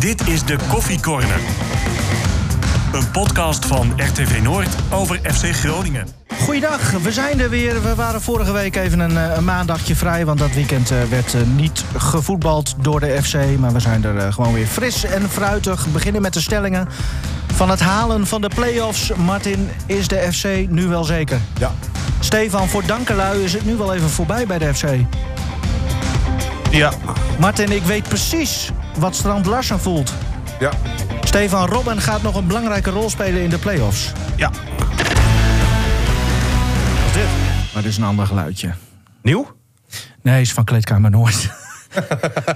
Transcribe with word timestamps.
Dit 0.00 0.28
is 0.28 0.44
de 0.44 0.56
Koffie 0.68 1.00
Corner. 1.00 1.40
Een 2.92 3.10
podcast 3.10 3.66
van 3.66 3.92
RTV 3.96 4.40
Noord 4.42 4.68
over 4.92 5.20
FC 5.22 5.44
Groningen. 5.44 6.06
Goeiedag, 6.42 6.90
we 6.90 7.12
zijn 7.12 7.40
er 7.40 7.50
weer. 7.50 7.82
We 7.82 7.94
waren 7.94 8.20
vorige 8.20 8.52
week 8.52 8.76
even 8.76 9.00
een, 9.00 9.16
eh, 9.16 9.36
een 9.36 9.44
maandagje 9.44 9.96
vrij, 9.96 10.24
want 10.24 10.38
dat 10.38 10.54
weekend 10.54 10.90
eh, 10.90 11.02
werd 11.02 11.34
eh, 11.34 11.40
niet 11.56 11.84
gevoetbald 11.96 12.74
door 12.82 13.00
de 13.00 13.22
FC. 13.22 13.58
Maar 13.58 13.72
we 13.72 13.80
zijn 13.80 14.04
er 14.04 14.32
gewoon 14.32 14.52
weer 14.52 14.66
fris 14.66 15.04
en 15.04 15.30
fruitig. 15.30 15.84
We 15.84 15.90
beginnen 15.90 16.22
met 16.22 16.34
de 16.34 16.40
stellingen 16.40 16.88
van 17.54 17.70
het 17.70 17.80
halen 17.80 18.26
van 18.26 18.40
de 18.40 18.50
play-offs. 18.54 19.12
Martin, 19.14 19.70
is 19.86 20.08
de 20.08 20.28
FC 20.32 20.70
nu 20.70 20.86
wel 20.86 21.04
zeker? 21.04 21.38
Ja. 21.58 21.72
Stefan, 22.20 22.68
voor 22.68 22.86
Dankelui 22.86 23.44
is 23.44 23.52
het 23.52 23.64
nu 23.64 23.76
wel 23.76 23.94
even 23.94 24.10
voorbij 24.10 24.46
bij 24.46 24.58
de 24.58 24.74
FC. 24.74 24.84
Ja. 26.70 26.92
Martin, 27.38 27.72
ik 27.72 27.82
weet 27.82 28.08
precies 28.08 28.70
wat 29.00 29.14
Strand 29.16 29.46
Larsen 29.46 29.80
voelt. 29.80 30.12
Ja. 30.58 30.70
Stefan 31.24 31.68
Robben 31.68 32.00
gaat 32.00 32.22
nog 32.22 32.34
een 32.36 32.46
belangrijke 32.46 32.90
rol 32.90 33.10
spelen 33.10 33.42
in 33.42 33.50
de 33.50 33.58
play-offs. 33.58 34.12
Ja. 34.36 34.50
Wat 34.50 34.58
is 37.06 37.12
dit? 37.12 37.26
Maar 37.72 37.82
dit 37.82 37.90
is 37.90 37.96
een 37.96 38.04
ander 38.04 38.26
geluidje. 38.26 38.72
Nieuw? 39.22 39.56
Nee, 40.22 40.40
is 40.40 40.52
van 40.52 40.64
Kleedkamer 40.64 41.10
Noord. 41.10 41.34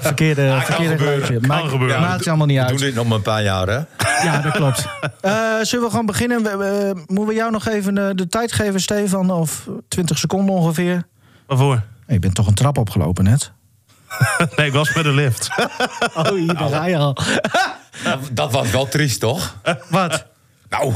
verkeerde 0.01 0.49
kan 0.49 0.63
verkeerde 0.63 0.99
geluidje. 0.99 1.41
Kan 1.41 1.69
gebeuren. 1.69 2.01
Maakt 2.01 2.19
het 2.19 2.29
allemaal 2.29 2.47
niet 2.47 2.57
We 2.57 2.63
uit. 2.63 2.71
doen 2.79 2.87
dit 2.87 2.95
nog 2.95 3.07
maar 3.07 3.17
een 3.17 3.23
paar 3.23 3.43
jaar, 3.43 3.67
hè? 3.69 3.81
Ja, 4.27 4.39
dat 4.41 4.53
klopt. 4.53 4.87
Eh, 5.21 5.33
zullen 5.63 5.85
we 5.85 5.91
gewoon 5.91 6.07
beginnen? 6.07 6.43
We, 6.43 6.57
we- 6.57 6.95
moeten 7.07 7.27
we 7.27 7.35
jou 7.35 7.51
nog 7.51 7.69
even 7.69 7.95
de, 7.95 8.13
de 8.15 8.29
tijd 8.29 8.53
geven, 8.53 8.81
Stefan? 8.81 9.31
Of 9.31 9.69
20 9.89 10.19
seconden 10.19 10.55
ongeveer? 10.55 11.03
Waarvoor? 11.47 11.75
Hey, 12.07 12.15
je 12.15 12.19
bent 12.19 12.35
toch 12.35 12.47
een 12.47 12.55
trap 12.55 12.79
opgelopen 12.79 13.25
net? 13.25 13.53
Nee, 14.57 14.67
ik 14.67 14.73
was 14.73 14.95
met 14.95 15.05
de 15.05 15.13
lift. 15.13 15.49
Oh, 16.15 16.29
hier 16.29 16.55
daar 16.55 16.69
ga 16.69 16.85
je 16.87 16.97
al. 16.97 17.17
Dat 18.33 18.53
was 18.53 18.71
wel 18.71 18.89
triest, 18.89 19.21
toch? 19.21 19.57
Wat? 19.89 20.27
Nou, 20.69 20.95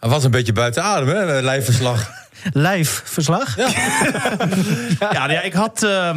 hij 0.00 0.08
was 0.10 0.24
een 0.24 0.30
beetje 0.30 0.52
buiten 0.52 0.82
adem, 0.82 1.08
hè? 1.08 1.40
Lijfverslag. 1.40 2.10
Live 2.52 3.00
verslag? 3.04 3.56
Ja, 3.56 5.12
nou 5.12 5.32
ja 5.32 5.40
ik 5.42 5.52
had... 5.52 5.82
eh, 5.82 6.16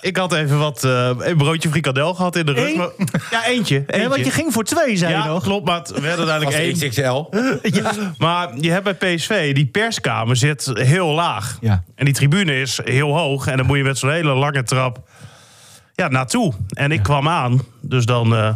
ik 0.00 0.16
had 0.16 0.32
even 0.32 0.58
wat... 0.58 0.84
eh, 0.84 1.10
een 1.18 1.36
broodje 1.36 1.68
frikandel 1.68 2.14
gehad 2.14 2.36
in 2.36 2.46
de 2.46 2.52
rug. 2.52 2.68
Eén? 2.70 2.76
maar- 2.76 2.90
Ja, 3.30 3.44
eentje. 3.44 3.74
Nee, 3.76 3.86
eentje. 3.88 4.08
want 4.08 4.24
je 4.24 4.30
ging 4.30 4.52
voor 4.52 4.64
twee, 4.64 4.96
zei 4.96 5.12
je 5.12 5.18
ja, 5.18 5.26
nog. 5.26 5.42
klopt, 5.42 5.66
maar 5.66 5.78
het 5.78 5.90
werd 6.00 6.18
uiteindelijk 6.18 6.56
één. 6.56 6.72
XXL. 6.90 7.24
Maar 8.18 8.48
je 8.60 8.70
hebt 8.70 8.98
bij 8.98 9.14
PSV, 9.14 9.54
die 9.54 9.66
perskamer 9.66 10.36
zit 10.36 10.70
heel 10.74 11.06
laag. 11.08 11.56
Ja. 11.60 11.82
En 11.94 12.04
die 12.04 12.14
tribune 12.14 12.60
is 12.60 12.80
heel 12.84 13.16
hoog. 13.18 13.46
En 13.46 13.56
dan 13.56 13.66
moet 13.66 13.76
je 13.76 13.82
met 13.84 13.98
zo'n 13.98 14.10
hele 14.10 14.34
lange 14.34 14.62
trap 14.62 14.98
ja, 15.94 16.08
naartoe. 16.08 16.52
En 16.68 16.92
ik 16.92 17.02
kwam 17.02 17.28
aan, 17.28 17.60
dus 17.80 18.04
dan 18.04 18.34
eh, 18.36 18.54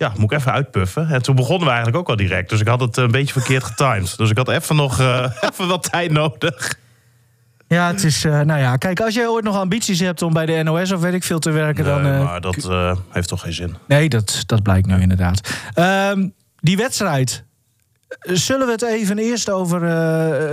ja, 0.00 0.12
moet 0.16 0.32
ik 0.32 0.38
even 0.38 0.52
uitpuffen. 0.52 1.08
En 1.08 1.22
toen 1.22 1.34
begonnen 1.34 1.64
we 1.64 1.72
eigenlijk 1.72 1.96
ook 1.96 2.08
al 2.08 2.16
direct. 2.16 2.50
Dus 2.50 2.60
ik 2.60 2.66
had 2.66 2.80
het 2.80 2.96
een 2.96 3.10
beetje 3.10 3.32
verkeerd 3.32 3.64
getimed. 3.64 4.16
Dus 4.16 4.30
ik 4.30 4.36
had 4.36 4.48
even 4.48 4.76
nog 4.76 5.00
eh, 5.00 5.32
even 5.50 5.68
wat 5.68 5.90
tijd 5.90 6.10
nodig. 6.10 6.78
Ja, 7.68 7.86
het 7.86 8.04
is... 8.04 8.24
eh, 8.24 8.40
nou 8.40 8.60
ja, 8.60 8.76
kijk, 8.76 9.00
als 9.00 9.14
jij 9.14 9.26
ooit 9.26 9.44
nog 9.44 9.56
ambities 9.56 10.00
hebt 10.00 10.22
om 10.22 10.32
bij 10.32 10.46
de 10.46 10.62
NOS 10.62 10.92
of 10.92 11.00
weet 11.00 11.12
ik 11.12 11.24
veel 11.24 11.38
te 11.38 11.50
werken... 11.50 11.84
dan... 11.84 12.02
Nee, 12.02 12.12
eh, 12.12 12.24
maar 12.24 12.40
dat 12.40 12.68
heeft 13.10 13.28
toch 13.28 13.40
geen 13.40 13.52
zin. 13.52 13.76
Nee, 13.86 14.08
dat, 14.08 14.42
dat 14.46 14.62
blijkt 14.62 14.86
nu 14.86 15.00
inderdaad. 15.00 15.54
Ehm, 15.74 16.28
die 16.56 16.76
wedstrijd. 16.76 17.44
Zullen 18.20 18.66
we 18.66 18.72
het 18.72 18.82
even 18.82 19.18
eerst 19.18 19.50
over 19.50 19.82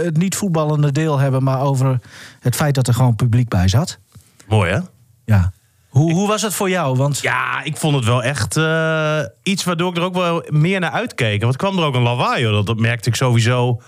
het 0.04 0.18
niet 0.18 0.36
voetballende 0.36 0.92
deel 0.92 1.18
hebben... 1.18 1.44
maar 1.44 1.62
over 1.62 2.00
het 2.40 2.56
feit 2.56 2.76
dat 2.76 2.88
er 2.88 2.94
gewoon 2.94 3.16
publiek 3.16 3.50
bij 3.50 3.68
zat? 3.68 4.00
Mooi, 4.48 4.72
hè? 4.72 4.80
Ja. 5.26 5.52
Hoe, 5.98 6.14
hoe 6.14 6.28
was 6.28 6.42
het 6.42 6.54
voor 6.54 6.70
jou? 6.70 6.98
Want 6.98 7.20
Ja, 7.20 7.64
ik 7.64 7.78
vond 7.78 7.96
het 7.96 8.06
wel 8.06 8.24
echt 8.24 8.58
eh, 8.58 9.20
iets 9.44 9.64
waardoor 9.64 9.90
ik 9.90 9.98
er 9.98 10.04
ook 10.04 10.14
wel 10.14 10.44
meer 10.50 10.80
naar 10.80 10.92
uitkeek. 10.92 11.42
Want 11.42 11.56
kwam 11.56 11.78
er 11.78 11.86
ook 11.86 11.96
een 11.96 12.02
lawaai, 12.02 12.46
hoor. 12.46 12.66
Dat, 12.66 12.78
merkte 12.78 13.10
ik 13.10 13.16
sowieso 13.16 13.82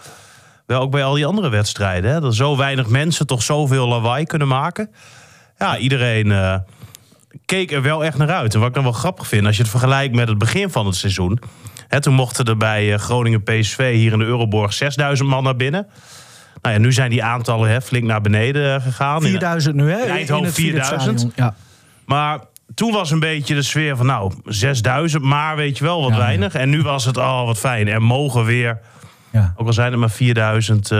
wel 0.65 0.81
ook 0.81 0.91
bij 0.91 1.03
al 1.03 1.13
die 1.13 1.25
andere 1.25 1.49
wedstrijden. 1.49 2.11
Hè? 2.11 2.19
Dat 2.19 2.35
zo 2.35 2.57
weinig 2.57 2.87
mensen 2.87 3.27
toch 3.27 3.43
zoveel 3.43 3.87
lawaai 3.87 4.25
kunnen 4.25 4.47
maken. 4.47 4.89
Ja, 5.57 5.77
iedereen 5.77 6.31
eh, 6.31 6.55
keek 7.45 7.71
er 7.71 7.81
wel 7.81 8.05
echt 8.05 8.17
naar 8.17 8.31
uit. 8.31 8.53
En 8.53 8.59
wat 8.59 8.69
ik 8.69 8.75
dan 8.75 8.83
wel 8.83 8.91
grappig 8.91 9.27
vind, 9.27 9.45
als 9.45 9.55
je 9.55 9.61
het 9.61 9.71
vergelijkt 9.71 10.15
met 10.15 10.27
het 10.27 10.37
begin 10.37 10.69
van 10.69 10.85
het 10.85 10.95
seizoen. 10.95 11.39
Hè, 11.87 12.01
toen 12.01 12.13
mochten 12.13 12.45
er 12.45 12.57
bij 12.57 12.93
eh, 12.93 12.99
Groningen 12.99 13.43
PSV 13.43 13.93
hier 13.93 14.11
in 14.11 14.19
de 14.19 14.25
Euroborg 14.25 14.73
6000 14.73 15.29
man 15.29 15.43
naar 15.43 15.55
binnen. 15.55 15.87
Nou 16.61 16.75
ja, 16.75 16.81
nu 16.81 16.93
zijn 16.93 17.09
die 17.09 17.23
aantallen 17.23 17.69
hè, 17.69 17.81
flink 17.81 18.03
naar 18.03 18.21
beneden 18.21 18.81
gegaan. 18.81 19.21
4000 19.21 19.75
nu, 19.75 19.91
hè? 19.91 20.03
in 20.03 20.09
Eindhoven 20.09 20.45
het 20.45 20.53
Philips 20.53 20.87
4000. 20.87 21.19
Stadion. 21.19 21.33
Ja. 21.35 21.55
Maar 22.09 22.39
toen 22.73 22.91
was 22.91 23.11
een 23.11 23.19
beetje 23.19 23.55
de 23.55 23.61
sfeer 23.61 23.95
van, 23.97 24.05
nou, 24.05 24.33
6000, 24.45 25.23
maar 25.23 25.55
weet 25.55 25.77
je 25.77 25.83
wel, 25.83 26.01
wat 26.01 26.09
Ja, 26.09 26.15
ja. 26.17 26.21
weinig. 26.23 26.53
En 26.53 26.69
nu 26.69 26.81
was 26.81 27.05
het, 27.05 27.17
oh, 27.17 27.45
wat 27.45 27.57
fijn. 27.57 27.87
Er 27.87 28.01
mogen 28.01 28.45
weer, 28.45 28.79
Ja. 29.31 29.53
ook 29.57 29.67
al 29.67 29.73
zijn 29.73 29.91
er 29.91 29.99
maar 29.99 30.09
4000. 30.09 30.91
eh, 30.91 30.97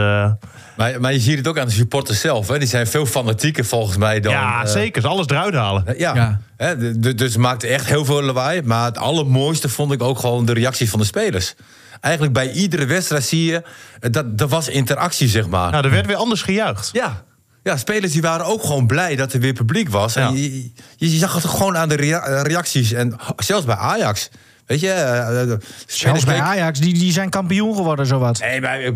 Maar, 0.76 1.00
maar 1.00 1.12
je 1.12 1.18
ziet 1.20 1.38
het 1.38 1.48
ook 1.48 1.58
aan 1.58 1.66
de 1.66 1.72
supporters 1.72 2.20
zelf, 2.20 2.48
hè? 2.48 2.58
Die 2.58 2.68
zijn 2.68 2.86
veel 2.86 3.06
fanatieker 3.06 3.64
volgens 3.64 3.96
mij 3.96 4.20
dan... 4.20 4.32
ja, 4.32 4.62
eh, 4.62 4.68
zeker. 4.68 5.06
Alles 5.06 5.26
eruit 5.26 5.54
halen. 5.54 5.84
Ja, 5.98 6.14
Ja. 6.14 6.40
Hè, 6.56 6.98
dus 7.14 7.32
het 7.32 7.36
maakte 7.42 7.66
echt 7.66 7.86
heel 7.86 8.04
veel 8.04 8.22
lawaai. 8.22 8.62
Maar 8.62 8.84
het 8.84 8.98
allermooiste 8.98 9.68
vond 9.68 9.92
ik 9.92 10.02
ook 10.02 10.18
gewoon 10.18 10.44
de 10.44 10.52
reacties 10.52 10.90
van 10.90 10.98
de 10.98 11.04
spelers. 11.06 11.54
Eigenlijk 12.00 12.34
bij 12.34 12.50
iedere 12.52 12.86
wedstrijd 12.86 13.24
zie 13.24 13.44
je, 13.44 13.62
eh, 14.00 14.10
dat 14.12 14.24
er 14.36 14.48
was 14.48 14.68
interactie, 14.68 15.28
zeg 15.28 15.48
maar. 15.48 15.70
Nou, 15.70 15.84
er 15.84 15.90
werd 15.90 16.06
weer 16.06 16.16
anders 16.16 16.42
gejuicht. 16.42 16.88
Ja. 16.92 17.22
Ja, 17.62 17.76
spelers 17.76 18.12
die 18.12 18.22
waren 18.22 18.46
ook 18.46 18.62
gewoon 18.64 18.86
blij 18.86 19.16
dat 19.16 19.32
er 19.32 19.40
weer 19.40 19.52
publiek 19.52 19.88
was. 19.88 20.16
En 20.16 20.22
Ja. 20.22 20.28
je, 20.30 20.62
je, 20.96 21.10
je 21.12 21.18
zag 21.18 21.34
het 21.34 21.44
gewoon 21.44 21.76
aan 21.76 21.88
de 21.88 21.96
rea- 21.96 22.22
eh, 22.26 22.42
reacties. 22.42 22.92
En 22.92 23.16
zelfs 23.36 23.64
bij 23.66 23.76
Ajax. 23.76 24.28
Weet 24.66 24.80
je, 24.80 24.90
eh, 24.90 25.42
eh, 25.52 25.58
Zelfs 25.86 26.24
bij 26.24 26.40
Ajax, 26.40 26.78
die, 26.80 26.94
die 26.98 27.12
zijn 27.12 27.30
kampioen 27.30 27.74
geworden, 27.76 28.06
zowat. 28.06 28.40
Nee, 28.40 28.60
maar 28.60 28.80
eh, 28.80 28.92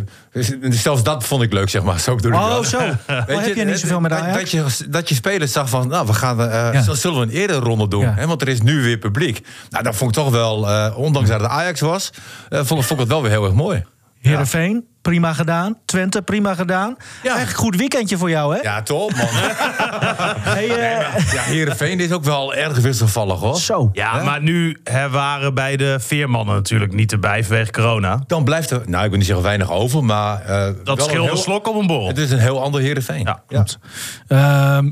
zelfs 0.71 1.03
dat 1.03 1.25
vond 1.25 1.43
ik 1.43 1.53
leuk, 1.53 1.69
zeg 1.69 1.83
maar. 1.83 2.01
Zo 2.01 2.15
bedoel 2.15 2.31
ik 2.33 2.37
Oh, 2.39 2.63
zo. 2.65 2.77
Oh, 2.79 2.85
heb 3.27 3.55
je 3.57 3.65
niet 3.65 3.79
zoveel 3.79 4.01
met 4.01 4.11
dat, 4.11 4.21
Ajax? 4.21 4.51
Dat 4.51 4.51
je, 4.79 4.89
dat 4.89 5.09
je 5.09 5.15
spelers 5.15 5.53
zag 5.53 5.69
van, 5.69 5.89
nou, 5.89 6.07
we 6.07 6.13
gaan, 6.13 6.37
Ja. 6.73 6.95
zullen 6.95 7.19
we 7.19 7.23
een 7.27 7.33
eerder 7.33 7.57
ronde 7.57 7.89
doen? 7.89 8.01
Ja. 8.01 8.15
Hè, 8.15 8.27
want 8.27 8.43
er 8.43 8.49
is 8.49 8.61
nu 8.61 8.83
weer 8.83 8.99
publiek. 8.99 9.47
Nou, 9.71 9.85
dat 9.85 9.97
vond 9.97 10.11
ik 10.17 10.23
toch 10.23 10.31
wel, 10.33 10.57
ondanks 10.95 11.29
dat 11.29 11.41
het 11.41 11.51
Ajax 11.51 11.81
was, 11.81 12.11
vond, 12.51 12.67
vond 12.69 12.91
ik 12.91 12.99
het 12.99 13.09
wel 13.09 13.23
weer 13.23 13.31
heel 13.31 13.45
erg 13.45 13.55
mooi. 13.55 13.85
Heerenveen, 14.31 14.85
prima 15.03 15.33
gedaan. 15.33 15.79
Twente, 15.85 16.23
prima 16.23 16.55
gedaan. 16.55 16.97
Ja. 17.23 17.29
Eigenlijk 17.29 17.59
goed 17.59 17.77
weekendje 17.77 18.17
voor 18.19 18.31
jou, 18.31 18.55
hè? 18.55 18.61
Ja, 18.61 18.83
top, 18.83 19.13
man. 19.17 19.27
Hey, 20.55 20.69
eh, 20.69 21.33
ja, 21.33 21.41
Heerenveen 21.41 22.01
is 22.01 22.13
ook 22.13 22.25
wel 22.25 22.55
erg 22.55 22.79
wisselvallig, 22.79 23.41
hoor. 23.41 23.57
Zo. 23.59 23.91
Ja, 23.93 24.23
maar 24.23 24.43
nu 24.43 24.81
hè, 24.85 25.11
waren 25.11 25.55
bij 25.55 25.77
de 25.77 25.97
veermannen 26.01 26.55
natuurlijk 26.55 26.93
niet 26.93 27.13
erbij 27.13 27.45
vanwege 27.45 27.71
corona. 27.71 28.21
Dan 28.27 28.45
blijft 28.45 28.71
er, 28.71 28.83
nou, 28.87 29.03
ik 29.05 29.09
wil 29.09 29.19
niet 29.19 29.27
zeggen 29.27 29.45
weinig 29.45 29.71
over, 29.71 30.05
maar... 30.05 30.41
eh, 30.41 30.47
wel 30.49 30.75
Dat 30.85 31.11
heel- 31.11 31.31
een 31.31 31.37
slok 31.37 31.69
op 31.69 31.75
een 31.75 31.87
borrel. 31.87 32.07
Het 32.07 32.19
is 32.19 32.31
een 32.31 32.39
heel 32.39 32.63
ander 32.63 32.81
Heerenveen. 32.81 33.23
Ja. 33.25 33.43
Klopt. 33.47 33.79
Ehm, 34.27 34.91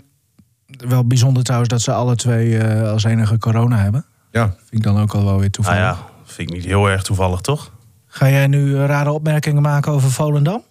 wel 0.66 1.06
bijzonder 1.06 1.43
trouwens 1.43 1.70
dat 1.70 1.81
ze 1.82 1.93
alle 1.93 2.16
twee 2.16 2.59
eh, 2.59 2.91
als 2.91 3.04
enige 3.04 3.38
corona 3.38 3.76
hebben. 3.76 4.04
ja. 4.31 4.47
Vind 4.47 4.70
ik 4.70 4.82
dan 4.82 5.00
ook 5.00 5.12
al 5.14 5.20
wel 5.25 5.31
weer 5.31 5.38
Nou 5.38 5.50
toevallig. 5.50 5.81
ja, 5.81 5.97
vind 6.25 6.49
ik 6.50 6.56
niet 6.56 6.64
heel 6.64 6.91
erg 6.91 7.03
toevallig, 7.03 7.41
toch? 7.41 7.70
Ga 8.15 8.28
jij 8.31 8.47
nu 8.47 8.77
eh, 8.77 8.84
rare 8.87 9.11
opmerkingen 9.11 9.62
maken 9.62 9.93
over 9.93 10.11
Volendam? 10.11 10.62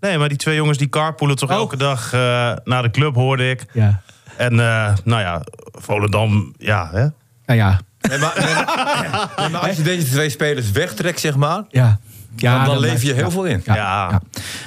Nee, 0.00 0.18
maar 0.18 0.28
die 0.28 0.38
twee 0.38 0.56
jongens 0.56 0.78
die 0.78 0.88
carpoolen 0.88 1.36
toch 1.36 1.50
Oh. 1.50 1.56
elke 1.56 1.76
dag 1.76 2.12
eh, 2.12 2.20
naar 2.64 2.82
de 2.82 2.90
club, 2.90 3.14
hoorde 3.14 3.50
ik. 3.50 3.64
Ja. 3.72 4.00
En 4.36 4.60
eh, 4.60 4.94
nou 5.04 5.20
ja, 5.22 5.42
Volendam, 5.72 6.54
ja, 6.58 6.88
hè? 6.92 7.00
Nou 7.46 7.58
ja. 7.60 7.80
Nee, 8.00 8.18
maar, 8.18 8.32
nee, 8.44 8.54
maar- 8.54 9.30
nee, 9.36 9.48
maar 9.48 9.60
als 9.60 9.76
je 9.76 9.82
deze 9.82 10.06
twee 10.06 10.30
spelers 10.30 10.70
wegtrekt, 10.70 11.20
zeg 11.20 11.36
maar... 11.36 11.62
Ja. 11.68 11.98
Dan, 12.36 12.64
dan 12.64 12.78
leef 12.78 13.02
je 13.02 13.12
heel 13.12 13.24
ja. 13.24 13.30
veel 13.30 13.44
in. 13.44 13.62
Ja. 13.64 13.74
Ja. 13.74 14.08
ja. 14.10 14.20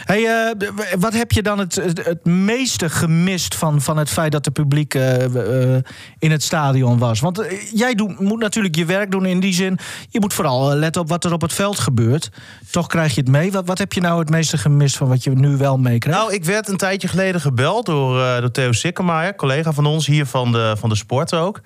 Hey, 0.06 0.26
eh, 0.26 0.70
wat 1.00 1.14
heb 1.14 1.32
je 1.32 1.42
dan 1.42 1.60
het, 1.60 1.76
het, 1.76 2.26
meeste 2.26 2.90
gemist 2.90 3.56
van, 3.56 3.82
van 3.82 3.98
het 3.98 4.10
feit 4.10 4.32
dat 4.32 4.44
de 4.44 4.52
publiek 4.52 4.94
eh, 4.94 5.76
eh, 5.76 5.84
in 6.20 6.32
het 6.32 6.44
stadion 6.44 6.98
was? 6.98 7.20
Want 7.20 7.46
jij 7.74 7.96
doet, 7.96 8.20
moet 8.20 8.40
natuurlijk 8.40 8.76
je 8.76 8.86
werk 8.86 9.12
doen 9.12 9.26
in 9.26 9.40
die 9.40 9.54
zin. 9.54 9.80
Je 10.10 10.20
moet 10.20 10.34
vooral 10.34 10.76
letten 10.76 11.02
op 11.02 11.10
wat 11.10 11.26
er 11.26 11.34
op 11.34 11.42
het 11.42 11.54
veld 11.54 11.80
gebeurt. 11.80 12.30
Toch 12.72 12.88
krijg 12.88 13.16
je 13.16 13.22
het 13.22 13.30
mee. 13.30 13.52
Wat, 13.52 13.66
wat 13.66 13.78
heb 13.78 13.94
je 13.94 14.02
nou 14.02 14.20
het 14.20 14.30
meeste 14.30 14.58
gemist 14.58 14.98
van 14.98 15.08
wat 15.08 15.24
je 15.24 15.30
nu 15.30 15.58
wel 15.58 15.78
meekrijgt? 15.78 16.20
Nou, 16.20 16.34
ik 16.34 16.46
werd 16.46 16.68
een 16.68 16.78
tijdje 16.78 17.08
geleden 17.08 17.42
gebeld 17.42 17.86
door, 17.86 18.42
door 18.42 18.52
Theo 18.52 18.72
Sikkema, 18.72 19.34
collega 19.34 19.72
van 19.72 19.86
ons 19.86 20.06
hier 20.06 20.26
van 20.26 20.52
de, 20.52 20.76
van 20.80 20.90
de 20.90 20.96
sport 20.96 21.34
ook. 21.34 21.62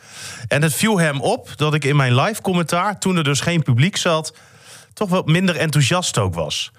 En 0.47 0.61
het 0.61 0.73
viel 0.73 0.99
hem 0.99 1.21
op 1.21 1.49
dat 1.55 1.73
ik 1.73 1.85
in 1.85 1.95
mijn 1.95 2.15
live 2.15 2.41
commentaar, 2.41 2.99
toen 2.99 3.17
er 3.17 3.23
dus 3.23 3.39
geen 3.39 3.63
publiek 3.63 3.97
zat, 3.97 4.33
toch 4.93 5.09
wat 5.09 5.25
minder 5.27 5.55
enthousiast 5.55 6.17
ook 6.17 6.33
was. 6.33 6.71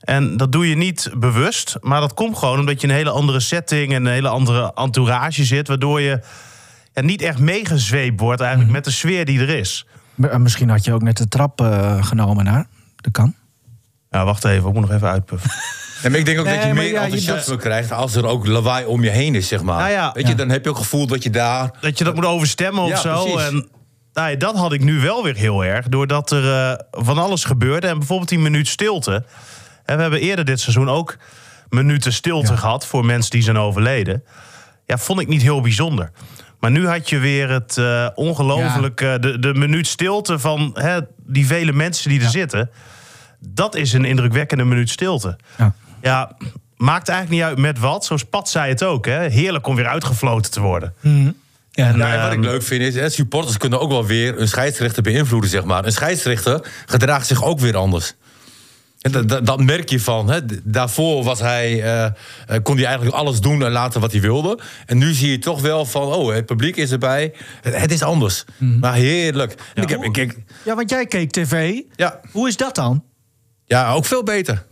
En 0.00 0.36
dat 0.36 0.52
doe 0.52 0.68
je 0.68 0.76
niet 0.76 1.10
bewust, 1.16 1.76
maar 1.80 2.00
dat 2.00 2.14
komt 2.14 2.38
gewoon 2.38 2.58
omdat 2.58 2.80
je 2.80 2.86
in 2.86 2.92
een 2.92 2.98
hele 2.98 3.10
andere 3.10 3.40
setting 3.40 3.92
en 3.94 4.04
een 4.06 4.12
hele 4.12 4.28
andere 4.28 4.72
entourage 4.74 5.44
zit, 5.44 5.68
waardoor 5.68 6.00
je 6.00 6.20
ja, 6.92 7.02
niet 7.02 7.22
echt 7.22 7.38
meegezweept 7.38 8.20
wordt 8.20 8.40
eigenlijk 8.40 8.72
met 8.72 8.84
de 8.84 8.90
sfeer 8.90 9.24
die 9.24 9.40
er 9.40 9.48
is. 9.48 9.86
Eh, 10.22 10.36
Misschien 10.36 10.68
had 10.68 10.84
je 10.84 10.92
ook 10.92 11.02
net 11.02 11.16
de 11.16 11.28
trap 11.28 11.60
eh, 11.60 12.04
genomen 12.04 12.44
naar. 12.44 12.66
Dat 12.96 13.12
kan. 13.12 13.34
Ja, 14.10 14.24
wacht 14.24 14.44
even, 14.44 14.68
ik 14.68 14.74
moet 14.74 14.82
nog 14.88 14.92
even 14.92 15.08
uitpuffen. 15.08 15.50
Nee, 16.02 16.10
maar 16.10 16.20
ik 16.20 16.26
denk 16.26 16.38
ook 16.38 16.44
Nee, 16.44 16.56
dat 16.58 16.66
je 16.66 16.74
meer 16.74 16.84
ja, 16.84 16.90
je- 16.90 16.98
enthousiasme 16.98 17.56
krijgt 17.56 17.92
als 17.92 18.14
er 18.14 18.26
ook 18.26 18.46
lawaai 18.46 18.84
om 18.84 19.02
je 19.02 19.10
heen 19.10 19.34
is, 19.34 19.48
zeg 19.48 19.62
maar. 19.62 19.78
Nou 19.78 19.90
ja. 19.90 20.10
Weet 20.14 20.24
je, 20.24 20.30
Ja. 20.30 20.36
dan 20.36 20.48
heb 20.48 20.64
je 20.64 20.70
ook 20.70 20.76
het 20.76 20.84
gevoel 20.84 21.06
dat 21.06 21.22
je 21.22 21.30
daar... 21.30 21.70
Dat 21.80 21.98
je 21.98 22.04
dat 22.04 22.14
moet 22.14 22.24
overstemmen 22.24 22.82
of 22.82 22.88
Ja, 22.88 22.96
zo. 22.96 23.36
En 23.38 23.68
Nou, 24.16 24.30
ja, 24.30 24.36
dat 24.36 24.56
had 24.56 24.72
ik 24.72 24.84
nu 24.84 25.00
wel 25.00 25.22
weer 25.22 25.34
heel 25.36 25.64
erg. 25.64 25.88
Doordat 25.88 26.30
er 26.30 26.52
eh, 26.52 26.78
van 26.90 27.18
alles 27.18 27.44
gebeurde. 27.44 27.86
En 27.86 27.98
bijvoorbeeld 27.98 28.28
die 28.28 28.38
minuut 28.38 28.68
stilte. 28.68 29.24
En 29.84 29.96
we 29.96 30.02
hebben 30.02 30.20
eerder 30.20 30.44
dit 30.44 30.60
seizoen 30.60 30.88
ook 30.88 31.16
minuten 31.68 32.12
stilte 32.12 32.56
gehad 32.56 32.86
voor 32.86 33.04
mensen 33.04 33.30
die 33.30 33.42
zijn 33.42 33.58
overleden. 33.58 34.24
Ja, 34.86 34.98
vond 34.98 35.20
ik 35.20 35.28
niet 35.28 35.42
heel 35.42 35.60
bijzonder. 35.60 36.10
Maar 36.60 36.70
nu 36.70 36.88
had 36.88 37.08
je 37.08 37.18
weer 37.18 37.50
het 37.50 37.80
ongelooflijk... 38.14 39.00
eh, 39.00 39.14
de, 39.20 39.38
de 39.38 39.54
minuut 39.54 39.86
stilte 39.86 40.38
van 40.38 40.70
hè, 40.74 40.98
die 41.26 41.46
vele 41.46 41.72
mensen 41.72 42.10
die 42.10 42.20
er 42.20 42.30
zitten. 42.30 42.70
Dat 43.40 43.74
is 43.74 43.92
een 43.92 44.04
indrukwekkende 44.04 44.64
minuut 44.64 44.90
stilte. 44.90 45.36
Ja. 45.58 45.74
Ja, 46.02 46.36
maakt 46.76 47.08
eigenlijk 47.08 47.40
niet 47.40 47.48
uit 47.50 47.58
met 47.58 47.78
wat. 47.78 48.04
Zoals 48.04 48.24
Pat 48.24 48.48
zei 48.48 48.68
het 48.68 48.82
ook. 48.82 49.06
Hè? 49.06 49.28
Heerlijk 49.28 49.66
om 49.66 49.76
weer 49.76 49.86
uitgefloten 49.86 50.50
te 50.50 50.60
worden. 50.60 50.94
Ja, 51.00 51.32
En, 51.76 51.96
Ja, 51.96 52.12
en 52.14 52.20
wat 52.22 52.32
ik 52.32 52.38
ehm, 52.38 52.48
leuk 52.50 52.62
vind 52.62 52.82
is, 52.82 52.94
hè, 52.94 53.08
supporters 53.08 53.56
kunnen 53.56 53.80
ook 53.80 53.90
wel 53.90 54.06
weer 54.06 54.40
een 54.40 54.48
scheidsrechter 54.48 55.02
beïnvloeden, 55.02 55.50
zeg 55.50 55.64
maar. 55.64 55.84
Een 55.84 55.92
scheidsrechter 55.92 56.68
gedraagt 56.86 57.26
zich 57.26 57.44
ook 57.44 57.60
weer 57.60 57.76
anders. 57.76 58.14
En 59.00 59.12
dat, 59.12 59.28
dat, 59.28 59.46
dat 59.46 59.60
merk 59.60 59.88
je 59.88 60.00
van. 60.00 60.30
Hè. 60.30 60.40
Daarvoor 60.64 61.24
was 61.24 61.40
hij, 61.40 61.82
eh, 61.82 62.04
eh, 62.04 62.12
kon 62.62 62.76
hij 62.76 62.84
eigenlijk 62.84 63.16
alles 63.16 63.40
doen 63.40 63.62
en 63.64 63.70
laten 63.70 64.00
wat 64.00 64.12
hij 64.12 64.20
wilde. 64.20 64.58
En 64.86 64.98
nu 64.98 65.12
zie 65.12 65.30
je 65.30 65.38
toch 65.38 65.60
wel 65.60 65.84
van, 65.84 66.02
oh, 66.02 66.34
het 66.34 66.46
publiek 66.46 66.76
is 66.76 66.90
erbij. 66.92 67.32
Het, 67.62 67.76
het 67.76 67.92
is 67.92 68.02
anders. 68.02 68.44
Maar 68.80 68.94
heerlijk. 68.94 69.54
En 69.74 69.82
Ik 69.82 69.88
heb, 69.88 70.02
ik, 70.04 70.16
ik- 70.16 70.36
Ja, 70.64 70.74
want 70.74 70.90
jij 70.90 71.06
keek 71.06 71.30
tv. 71.30 71.80
ja, 71.96 72.20
Hoe 72.32 72.48
is 72.48 72.56
dat 72.56 72.74
dan? 72.74 73.04
ja, 73.64 73.92
ook 73.92 74.04
veel 74.04 74.22
beter. 74.22 74.64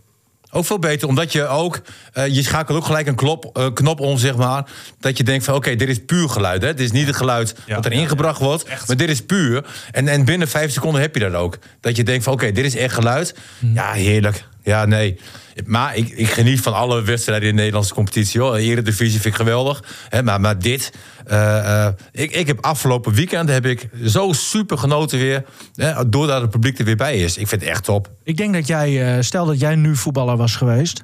Ook 0.55 0.65
veel 0.65 0.79
beter, 0.79 1.07
omdat 1.07 1.31
je 1.31 1.47
ook... 1.47 1.81
eh, 2.13 2.27
je 2.27 2.43
schakelt 2.43 2.77
ook 2.77 2.85
gelijk 2.85 3.07
een 3.07 3.15
klop, 3.15 3.49
eh, 3.57 3.67
knop 3.73 3.99
om, 3.99 4.17
zeg 4.17 4.35
maar. 4.35 4.65
Dat 4.99 5.17
je 5.17 5.23
denkt 5.23 5.45
van, 5.45 5.53
oké, 5.55 5.75
dit 5.75 5.89
is 5.89 6.05
puur 6.05 6.29
geluid. 6.29 6.61
Hè? 6.61 6.73
Dit 6.73 6.85
is 6.85 6.91
niet 6.91 7.07
het 7.07 7.15
geluid 7.15 7.55
Ja. 7.65 7.75
wat 7.75 7.85
er 7.85 7.91
ingebracht 7.91 8.39
wordt. 8.39 8.65
Maar 8.87 8.97
dit 8.97 9.09
is 9.09 9.25
puur. 9.25 9.65
En, 9.91 10.07
en 10.07 10.25
binnen 10.25 10.47
vijf 10.47 10.71
seconden 10.71 11.01
heb 11.01 11.13
je 11.15 11.19
dat 11.21 11.33
ook. 11.33 11.57
Dat 11.81 11.95
je 11.95 12.03
denkt 12.03 12.23
van, 12.23 12.33
oké, 12.33 12.51
dit 12.51 12.65
is 12.65 12.75
echt 12.75 12.93
geluid. 12.93 13.35
Ja, 13.73 13.91
heerlijk. 13.91 14.43
Ja, 14.63 14.85
nee. 14.85 15.19
Maar 15.65 15.95
ik, 15.95 16.09
ik 16.09 16.27
geniet 16.27 16.61
van 16.61 16.73
alle 16.73 17.01
wedstrijden 17.01 17.47
in 17.47 17.55
de 17.55 17.59
Nederlandse 17.59 17.93
competitie. 17.93 18.41
Hoor. 18.41 18.55
Eredivisie 18.55 19.21
vind 19.21 19.33
ik 19.33 19.35
geweldig. 19.35 19.83
Hè, 20.09 20.23
maar, 20.23 20.41
maar 20.41 20.59
dit... 20.59 20.91
eh, 21.25 21.85
eh, 21.85 21.93
ik, 22.11 22.31
ik 22.31 22.47
heb 22.47 22.65
afgelopen 22.65 23.13
weekend 23.13 23.49
heb 23.49 23.65
ik 23.65 23.89
zo 24.05 24.33
super 24.33 24.77
genoten 24.77 25.19
weer. 25.19 25.45
Hè, 25.75 26.09
doordat 26.09 26.41
het 26.41 26.49
publiek 26.49 26.79
er 26.79 26.85
weer 26.85 26.95
bij 26.95 27.17
is. 27.17 27.37
Ik 27.37 27.47
vind 27.47 27.61
het 27.61 27.69
echt 27.69 27.83
top. 27.83 28.11
Ik 28.23 28.37
denk 28.37 28.53
dat 28.53 28.67
jij, 28.67 29.15
eh, 29.15 29.21
stel 29.21 29.45
dat 29.45 29.59
jij 29.59 29.75
nu 29.75 29.95
voetballer 29.95 30.37
was 30.37 30.55
geweest, 30.55 31.03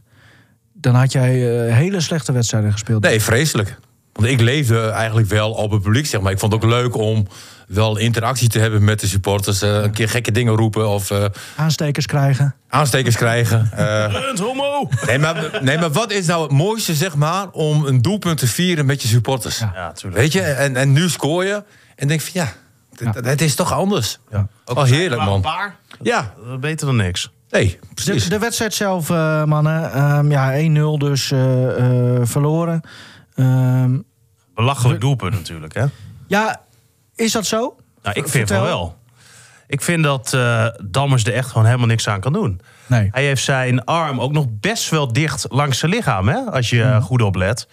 dan 0.74 0.96
had 0.96 1.12
jij 1.12 1.34
hele 1.72 2.00
slechte 2.02 2.32
wedstrijden 2.32 2.72
gespeeld. 2.72 3.04
Nee, 3.04 3.22
vreselijk. 3.22 3.80
Want 4.14 4.28
ik 4.28 4.42
leefde 4.42 4.90
eigenlijk 4.90 5.28
wel 5.28 5.52
op 5.52 5.72
het 5.72 5.82
publiek, 5.82 6.06
zeg 6.06 6.22
maar. 6.22 6.32
Ik 6.32 6.40
vond 6.40 6.54
het 6.54 6.64
ook 6.64 6.70
leuk 6.70 6.96
om 6.96 7.28
wel 7.74 7.98
interactie 7.98 8.50
te 8.50 8.60
hebben 8.60 8.84
met 8.84 9.00
de 9.00 9.08
supporters. 9.08 9.62
eh, 9.62 9.82
een 9.82 9.92
keer 9.92 10.10
gekke 10.10 10.32
dingen 10.32 10.56
roepen 10.56 10.90
of 10.90 11.12
eh, 11.12 11.26
Aanstekers 11.56 12.06
krijgen. 12.06 12.56
aanstekers 12.70 13.16
krijgen. 13.16 13.70
Eh, 13.72 14.36
homo! 14.40 14.90
nee, 15.06 15.20
maar, 15.20 15.60
nee, 15.62 15.78
maar 15.78 15.92
wat 15.92 16.12
is 16.12 16.26
nou 16.26 16.42
het 16.44 16.52
mooiste, 16.52 16.96
zeg 16.96 17.16
maar... 17.16 17.50
om 17.50 17.86
een 17.86 18.02
doelpunt 18.02 18.38
te 18.38 18.48
vieren 18.48 18.86
met 18.86 19.02
je 19.02 19.08
supporters? 19.08 19.60
Ja, 19.60 19.92
tuurlijk. 19.92 20.22
Weet 20.22 20.32
je, 20.34 20.42
en, 20.42 20.76
en 20.76 20.92
nu 20.92 21.10
scoor 21.10 21.46
je 21.46 21.64
en 21.96 22.08
denk 22.08 22.22
van 22.22 22.32
ja, 22.34 22.54
het- 23.14 23.26
het 23.26 23.42
is 23.42 23.56
toch 23.56 23.74
anders. 23.74 24.20
Ja. 24.32 24.48
Oh, 24.66 24.84
heerlijk, 24.84 25.22
een 25.22 25.28
man. 25.28 25.42
paar, 25.42 25.76
Ja, 26.02 26.34
beter 26.60 26.86
dan 26.88 26.96
niks. 26.96 27.32
nee, 27.50 27.80
precies. 27.94 28.24
De, 28.24 28.30
de 28.30 28.40
wedstrijd 28.40 28.74
zelf, 28.74 29.10
eh, 29.10 29.44
mannen. 29.44 29.92
Ehm, 29.94 30.32
ja, 30.32 30.52
1-0 30.54 30.98
dus 30.98 31.32
eh, 31.32 32.16
eh, 32.16 32.22
verloren. 32.24 32.82
Ehm, 33.36 33.98
Belachelijk 34.56 35.02
doelpunt 35.02 35.34
natuurlijk, 35.34 35.74
hè? 35.74 35.86
ja, 36.28 36.62
is 37.16 37.32
dat 37.32 37.46
zo? 37.46 37.76
Nou, 38.04 38.16
ik 38.16 38.28
vind 38.28 38.32
van 38.32 38.58
vertel. 38.58 38.64
wel. 38.64 39.00
Ik 39.68 39.82
vind 39.82 40.04
dat 40.04 40.34
eh, 40.34 40.66
Dammers 40.84 41.24
er 41.24 41.34
echt 41.34 41.50
gewoon 41.50 41.66
helemaal 41.66 41.88
niks 41.88 42.08
aan 42.08 42.20
kan 42.20 42.34
doen. 42.34 42.62
Nee. 42.88 43.10
Hij 43.12 43.24
heeft 43.26 43.44
zijn 43.44 43.84
arm 43.86 44.20
ook 44.22 44.32
nog 44.32 44.46
best 44.50 44.90
wel 44.90 45.14
dicht 45.14 45.46
langs 45.50 45.80
zijn 45.80 45.92
lichaam, 45.92 46.28
hè? 46.28 46.38
Als 46.40 46.70
je 46.70 46.84
Mhm. 46.84 46.88
eh, 46.94 47.04
goed 47.04 47.22
oplet. 47.22 47.68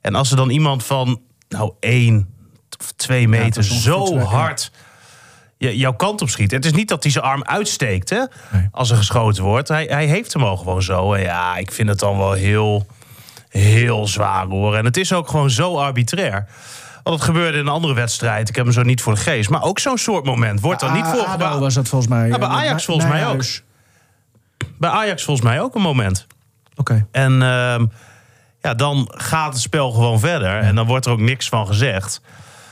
En 0.00 0.14
als 0.14 0.30
er 0.30 0.36
dan 0.36 0.50
iemand 0.50 0.84
van, 0.84 1.20
nou, 1.48 1.72
één 1.80 2.34
of 2.80 2.92
twee 2.92 3.28
meter 3.28 3.64
zo 3.64 4.14
ja. 4.14 4.20
hard 4.22 4.70
jouw 5.58 5.92
kant 5.92 6.22
op 6.22 6.28
schiet. 6.28 6.50
Het 6.50 6.64
is 6.64 6.72
niet 6.72 6.88
dat 6.88 7.02
hij 7.02 7.12
zijn 7.12 7.24
arm 7.24 7.44
uitsteekt, 7.44 8.10
hè? 8.10 8.22
Nee. 8.52 8.68
Als 8.70 8.90
er 8.90 8.96
geschoten 8.96 9.42
wordt. 9.44 9.68
Hij, 9.68 9.84
hij 9.84 10.06
heeft 10.06 10.32
hem 10.32 10.42
al 10.42 10.56
gewoon 10.56 10.82
zo. 10.82 11.12
En 11.14 11.22
ja, 11.22 11.56
ik 11.56 11.72
vind 11.72 11.88
het 11.88 11.98
dan 11.98 12.18
wel 12.18 12.32
heel, 12.32 12.86
heel 13.48 14.06
zwaar, 14.06 14.46
hoor. 14.46 14.76
En 14.76 14.84
het 14.84 14.96
is 14.96 15.12
ook 15.12 15.28
gewoon 15.28 15.50
zo 15.50 15.76
arbitrair. 15.76 16.46
Want 17.08 17.20
het 17.20 17.28
gebeurde 17.28 17.58
in 17.58 17.66
een 17.66 17.72
andere 17.72 17.94
wedstrijd. 17.94 18.48
Ik 18.48 18.56
heb 18.56 18.64
hem 18.64 18.74
zo 18.74 18.82
niet 18.82 19.02
voor 19.02 19.14
de 19.14 19.20
geest. 19.20 19.50
Maar 19.50 19.62
ook 19.62 19.78
zo'n 19.78 19.98
soort 19.98 20.24
moment 20.24 20.60
wordt 20.60 20.80
dan 20.80 20.92
niet 20.92 21.04
A- 21.04 21.10
voor 21.14 21.24
ADO 21.24 21.58
was 21.58 21.74
dat 21.74 21.88
volgens 21.88 22.10
mij. 22.10 22.28
Ja, 22.28 22.38
bij 22.38 22.48
Eh, 22.48 22.54
Ajax 22.54 22.84
volgens 22.84 23.06
mij 23.08 23.26
ook. 23.26 23.42
Bij 24.78 24.90
Ajax 24.90 25.24
volgens 25.24 25.46
mij 25.46 25.60
ook 25.60 25.74
een 25.74 25.80
moment. 25.82 26.26
Oké. 26.76 27.06
En 27.12 27.32
ehm, 27.42 27.86
ja, 28.60 28.74
dan 28.74 29.08
gaat 29.14 29.52
het 29.52 29.62
spel 29.62 29.90
gewoon 29.92 30.20
verder. 30.20 30.58
En 30.58 30.74
dan 30.74 30.86
wordt 30.86 31.06
er 31.06 31.12
ook 31.12 31.20
niks 31.20 31.48
van 31.48 31.66
gezegd. 31.66 32.20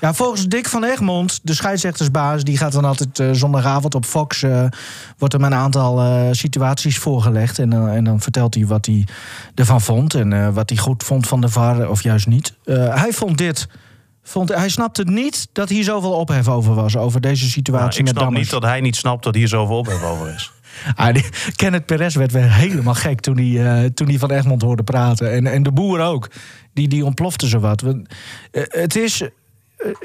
Ja, 0.01 0.15
volgens 0.15 0.47
Dick 0.47 0.69
van 0.69 0.85
Egmond, 0.85 1.41
de 1.43 1.55
scheidsrechtersbaas, 1.55 2.45
die 2.45 2.57
gaat 2.59 2.73
dan 2.73 2.85
altijd 2.85 3.19
eh, 3.19 3.29
zondagavond 3.33 3.95
op 3.95 4.05
Fox. 4.05 4.43
eh, 4.43 4.65
wordt 5.19 5.35
hem 5.35 5.45
een 5.45 5.55
aantal 5.55 6.03
situaties 6.35 6.99
voorgelegd. 6.99 7.59
En, 7.59 7.71
dan- 7.71 7.89
en 7.89 8.05
dan 8.05 8.21
vertelt 8.21 8.55
hij 8.55 8.67
wat 8.67 8.87
hij 8.87 9.07
ervan 9.55 9.81
vond. 9.81 10.15
En 10.15 10.53
wat 10.55 10.69
hij 10.69 10.79
goed 10.79 11.03
vond 11.05 11.27
van 11.29 11.41
de 11.41 11.49
VAR, 11.49 11.89
of 11.89 12.03
juist 12.03 12.27
niet. 12.27 12.55
Hij 12.75 13.13
vond 13.13 13.39
dit. 13.39 13.69
Vond, 14.29 14.49
hij 14.55 14.69
snapte 14.69 15.03
niet 15.05 15.49
dat 15.53 15.69
hier 15.69 15.85
zoveel 15.85 16.13
ophef 16.13 16.49
over 16.49 16.75
was. 16.75 16.97
Over 16.97 17.21
deze 17.21 17.41
Nou, 17.41 17.51
situatie 17.53 17.99
ik 17.99 18.05
met 18.05 18.09
snap 18.09 18.23
Dammers. 18.23 18.43
niet 18.43 18.51
dat 18.61 18.63
hij 18.71 18.81
niet 18.81 18.97
snapt 18.97 19.25
dat 19.25 19.35
hier 19.35 19.49
zoveel 19.49 19.79
ophef 19.79 20.03
over 20.03 20.35
is. 20.35 20.51
Ah, 20.97 21.15
die, 21.15 21.25
Kenneth 21.57 21.87
Perez 21.87 22.15
werd 22.15 22.33
weer 22.33 22.53
helemaal 22.53 22.95
gek 22.95 23.21
toen 23.21 23.37
hij, 23.37 23.83
eh, 23.83 23.91
toen 23.91 24.09
hij 24.09 24.19
van 24.19 24.31
Egmond 24.31 24.63
hoorde 24.63 24.83
praten. 24.83 25.33
En, 25.33 25.47
en 25.47 25.63
de 25.63 25.73
boer 25.73 26.01
ook. 26.01 26.31
Die, 26.75 26.89
die 26.89 27.05
ontplofte 27.05 27.49
zo 27.49 27.59
wat. 27.59 27.83
Eh, 27.83 28.63
het 28.69 28.97
is. 28.97 29.21
eh, 29.23 29.29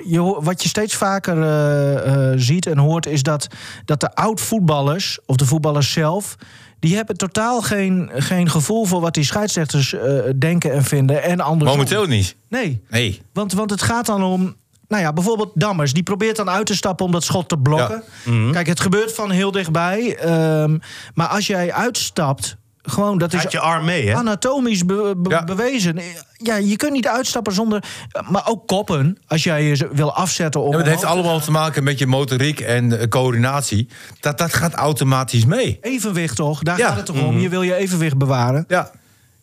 je, 0.06 0.38
wat 0.42 0.64
je 0.64 0.70
steeds 0.70 0.96
vaker 0.96 2.40
ziet 2.40 2.66
en 2.66 2.78
hoort, 2.78 3.06
is 3.06 3.24
dat, 3.24 3.48
dat 3.86 4.00
de 4.00 4.16
oud-voetballers, 4.16 5.20
of 5.26 5.36
de 5.36 5.46
voetballers 5.46 5.92
zelf. 5.92 6.36
Die 6.82 6.96
hebben 6.96 7.18
totaal 7.18 7.62
geen, 7.62 8.10
geen 8.14 8.50
gevoel 8.50 8.86
voor 8.86 9.02
wat 9.02 9.14
die 9.14 9.24
scheidsrechters 9.24 9.94
eh, 9.94 10.14
denken 10.36 10.72
en 10.74 10.84
vinden. 10.84 11.24
En 11.24 11.40
andersom. 11.40 11.78
Momenteel 11.78 12.06
niet. 12.06 12.36
Nee. 12.50 12.82
Nee. 12.90 13.22
Want, 13.34 13.54
want 13.54 13.70
het 13.70 13.82
gaat 13.82 14.06
dan 14.06 14.24
om. 14.24 14.56
Nou 14.88 15.04
ja, 15.04 15.14
bijvoorbeeld 15.14 15.52
Dammers. 15.54 15.94
Die 15.94 16.04
probeert 16.04 16.36
dan 16.36 16.50
uit 16.50 16.66
te 16.66 16.76
stappen 16.76 17.06
om 17.06 17.12
dat 17.12 17.24
schot 17.24 17.50
te 17.50 17.58
blokken. 17.58 18.04
Kijk, 18.52 18.68
het 18.68 18.80
gebeurt 18.80 19.14
van 19.14 19.32
heel 19.32 19.52
dichtbij. 19.52 20.16
ehm, 20.18 20.78
maar 21.14 21.28
als 21.28 21.48
jij 21.48 21.74
uitstapt. 21.74 22.58
Gewoon, 22.84 23.18
dat 23.18 23.34
is 23.34 23.42
had 23.44 23.52
je 23.52 23.60
arm 23.60 23.86
mee, 23.86 24.08
hè? 24.08 24.16
anatomisch 24.16 24.86
be- 24.86 25.14
be- 25.18 25.30
Ja. 25.30 25.44
bewezen. 25.44 26.00
Ja, 26.38 26.56
je 26.56 26.76
kunt 26.76 26.92
niet 26.92 27.08
uitstappen 27.08 27.54
zonder. 27.54 27.84
Maar 28.30 28.48
ook 28.48 28.68
koppen. 28.68 29.18
Als 29.28 29.44
jij 29.44 29.64
je 29.64 29.90
wil 29.92 30.14
afzetten 30.14 30.62
om. 30.62 30.72
Ja, 30.72 30.78
het 30.78 30.88
heeft 30.88 31.04
allemaal 31.06 31.40
te 31.40 31.52
maken 31.52 31.84
met 31.84 32.00
je 32.00 32.08
motoriek 32.08 32.60
en 32.60 33.10
coördinatie. 33.10 33.88
Dat, 34.20 34.38
dat 34.38 34.54
gaat 34.54 34.74
automatisch 34.74 35.46
mee. 35.46 35.78
Evenwicht 35.82 36.36
toch? 36.36 36.64
Daar 36.64 36.78
Ja. 36.78 36.88
gaat 36.88 36.98
het 36.98 37.06
toch 37.06 37.24
om. 37.24 37.40
Je 37.40 37.50
wil 37.50 37.62
je 37.62 37.76
evenwicht 37.76 38.18
bewaren. 38.18 38.66
Ja. 38.68 38.92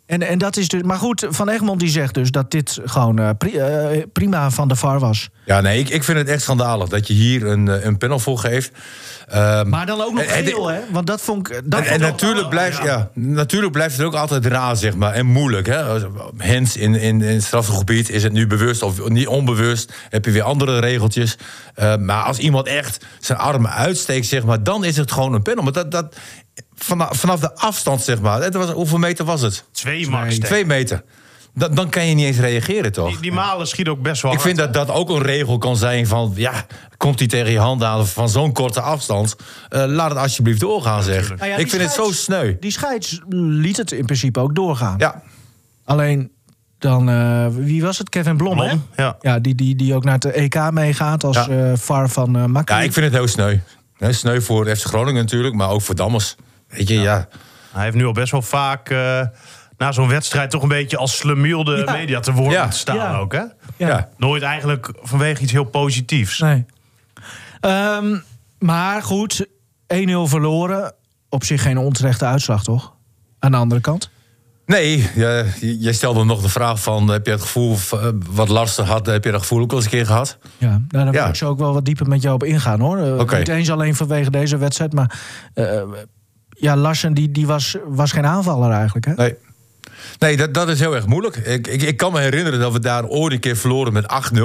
En, 0.06 0.22
en 0.22 0.38
dat 0.38 0.56
is 0.56 0.68
dus. 0.68 0.82
Maar 0.82 0.98
goed, 0.98 1.26
Van 1.30 1.48
Egmond 1.48 1.80
die 1.80 1.88
zegt 1.88 2.14
dus 2.14 2.30
dat 2.30 2.50
dit 2.50 2.78
gewoon 2.84 3.18
eh, 3.18 3.30
pri- 3.38 3.56
eh, 3.58 4.02
prima 4.12 4.50
van 4.50 4.68
de 4.68 4.76
VAR 4.76 4.98
was. 4.98 5.28
Ja, 5.48 5.60
nee, 5.60 5.78
ik, 5.78 5.88
ik 5.88 6.04
vind 6.04 6.18
het 6.18 6.28
echt 6.28 6.42
schandalig 6.42 6.88
dat 6.88 7.06
je 7.06 7.12
hier 7.14 7.46
een, 7.46 7.68
eh, 7.68 7.84
een 7.84 7.98
panel 7.98 8.18
voor 8.18 8.38
geeft. 8.38 8.70
Ehm, 9.28 9.68
Maar 9.68 9.86
dan 9.86 10.00
ook 10.00 10.12
nog 10.12 10.22
en- 10.22 10.34
en- 10.34 10.44
geel, 10.46 10.66
hè? 10.68 10.80
Want 10.90 11.06
dat 11.06 11.20
vond 11.20 11.50
ik. 11.50 11.60
Dat 11.64 11.80
En, 11.80 11.86
vond 11.86 12.00
en 12.02 12.08
natuurlijk, 12.10 12.48
blijft, 12.48 12.82
ja. 12.82 13.10
natuurlijk 13.14 13.72
blijft 13.72 13.96
het 13.96 14.06
ook 14.06 14.14
altijd 14.14 14.46
raar, 14.46 14.76
zeg 14.76 14.94
maar. 14.96 15.12
En 15.12 15.26
moeilijk. 15.26 15.66
Hè? 15.66 15.98
Hens 16.36 16.76
in, 16.76 16.94
in, 16.94 17.22
in 17.22 17.34
het 17.34 17.44
strafgebied 17.44 18.08
is 18.10 18.22
het 18.22 18.32
nu 18.32 18.46
bewust 18.46 18.82
of 18.82 19.08
niet 19.08 19.26
onbewust. 19.26 19.92
Heb 20.08 20.24
je 20.24 20.30
weer 20.30 20.42
andere 20.42 20.78
regeltjes. 20.78 21.36
Eh, 21.74 21.96
maar 21.96 22.22
als 22.22 22.38
iemand 22.38 22.66
echt 22.66 23.04
zijn 23.20 23.38
armen 23.38 23.70
uitsteekt, 23.70 24.26
zeg 24.26 24.44
maar, 24.44 24.62
dan 24.62 24.84
is 24.84 24.96
het 24.96 25.12
gewoon 25.12 25.32
een 25.34 25.42
panel. 25.42 25.62
Maar 25.62 25.72
dat, 25.72 25.90
dat, 25.90 26.16
vanaf, 26.74 27.18
vanaf 27.18 27.40
de 27.40 27.54
afstand, 27.54 28.02
zeg 28.02 28.20
maar. 28.20 28.42
Het 28.42 28.54
was, 28.54 28.70
hoeveel 28.70 28.98
meter 28.98 29.24
was 29.24 29.40
het? 29.40 29.64
Twee 29.72 30.08
max. 30.08 30.38
Twee 30.38 30.66
meter. 30.66 31.02
Dan, 31.58 31.74
dan 31.74 31.88
kan 31.88 32.06
je 32.06 32.14
niet 32.14 32.26
eens 32.26 32.38
reageren, 32.38 32.92
toch? 32.92 33.08
Die, 33.08 33.20
die 33.20 33.32
malen 33.32 33.66
schiet 33.68 33.88
ook 33.88 34.02
best 34.02 34.22
wel 34.22 34.32
Ik 34.32 34.38
hard, 34.38 34.48
vind 34.50 34.62
dat 34.72 34.74
dat 34.86 34.96
ook 34.96 35.08
een 35.10 35.22
regel 35.22 35.58
kan 35.58 35.76
zijn 35.76 36.06
van... 36.06 36.32
ja, 36.34 36.52
komt 36.96 37.18
hij 37.18 37.28
tegen 37.28 37.52
je 37.52 37.58
hand 37.58 37.82
aan 37.82 38.06
van 38.06 38.28
zo'n 38.28 38.52
korte 38.52 38.80
afstand... 38.80 39.36
eh, 39.68 39.84
laat 39.86 40.10
het 40.10 40.18
alsjeblieft 40.18 40.60
doorgaan, 40.60 41.02
zeg. 41.02 41.36
Nou 41.36 41.50
ja, 41.50 41.56
ik 41.56 41.70
vind 41.70 41.82
het 41.82 41.92
zo 41.92 42.12
sneu. 42.12 42.56
Die 42.60 42.70
scheids 42.70 43.20
liet 43.28 43.76
het 43.76 43.92
in 43.92 44.04
principe 44.04 44.40
ook 44.40 44.54
doorgaan. 44.54 44.94
Ja, 44.98 45.22
Alleen 45.84 46.30
dan, 46.78 47.08
eh, 47.08 47.46
wie 47.50 47.82
was 47.82 47.98
het? 47.98 48.08
Kevin 48.08 48.36
Blom, 48.36 48.54
Blom, 48.56 48.68
hè? 48.94 49.02
ja. 49.02 49.16
Ja, 49.20 49.38
die, 49.38 49.54
die, 49.54 49.76
die 49.76 49.94
ook 49.94 50.04
naar 50.04 50.14
het 50.14 50.24
EK 50.24 50.70
meegaat 50.70 51.24
als 51.24 51.36
Ja. 51.36 51.48
eh 51.48 51.72
VAR 51.74 52.08
van 52.08 52.36
eh 52.36 52.44
Maccabi. 52.44 52.80
ja 52.80 52.86
ik 52.86 52.92
vind 52.92 53.06
het 53.06 53.14
heel 53.14 53.26
sneu. 53.28 53.58
Hè, 53.96 54.12
sneu 54.12 54.40
voor 54.40 54.76
FC 54.76 54.84
Groningen 54.86 55.22
natuurlijk, 55.22 55.54
maar 55.54 55.70
ook 55.70 55.82
voor 55.82 55.94
Dammers. 55.94 56.36
Weet 56.68 56.88
je, 56.88 57.00
ja. 57.00 57.28
Hij 57.72 57.84
heeft 57.84 57.96
nu 57.96 58.06
al 58.06 58.12
best 58.12 58.32
wel 58.32 58.42
vaak 58.42 58.90
eh, 58.90 59.20
na 59.78 59.92
zo'n 59.92 60.08
wedstrijd 60.08 60.50
toch 60.50 60.62
een 60.62 60.68
beetje 60.68 60.96
als 60.96 61.16
slemielde 61.16 61.76
Ja. 61.86 61.92
media 61.92 62.20
te 62.20 62.32
Ja. 62.32 62.36
moeten 62.40 62.72
staan 62.72 62.96
Ja. 62.96 63.16
ook, 63.16 63.32
hè? 63.32 63.38
ja. 63.38 63.52
Ja. 63.76 64.08
Nooit 64.16 64.42
eigenlijk 64.42 64.92
vanwege 65.02 65.42
iets 65.42 65.52
heel 65.52 65.64
positiefs. 65.64 66.38
Nee. 66.38 66.64
Ehm, 67.60 68.16
maar 68.58 69.02
goed, 69.02 69.46
1-0 69.86 70.26
verloren. 70.26 70.92
Op 71.28 71.44
zich 71.44 71.62
geen 71.62 71.78
onterechte 71.78 72.24
uitslag, 72.24 72.62
toch? 72.64 72.94
Aan 73.38 73.50
de 73.50 73.56
andere 73.56 73.80
kant. 73.80 74.10
Nee, 74.66 75.10
ja, 75.14 75.42
j- 75.60 75.76
jij 75.80 75.92
stelde 75.92 76.24
nog 76.24 76.42
de 76.42 76.48
vraag 76.48 76.82
van... 76.82 77.08
heb 77.08 77.26
je 77.26 77.32
het 77.32 77.40
gevoel 77.40 77.76
eh, 77.92 78.08
wat 78.30 78.48
lastig 78.48 78.86
had... 78.88 79.06
heb 79.06 79.24
je 79.24 79.30
dat 79.30 79.40
gevoel 79.40 79.60
ook 79.60 79.70
al 79.70 79.76
eens 79.76 79.84
een 79.84 79.90
keer 79.90 80.06
gehad? 80.06 80.38
Ja, 80.58 80.68
nou, 80.68 80.82
daar 80.88 81.04
wil 81.04 81.12
Ja. 81.22 81.28
ik 81.28 81.34
zo 81.34 81.48
ook 81.48 81.58
wel 81.58 81.72
wat 81.72 81.84
dieper 81.84 82.06
met 82.08 82.22
jou 82.22 82.34
op 82.34 82.44
ingaan, 82.44 82.80
hoor. 82.80 82.98
Eh. 82.98 83.38
Niet 83.38 83.48
eens 83.48 83.70
alleen 83.70 83.94
vanwege 83.94 84.30
deze 84.30 84.56
wedstrijd, 84.56 84.92
maar... 84.92 85.20
eh, 85.54 85.82
ja, 86.48 86.76
Larsen 86.76 87.14
die, 87.14 87.30
die 87.30 87.46
was, 87.46 87.76
was 87.86 88.12
geen 88.12 88.26
aanvaller 88.26 88.70
eigenlijk, 88.70 89.06
hè? 89.06 89.14
Nee. 89.14 89.34
Nee, 90.18 90.36
dat, 90.36 90.54
dat 90.54 90.68
is 90.68 90.80
heel 90.80 90.94
erg 90.94 91.06
moeilijk. 91.06 91.36
Ik, 91.36 91.66
ik, 91.66 91.82
ik 91.82 91.96
kan 91.96 92.12
me 92.12 92.20
herinneren 92.20 92.60
dat 92.60 92.72
we 92.72 92.78
daar 92.80 93.04
ooit 93.06 93.32
een 93.32 93.40
keer 93.40 93.56
verloren 93.56 93.92
met 93.92 94.04
8-0. 94.34 94.38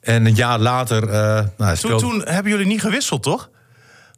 En 0.00 0.26
een 0.26 0.34
jaar 0.34 0.58
later... 0.58 1.08
eh 1.08 1.12
nou, 1.12 1.46
Toen, 1.56 1.76
speelde- 1.76 1.98
toen 2.00 2.22
hebben 2.24 2.52
jullie 2.52 2.66
niet 2.66 2.80
gewisseld, 2.80 3.22
toch? 3.22 3.50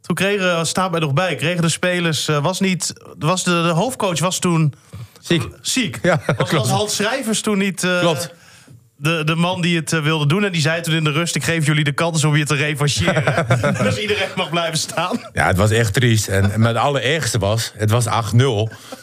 Toen 0.01 0.15
kregen, 0.15 0.67
staat 0.67 0.91
bij 0.91 0.99
nog 0.99 1.13
bij, 1.13 1.35
kregen 1.35 1.61
de 1.61 1.69
spelers, 1.69 2.27
eh, 2.27 2.37
was 2.43 2.59
niet, 2.59 2.93
was 3.19 3.43
de, 3.43 3.51
de 3.51 3.69
hoofdcoach 3.69 4.19
was 4.19 4.39
toen 4.39 4.73
Ziek. 5.21 5.43
ziek. 5.61 5.99
Ja, 6.01 6.21
was, 6.25 6.35
klopt. 6.49 6.51
was 6.67 6.69
Hans 6.77 6.95
Schrijvers 6.95 7.41
toen 7.41 7.57
niet 7.57 7.83
eh, 7.83 7.99
Klopt. 7.99 8.33
De, 8.97 9.21
de 9.25 9.35
man 9.35 9.61
die 9.61 9.75
het 9.75 9.93
eh, 9.93 10.01
wilde 10.03 10.27
doen? 10.27 10.43
En 10.45 10.51
die 10.51 10.61
zei 10.61 10.81
toen 10.81 10.93
in 10.93 11.03
de 11.03 11.11
rust, 11.11 11.35
ik 11.35 11.43
geef 11.43 11.65
jullie 11.65 11.83
de 11.83 11.91
kans 11.91 12.23
om 12.23 12.35
je 12.35 12.45
te 12.45 12.55
revancheren. 12.55 13.45
dus 13.83 13.97
iedereen 13.97 14.27
mag 14.35 14.49
blijven 14.49 14.77
staan. 14.77 15.19
Ja, 15.33 15.47
het 15.47 15.57
was 15.57 15.71
echt 15.71 15.93
triest. 15.93 16.27
En, 16.27 16.51
en 16.51 16.61
het 16.61 16.75
allerergste 16.75 17.39
was, 17.39 17.71
het 17.75 17.89
was 17.89 18.05
8-0. 18.05 18.09
Maar 18.09 18.27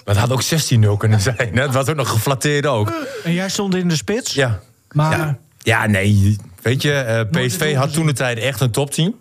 het 0.04 0.16
had 0.16 0.30
ook 0.32 0.42
16-0 0.44 0.98
kunnen 0.98 1.20
zijn. 1.20 1.50
hè. 1.52 1.62
Het 1.62 1.72
was 1.74 1.88
ook 1.88 1.96
nog 1.96 2.08
geflatteerd 2.10 2.66
ook. 2.66 2.92
En 3.24 3.32
jij 3.32 3.48
stond 3.48 3.74
in 3.74 3.88
de 3.88 3.96
spits. 3.96 4.34
Ja. 4.34 4.60
Maar 4.92 5.18
Ja, 5.18 5.38
ja 5.58 5.86
nee. 5.86 6.36
Weet 6.62 6.82
je, 6.82 6.92
eh, 6.92 7.20
PSV 7.46 7.74
had 7.74 7.92
toen 7.92 8.06
de 8.06 8.12
tijd 8.12 8.38
echt 8.38 8.60
een 8.60 8.70
topteam. 8.70 9.14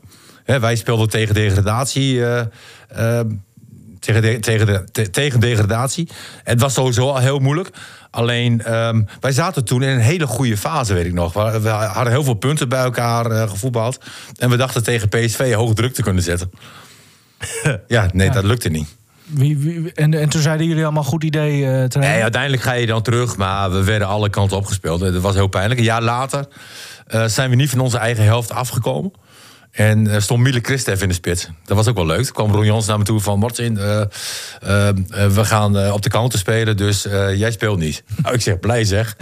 Hè, 0.44 0.60
wij 0.60 0.76
speelden 0.76 1.10
tegen 1.10 1.34
degradatie. 1.34 2.26
eh, 2.26 2.40
eh, 3.20 3.26
tegen, 4.00 4.22
de, 4.22 4.40
tegen, 4.40 4.66
de, 4.66 4.84
te- 4.92 5.10
tegen 5.10 5.40
degradatie. 5.40 6.08
Het 6.44 6.60
was 6.62 6.74
sowieso 6.74 7.10
al 7.10 7.18
heel 7.18 7.40
moeilijk. 7.40 7.70
Alleen, 8.14 8.64
ehm, 8.64 9.02
wij 9.20 9.32
zaten 9.32 9.66
toen 9.66 9.82
in 9.82 9.90
een 9.90 10.00
hele 10.00 10.28
goede 10.28 10.58
fase, 10.58 10.94
weet 10.94 11.06
ik 11.06 11.14
nog. 11.14 11.34
We, 11.34 11.60
we 11.62 11.70
hadden 11.70 12.14
heel 12.14 12.24
veel 12.24 12.34
punten 12.34 12.70
bij 12.70 12.84
elkaar 12.84 13.32
eh, 13.32 13.50
gevoetbald. 13.50 14.00
En 14.38 14.50
we 14.50 14.56
dachten 14.56 14.84
tegen 14.84 15.10
PSV 15.10 15.54
hoog 15.54 15.74
druk 15.74 15.94
te 15.94 16.02
kunnen 16.02 16.24
zetten. 16.24 16.52
ja, 17.88 18.10
nee, 18.14 18.30
dat 18.30 18.44
lukte 18.44 18.70
niet. 18.70 18.96
wie, 19.26 19.58
wie, 19.58 19.92
en, 19.94 20.14
en 20.14 20.30
toen 20.30 20.42
zeiden 20.42 20.68
jullie 20.68 20.84
allemaal 20.84 21.04
goed 21.04 21.24
idee. 21.24 21.66
Nee, 21.66 22.22
uiteindelijk 22.22 22.62
ga 22.62 22.74
je 22.74 22.86
dan 22.86 23.02
terug, 23.02 23.38
maar 23.38 23.72
we 23.72 23.84
werden 23.84 24.08
alle 24.08 24.30
kanten 24.30 24.58
opgespeeld. 24.58 25.00
Dat 25.00 25.22
was 25.22 25.36
heel 25.36 25.48
pijnlijk. 25.48 25.80
Een 25.80 25.86
jaar 25.86 26.02
later 26.02 26.46
eh, 27.08 27.26
zijn 27.26 27.50
we 27.50 27.56
niet 27.56 27.70
van 27.70 27.80
onze 27.80 27.98
eigen 27.98 28.24
helft 28.24 28.52
afgekomen. 28.52 29.12
En 29.74 30.08
eh, 30.08 30.22
stond 30.22 30.42
Miele 30.42 30.60
Christev 30.62 31.02
in 31.02 31.08
de 31.08 31.14
spits. 31.14 31.48
Dat 31.66 31.78
was 31.78 31.88
ook 31.88 31.96
wel 31.96 32.06
leuk. 32.06 32.24
Toen 32.24 32.34
kwam 32.34 32.52
Ron 32.52 32.66
Jans 32.66 32.86
naar 32.86 32.98
me 32.98 33.04
toe 33.04 33.20
van... 33.20 33.40
Martin, 33.40 33.78
eh, 33.78 34.02
eh, 34.02 34.08
we 35.10 35.46
gaan 35.46 35.92
op 35.92 36.02
de 36.02 36.10
counter 36.10 36.40
spelen, 36.40 36.78
dus 36.78 37.02
jij 37.36 37.52
speelt 37.52 37.80
niet. 37.80 38.04
Nou, 38.24 38.36
ik 38.36 38.42
zeg, 38.42 38.60
blij 38.60 38.84
zeg. 38.84 39.16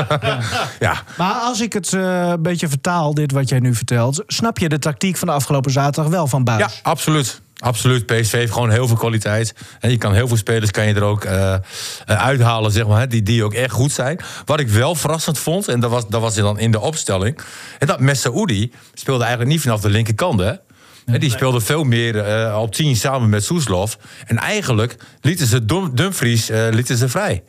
ja. 0.80 1.02
Maar 1.16 1.32
als 1.32 1.60
ik 1.60 1.72
het 1.72 1.92
een 1.92 2.42
beetje 2.42 2.68
vertaal, 2.68 3.14
dit 3.14 3.32
wat 3.32 3.48
jij 3.48 3.58
nu 3.58 3.74
vertelt... 3.74 4.22
snap 4.26 4.58
je 4.58 4.68
de 4.68 4.78
tactiek 4.78 5.16
van 5.16 5.28
de 5.28 5.34
afgelopen 5.34 5.70
zaterdag 5.70 6.12
wel 6.12 6.26
van 6.26 6.44
Buis? 6.44 6.60
Ja, 6.60 6.70
absoluut. 6.82 7.40
Absoluut. 7.64 8.06
PSV 8.06 8.32
heeft 8.32 8.52
gewoon 8.52 8.70
heel 8.70 8.86
veel 8.86 8.96
kwaliteit. 8.96 9.54
En 9.80 9.90
je 9.90 9.98
kan 9.98 10.14
heel 10.14 10.28
veel 10.28 10.36
spelers 10.36 10.70
kan 10.70 10.86
je 10.86 10.94
er 10.94 11.02
ook 11.02 11.24
eh, 11.24 11.54
eh, 11.54 11.60
uithalen, 12.06 12.72
zeg 12.72 12.86
maar, 12.86 13.08
die, 13.08 13.22
die 13.22 13.44
ook 13.44 13.54
echt 13.54 13.72
goed 13.72 13.92
zijn. 13.92 14.20
Wat 14.44 14.60
ik 14.60 14.68
wel 14.68 14.94
verrassend 14.94 15.38
vond, 15.38 15.68
en 15.68 15.80
dat 15.80 15.90
was, 15.90 16.08
dat 16.08 16.20
was 16.20 16.34
dan 16.34 16.58
in 16.58 16.70
de 16.70 16.80
opstelling, 16.80 17.38
en 17.78 17.86
dat 17.86 18.00
Messaoudi 18.00 18.72
speelde 18.94 19.22
eigenlijk 19.22 19.52
niet 19.52 19.60
vanaf 19.62 19.80
de 19.80 19.88
linkerkant, 19.90 20.40
hè? 20.40 20.52
Die 21.18 21.30
speelde 21.30 21.60
veel 21.60 21.84
meer 21.84 22.18
eh, 22.18 22.58
op 22.60 22.74
10 22.74 22.96
samen 22.96 23.28
met 23.28 23.44
Soeslof. 23.44 23.98
En 24.26 24.38
eigenlijk 24.38 24.96
lieten 25.20 25.46
ze 25.46 25.64
Dum- 25.64 25.94
Dumfries 25.94 26.48
lieten 26.70 26.96
ze 26.96 27.08
vrij. 27.08 27.42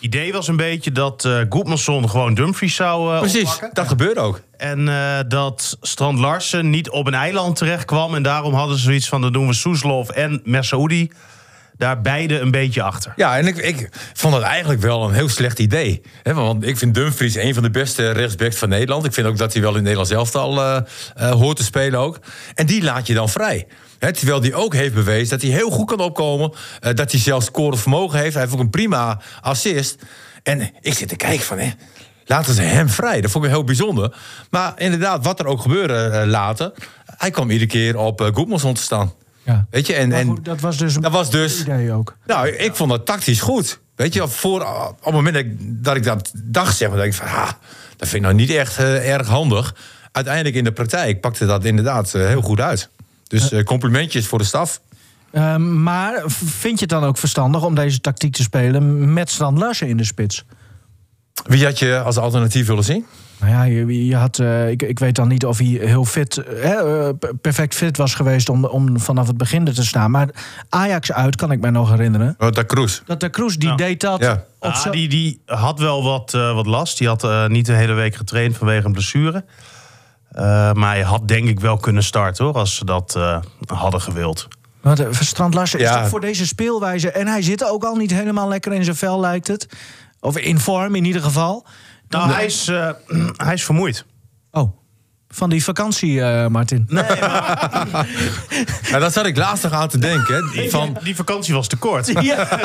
Idee 0.00 0.32
was 0.32 0.48
een 0.48 0.56
beetje 0.56 0.92
dat 0.92 1.24
eh 1.24 1.40
Goedmanson 1.48 2.10
gewoon 2.10 2.34
Dumfries 2.34 2.74
zou 2.74 3.12
eh 3.14 3.18
Precies, 3.20 3.42
oppakken. 3.42 3.70
dat 3.72 3.88
gebeurde 3.88 4.20
ook. 4.20 4.40
En 4.56 4.88
eh, 4.88 5.18
dat 5.28 5.76
Strand 5.80 6.18
Larsen 6.18 6.70
niet 6.70 6.90
op 6.90 7.06
een 7.06 7.14
eiland 7.14 7.56
terecht 7.56 7.84
kwam. 7.84 8.14
En 8.14 8.22
daarom 8.22 8.54
hadden 8.54 8.76
ze 8.76 8.82
zoiets 8.82 9.08
van: 9.08 9.20
dan 9.20 9.32
doen 9.32 9.46
we 9.46 9.52
Soeslof 9.54 10.08
en 10.08 10.40
Mersaoudi. 10.44 11.10
Daar 11.78 12.00
beide 12.00 12.40
een 12.40 12.50
beetje 12.50 12.82
achter. 12.82 13.12
Ja, 13.16 13.38
en 13.38 13.46
ik, 13.46 13.56
ik 13.56 13.88
vond 14.12 14.34
dat 14.34 14.42
eigenlijk 14.42 14.80
wel 14.80 15.04
een 15.04 15.14
heel 15.14 15.28
slecht 15.28 15.58
idee. 15.58 16.02
Want 16.22 16.64
ik 16.64 16.78
vind 16.78 16.94
Dumfries 16.94 17.34
een 17.34 17.54
van 17.54 17.62
de 17.62 17.70
beste 17.70 18.10
rechtsbacks 18.10 18.56
van 18.56 18.68
Nederland. 18.68 19.04
Ik 19.04 19.12
vind 19.12 19.26
ook 19.26 19.36
dat 19.36 19.52
hij 19.52 19.62
wel 19.62 19.76
in 19.76 19.86
elftal 19.86 20.60
eh, 20.60 20.76
eh, 21.14 21.30
hoort 21.30 21.56
te 21.56 21.64
spelen 21.64 22.00
ook. 22.00 22.18
En 22.54 22.66
die 22.66 22.82
laat 22.82 23.06
je 23.06 23.14
dan 23.14 23.28
vrij. 23.28 23.66
Terwijl 23.98 24.40
hij 24.40 24.54
ook 24.54 24.74
heeft 24.74 24.94
bewezen 24.94 25.28
dat 25.28 25.42
hij 25.42 25.50
heel 25.50 25.70
goed 25.70 25.86
kan 25.86 26.00
opkomen. 26.00 26.52
eh, 26.80 26.94
dat 26.94 27.10
hij 27.10 27.20
zelfs 27.20 27.46
scorend 27.46 27.80
vermogen 27.80 28.18
heeft. 28.18 28.32
Hij 28.32 28.42
heeft 28.42 28.54
ook 28.54 28.60
een 28.60 28.70
prima 28.70 29.20
assist. 29.40 30.02
En 30.42 30.70
ik 30.80 30.94
zit 30.94 31.08
te 31.08 31.16
kijken 31.16 31.46
van... 31.46 31.58
Hè, 31.58 31.70
laten 32.24 32.54
ze 32.54 32.62
hem 32.62 32.88
vrij. 32.88 33.20
Dat 33.20 33.30
vond 33.30 33.44
ik 33.44 33.50
heel 33.50 33.64
bijzonder. 33.64 34.16
Maar 34.50 34.72
inderdaad, 34.76 35.24
wat 35.24 35.40
er 35.40 35.46
ook 35.46 35.60
gebeurde 35.60 35.94
eh, 35.94 36.26
later... 36.26 36.72
hij 37.16 37.30
kwam 37.30 37.50
iedere 37.50 37.70
keer 37.70 37.96
op 37.96 38.20
uh, 38.20 38.28
Goedmanson 38.32 38.74
te 38.74 38.82
staan. 38.82 39.12
Ja. 39.42 39.66
Weet 39.70 39.86
je, 39.86 39.94
en, 39.94 40.12
en 40.12 40.26
goed, 40.26 40.44
dat 40.44 40.60
was 40.60 40.76
dus 40.76 40.94
een 40.94 41.02
dat 41.02 41.12
was 41.12 41.30
dus... 41.30 41.60
idee 41.60 41.92
ook. 41.92 42.16
Nou, 42.26 42.48
ik 42.48 42.74
vond 42.74 42.90
dat 42.90 43.06
tactisch 43.06 43.40
goed. 43.40 43.80
Weet 43.94 44.14
je, 44.14 44.28
voor, 44.28 44.60
op 44.64 45.04
het 45.04 45.14
moment 45.14 45.34
dat 45.34 45.44
ik 45.44 45.84
dat, 45.84 45.96
ik 45.96 46.04
dat 46.04 46.32
dacht, 46.34 46.76
zeg 46.76 46.88
maar, 46.88 46.98
denk 46.98 47.12
ik 47.12 47.18
van, 47.18 47.26
ha, 47.26 47.58
dat 47.96 48.08
vind 48.08 48.14
ik 48.14 48.20
nou 48.20 48.34
niet 48.34 48.50
echt 48.50 48.78
erg 48.78 49.26
handig. 49.26 49.74
Uiteindelijk 50.12 50.54
in 50.54 50.64
de 50.64 50.72
praktijk 50.72 51.20
pakte 51.20 51.46
dat 51.46 51.64
inderdaad 51.64 52.12
heel 52.12 52.42
goed 52.42 52.60
uit. 52.60 52.90
Dus 53.26 53.52
eh, 53.52 53.62
complimentjes 53.64 54.26
voor 54.26 54.38
de 54.38 54.44
staf. 54.44 54.80
Ehm, 55.32 55.82
maar 55.82 56.22
vind 56.26 56.78
je 56.78 56.84
het 56.84 56.88
dan 56.88 57.04
ook 57.04 57.18
verstandig 57.18 57.64
om 57.64 57.74
deze 57.74 58.00
tactiek 58.00 58.32
te 58.32 58.42
spelen 58.42 59.12
met 59.12 59.30
Strand 59.30 59.58
Larsen 59.58 59.88
in 59.88 59.96
de 59.96 60.04
spits? 60.04 60.44
Wie 61.46 61.64
had 61.64 61.78
je 61.78 62.00
als 62.00 62.16
alternatief 62.16 62.66
willen 62.66 62.84
zien? 62.84 63.06
Nou 63.40 63.52
ja, 63.52 63.62
je, 63.62 64.06
je 64.06 64.16
had, 64.16 64.38
eh, 64.38 64.70
ik, 64.70 64.82
ik 64.82 64.98
weet 64.98 65.14
dan 65.14 65.28
niet 65.28 65.44
of 65.46 65.58
hij 65.58 65.66
heel 65.66 66.04
fit, 66.04 66.36
eh, 66.36 66.72
eh, 67.08 67.14
perfect 67.40 67.74
fit 67.74 67.96
was 67.96 68.14
geweest 68.14 68.48
om, 68.48 68.64
om 68.64 69.00
vanaf 69.00 69.26
het 69.26 69.36
begin 69.36 69.66
er 69.66 69.74
te 69.74 69.84
staan. 69.84 70.10
Maar 70.10 70.28
Ajax 70.68 71.12
uit 71.12 71.36
kan 71.36 71.52
ik 71.52 71.60
me 71.60 71.70
nog 71.70 71.90
herinneren. 71.90 72.34
Oh, 72.38 72.50
dat 72.50 72.66
Kroes. 72.66 73.02
Dat 73.06 73.20
de 73.20 73.28
Kroes 73.28 73.56
die 73.56 73.68
Ja. 73.68 73.74
deed 73.76 74.00
dat. 74.00 74.20
Ja. 74.20 74.32
op 74.58 74.70
Ah, 74.72 74.90
die, 74.90 75.08
die 75.08 75.40
had 75.46 75.78
wel 75.78 76.02
wat, 76.02 76.34
eh, 76.34 76.54
wat 76.54 76.66
last. 76.66 76.98
Die 76.98 77.08
had 77.08 77.24
eh, 77.24 77.46
niet 77.46 77.66
de 77.66 77.72
hele 77.72 77.92
week 77.92 78.14
getraind 78.14 78.56
vanwege 78.56 78.86
een 78.86 78.92
blessure. 78.92 79.44
Eh, 80.36 80.72
maar 80.72 80.94
hij 80.94 81.02
had 81.02 81.28
denk 81.28 81.48
ik 81.48 81.60
wel 81.60 81.76
kunnen 81.76 82.02
starten 82.02 82.44
hoor, 82.44 82.54
als 82.54 82.74
ze 82.76 82.84
dat 82.84 83.14
eh, 83.16 83.38
hadden 83.66 84.00
gewild. 84.00 84.48
Want 84.80 85.00
eh, 85.00 85.06
Strand 85.10 85.54
Larsen 85.54 85.80
is 85.80 85.90
toch 85.90 86.08
voor 86.08 86.20
deze 86.20 86.46
speelwijze. 86.46 87.10
En 87.10 87.26
hij 87.26 87.42
zit 87.42 87.64
ook 87.64 87.84
al 87.84 87.94
niet 87.94 88.10
helemaal 88.10 88.48
lekker 88.48 88.72
in 88.72 88.84
zijn 88.84 88.96
vel, 88.96 89.20
lijkt 89.20 89.46
het. 89.46 89.68
Of 90.20 90.38
in 90.38 90.58
vorm 90.58 90.94
in 90.94 91.04
ieder 91.04 91.22
geval. 91.22 91.66
Nou, 92.08 92.30
hij, 92.30 92.44
is, 92.44 92.68
eh, 92.68 92.90
hij 93.46 93.54
is 93.54 93.64
vermoeid. 93.64 94.04
Oh, 94.50 94.76
van 95.28 95.50
die 95.50 95.64
vakantie, 95.64 96.22
eh, 96.22 96.46
Martin. 96.46 96.84
Nee, 96.88 97.20
maar 98.90 99.00
dat 99.00 99.12
zat 99.12 99.26
ik 99.26 99.36
laatst 99.36 99.62
nog 99.62 99.72
aan 99.72 99.88
te 99.88 99.98
denken. 99.98 100.50
Hè. 100.52 100.70
Van, 100.70 100.96
die 101.02 101.16
vakantie 101.16 101.54
was 101.54 101.66
te 101.66 101.76
kort. 101.76 102.06
Ja. 102.20 102.48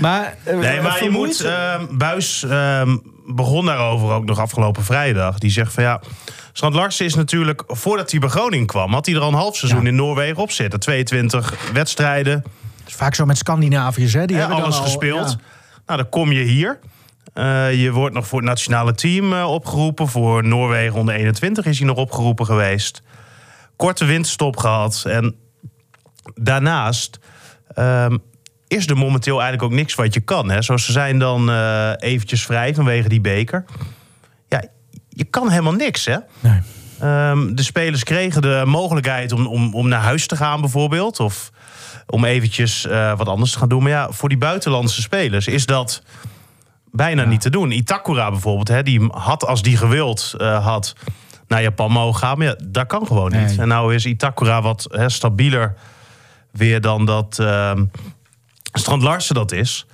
maar, 0.00 0.36
Nee, 0.44 0.80
maar 0.80 1.04
je 1.04 1.10
moet... 1.10 1.40
ehm, 1.40 1.96
Buis 1.96 2.42
ehm, 2.42 2.96
begon 3.26 3.66
daarover 3.66 4.10
ook 4.12 4.24
nog 4.24 4.38
afgelopen 4.38 4.84
vrijdag. 4.84 5.38
Die 5.38 5.50
zegt 5.50 5.72
van 5.72 5.82
ja... 5.82 6.00
Strand 6.52 6.74
Larsen 6.74 7.04
is 7.06 7.14
natuurlijk... 7.14 7.62
Voordat 7.66 8.10
hij 8.10 8.20
bij 8.20 8.28
Groningen 8.28 8.66
kwam... 8.66 8.92
had 8.92 9.06
hij 9.06 9.14
er 9.14 9.20
al 9.20 9.28
een 9.28 9.34
half 9.34 9.56
seizoen 9.56 9.82
Ja. 9.82 9.88
in 9.88 9.94
Noorwegen 9.94 10.42
op 10.42 10.50
zitten. 10.50 10.80
22 10.80 11.70
wedstrijden. 11.72 12.44
Is 12.86 12.94
vaak 12.94 13.14
zo 13.14 13.24
met 13.24 13.38
Scandinaviërs, 13.38 14.12
hè? 14.12 14.26
Die 14.26 14.36
hebben 14.36 14.56
alles 14.62 14.76
al- 14.76 14.82
gespeeld. 14.82 15.30
ja. 15.30 15.38
Nou, 15.86 16.00
dan 16.00 16.08
kom 16.08 16.32
je 16.32 16.42
hier. 16.42 16.78
Eh, 17.32 17.82
je 17.82 17.92
wordt 17.92 18.14
nog 18.14 18.26
voor 18.26 18.38
het 18.38 18.48
nationale 18.48 18.94
team 18.94 19.32
eh, 19.32 19.50
opgeroepen. 19.52 20.08
Voor 20.08 20.44
Noorwegen 20.44 20.98
onder 20.98 21.14
21 21.14 21.64
is 21.66 21.78
hij 21.78 21.86
nog 21.86 21.96
opgeroepen 21.96 22.46
geweest. 22.46 23.02
Korte 23.76 24.04
winterstop 24.04 24.56
gehad. 24.56 25.04
En 25.08 25.34
daarnaast 26.34 27.18
ehm, 27.74 28.16
is 28.68 28.86
er 28.86 28.96
momenteel 28.96 29.40
eigenlijk 29.40 29.72
ook 29.72 29.78
niks 29.78 29.94
wat 29.94 30.14
je 30.14 30.20
kan. 30.20 30.50
Hè? 30.50 30.62
Zoals 30.62 30.84
ze 30.84 30.92
zijn 30.92 31.18
dan 31.18 31.50
eh, 31.50 31.90
eventjes 31.98 32.44
vrij 32.44 32.74
vanwege 32.74 33.08
die 33.08 33.20
beker. 33.20 33.64
Ja, 34.48 34.64
je 35.08 35.24
kan 35.24 35.50
helemaal 35.50 35.72
niks, 35.72 36.04
hè? 36.04 36.16
Nee. 36.40 36.60
Ehm, 37.00 37.54
de 37.54 37.62
spelers 37.62 38.02
kregen 38.02 38.42
de 38.42 38.62
mogelijkheid 38.66 39.32
om, 39.32 39.46
om, 39.46 39.74
om 39.74 39.88
naar 39.88 40.00
huis 40.00 40.26
te 40.26 40.36
gaan, 40.36 40.60
bijvoorbeeld. 40.60 41.20
Of 41.20 41.50
om 42.06 42.24
eventjes 42.24 42.86
eh, 42.86 43.16
wat 43.16 43.28
anders 43.28 43.52
te 43.52 43.58
gaan 43.58 43.68
doen. 43.68 43.82
Maar 43.82 43.92
ja, 43.92 44.10
voor 44.10 44.28
die 44.28 44.38
buitenlandse 44.38 45.02
spelers 45.02 45.46
is 45.46 45.66
dat 45.66 46.02
bijna 46.92 47.24
niet 47.24 47.40
te 47.40 47.50
doen. 47.50 47.70
Itakura 47.70 48.30
bijvoorbeeld, 48.30 48.68
hè, 48.68 48.82
die 48.82 49.08
had 49.10 49.46
als 49.46 49.62
die 49.62 49.76
gewild 49.76 50.34
eh, 50.38 50.64
had 50.66 50.94
naar 51.48 51.62
Japan 51.62 51.90
mogen 51.90 52.20
gaan. 52.20 52.38
Maar 52.38 52.46
ja, 52.46 52.56
dat 52.64 52.86
kan 52.86 53.06
gewoon 53.06 53.32
niet. 53.32 53.46
Nee. 53.46 53.58
En 53.58 53.68
nou 53.68 53.94
is 53.94 54.06
Itakura 54.06 54.62
wat 54.62 54.86
hè, 54.90 55.08
stabieler 55.08 55.74
weer 56.50 56.80
dan 56.80 57.04
dat 57.04 57.38
ehm 57.38 57.84
Strand 58.78 59.02
Larsen 59.02 59.34
dat 59.34 59.52
is. 59.52 59.86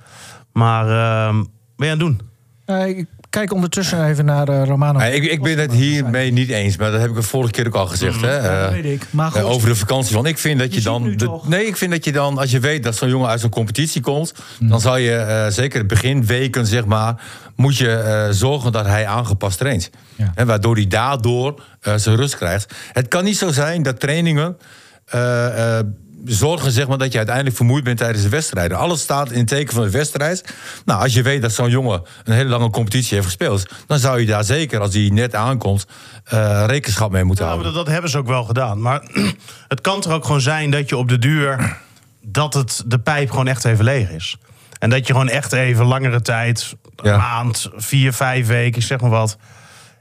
Maar 0.53 0.87
ehm 0.89 1.35
wat 1.37 1.47
ben 1.75 1.87
je 1.87 1.93
aan 1.93 1.99
het 1.99 1.99
doen? 1.99 2.21
Eh, 2.65 2.87
ik 2.97 3.05
kijk 3.29 3.53
ondertussen 3.53 4.05
even 4.05 4.25
naar 4.25 4.47
eh, 4.47 4.63
Romano. 4.65 4.99
Ik, 4.99 5.23
ik 5.23 5.41
ben 5.41 5.57
het 5.57 5.71
hiermee 5.73 6.31
niet 6.31 6.49
eens, 6.49 6.77
maar 6.77 6.91
dat 6.91 6.99
heb 7.01 7.09
ik 7.09 7.15
de 7.15 7.21
vorige 7.21 7.51
keer 7.51 7.67
ook 7.67 7.75
al 7.75 7.87
gezegd. 7.87 8.21
Hè? 8.21 8.35
Ja, 8.35 8.41
dat 8.61 8.67
Eh, 8.69 8.81
weet 8.81 8.85
ik. 9.01 9.05
Maar 9.09 9.31
goed, 9.31 9.41
over 9.41 9.67
de 9.69 9.75
vakantie. 9.75 10.15
Want 10.15 10.27
ik 10.27 10.37
vind 10.37 10.59
dat 10.59 10.73
je, 10.73 10.81
dan. 10.81 11.13
de- 11.17 11.39
nee, 11.45 11.65
ik 11.65 11.77
vind 11.77 11.91
dat 11.91 12.05
je 12.05 12.11
dan, 12.11 12.37
als 12.37 12.51
je 12.51 12.59
weet 12.59 12.83
dat 12.83 12.95
zo'n 12.95 13.09
jongen 13.09 13.29
uit 13.29 13.39
zo'n 13.39 13.49
competitie 13.49 14.01
komt, 14.01 14.33
Hmm. 14.57 14.69
dan 14.69 14.81
zou 14.81 14.99
je 14.99 15.15
eh, 15.15 15.47
zeker 15.47 15.79
het 15.79 15.87
beginweken, 15.87 16.67
zeg 16.67 16.85
maar, 16.85 17.21
moet 17.55 17.77
je 17.77 17.91
eh, 17.95 18.27
zorgen 18.31 18.71
dat 18.71 18.85
hij 18.85 19.07
aangepast 19.07 19.57
traint. 19.57 19.89
Ja. 20.15 20.31
Hè, 20.35 20.45
waardoor 20.45 20.75
hij 20.75 20.87
daardoor 20.87 21.63
eh, 21.81 21.93
zijn 21.95 22.15
rust 22.15 22.35
krijgt. 22.37 22.73
Het 22.91 23.07
kan 23.07 23.23
niet 23.23 23.37
zo 23.37 23.51
zijn 23.51 23.83
dat 23.83 23.99
trainingen. 23.99 24.57
eh, 25.05 25.77
eh, 25.79 25.85
Zorgen 26.25 26.71
zeg 26.71 26.87
maar, 26.87 26.97
dat 26.97 27.11
je 27.11 27.17
uiteindelijk 27.17 27.55
vermoeid 27.55 27.83
bent 27.83 27.97
tijdens 27.97 28.23
de 28.23 28.29
wedstrijden. 28.29 28.77
Alles 28.77 29.01
staat 29.01 29.31
in 29.31 29.37
het 29.39 29.47
teken 29.47 29.73
van 29.73 29.83
de 29.83 29.89
wedstrijd. 29.89 30.53
Nou, 30.85 31.01
als 31.01 31.13
je 31.13 31.21
weet 31.21 31.41
dat 31.41 31.51
zo'n 31.51 31.69
jongen 31.69 32.01
een 32.23 32.33
hele 32.33 32.49
lange 32.49 32.69
competitie 32.69 33.13
heeft 33.13 33.25
gespeeld, 33.25 33.65
dan 33.87 33.99
zou 33.99 34.19
je 34.19 34.25
daar 34.25 34.43
zeker, 34.43 34.79
als 34.79 34.93
hij 34.93 35.09
net 35.13 35.35
aankomt, 35.35 35.85
eh, 36.23 36.63
rekenschap 36.67 37.11
mee 37.11 37.23
moeten 37.23 37.45
houden. 37.45 37.65
dat, 37.65 37.75
dat 37.85 37.93
hebben 37.93 38.11
ze 38.11 38.17
ook 38.17 38.27
wel 38.27 38.43
gedaan. 38.43 38.81
Maar 38.81 39.01
het 39.67 39.81
kan 39.81 40.01
toch 40.01 40.11
ook 40.11 40.25
gewoon 40.25 40.41
zijn 40.41 40.71
dat 40.71 40.89
je 40.89 40.97
op 40.97 41.09
de 41.09 41.19
duur... 41.19 41.77
dat 42.21 42.53
het 42.53 42.83
de 42.85 42.99
pijp 42.99 43.29
gewoon 43.29 43.47
echt 43.47 43.65
even 43.65 43.83
leeg 43.83 44.09
is. 44.09 44.37
En 44.79 44.89
dat 44.89 45.07
je 45.07 45.13
gewoon 45.13 45.29
echt 45.29 45.53
even 45.53 45.85
langere 45.85 46.21
tijd... 46.21 46.75
een 46.95 47.09
Ja. 47.09 47.17
maand, 47.17 47.69
vier, 47.75 48.13
vijf 48.13 48.47
weken, 48.47 48.79
ik 48.81 48.87
zeg 48.87 48.99
maar 49.01 49.09
wat... 49.09 49.37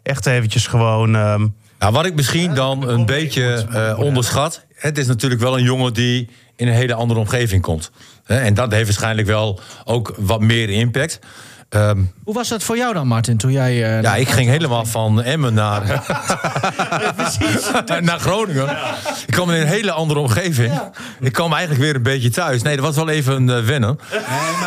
echt 0.03 0.27
eventjes 0.27 0.67
gewoon... 0.67 1.17
ehm, 1.17 1.47
Nou, 1.79 1.93
wat 1.93 2.07
ik 2.07 2.15
misschien 2.15 2.55
dan 2.55 2.89
een 2.89 3.07
beetje 3.07 3.67
eh, 3.73 3.99
onderschat. 3.99 4.65
Het 4.83 4.99
is 4.99 5.07
natuurlijk 5.07 5.41
wel 5.41 5.59
een 5.59 5.65
jongen 5.65 5.93
die 5.93 6.29
in 6.57 6.69
een 6.69 6.75
hele 6.75 6.95
andere 6.95 7.21
omgeving 7.21 7.63
komt. 7.63 7.91
Hè, 8.25 8.39
En 8.41 8.55
dat 8.55 8.73
heeft 8.73 8.85
waarschijnlijk 8.85 9.27
wel 9.29 9.61
ook 9.85 10.15
wat 10.19 10.41
meer 10.41 10.71
impact. 10.71 11.19
Ehm, 11.69 12.03
Hoe 12.25 12.35
was 12.35 12.49
dat 12.49 12.63
voor 12.63 12.77
jou 12.77 12.95
dan, 12.95 13.07
Martin, 13.07 13.37
toen 13.37 13.53
jij... 13.53 13.97
eh, 13.97 14.03
ja, 14.03 14.15
ik 14.15 14.29
ging 14.29 14.49
helemaal 14.49 14.85
van 14.85 15.23
Emmen 15.23 15.55
naar, 15.55 15.83
naar 18.01 18.19
Groningen. 18.19 18.69
Ik 19.27 19.35
kwam 19.35 19.51
in 19.51 19.61
een 19.61 19.67
hele 19.67 19.93
andere 19.93 20.21
omgeving. 20.21 20.81
Ik 21.21 21.33
kwam 21.33 21.53
eigenlijk 21.53 21.83
weer 21.83 21.95
een 21.95 22.03
beetje 22.03 22.31
thuis. 22.31 22.63
Nee, 22.63 22.77
dat 22.77 22.85
was 22.85 22.97
wel 22.97 23.09
even 23.09 23.49
een 23.49 23.65
wennen. 23.65 23.99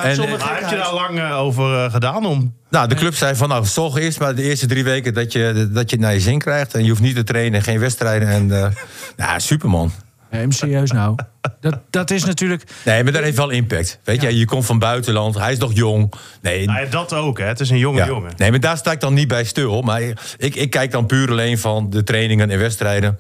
En, 0.04 0.16
zonder 0.16 0.36
eh, 0.40 0.46
waar 0.46 0.60
heb 0.62 0.70
je 0.70 0.76
daar 0.76 0.94
lang 0.94 1.20
eh, 1.20 1.38
over 1.38 1.84
eh, 1.86 1.92
gedaan 1.92 2.26
om? 2.26 2.54
nou, 2.70 2.88
de 2.88 2.96
club 2.96 3.16
zei 3.16 3.36
van, 3.36 3.50
nou, 3.50 3.66
zorg 3.66 3.96
eerst 3.96 4.20
maar 4.20 4.36
de 4.36 4.44
eerste 4.44 4.66
drie 4.66 4.84
weken 4.84 5.14
dat 5.14 5.32
je, 5.32 5.70
dat 5.72 5.90
je 5.90 5.96
het 5.96 6.06
naar 6.06 6.14
je 6.14 6.20
zin 6.20 6.40
krijgt. 6.40 6.74
En 6.74 6.84
je 6.84 6.90
hoeft 6.90 7.02
niet 7.02 7.16
te 7.16 7.24
trainen, 7.24 7.62
geen 7.62 7.80
wedstrijden. 7.80 8.28
En, 8.28 8.52
eh 8.64 8.72
ja, 9.18 9.40
superman. 9.40 9.92
Nee, 10.36 10.46
maar 10.46 10.56
serieus 10.56 10.92
nou. 10.92 11.16
Dat, 11.60 11.80
dat 11.90 12.12
is 12.12 12.26
natuurlijk... 12.26 12.64
Nee, 12.86 13.04
maar 13.04 13.12
dat 13.12 13.24
heeft 13.24 13.38
wel 13.38 13.50
impact. 13.50 14.00
Weet 14.04 14.22
je, 14.22 14.38
je 14.38 14.46
komt 14.46 14.66
van 14.66 14.80
buitenland, 14.80 15.38
hij 15.38 15.52
is 15.52 15.58
nog 15.58 15.74
jong. 15.74 16.14
Nee, 16.42 16.66
Nou 16.66 16.80
ja, 16.80 16.86
dat 16.86 17.14
ook, 17.14 17.40
hè. 17.40 17.46
Het 17.46 17.60
is 17.60 17.70
een 17.70 17.78
jonge 17.78 17.98
ja. 17.98 18.06
jongen. 18.06 18.32
nee, 18.38 18.50
maar 18.50 18.60
daar 18.60 18.78
sta 18.78 18.92
ik 18.92 19.00
dan 19.00 19.14
niet 19.14 19.28
bij 19.28 19.44
stil. 19.44 19.82
Maar 19.82 20.02
ik, 20.38 20.56
ik 20.56 20.70
kijk 20.70 20.92
dan 20.92 21.06
puur 21.06 21.30
alleen 21.30 21.58
van 21.58 21.90
de 21.90 22.04
trainingen 22.04 22.52
en 22.52 22.60
wedstrijden. 22.60 23.16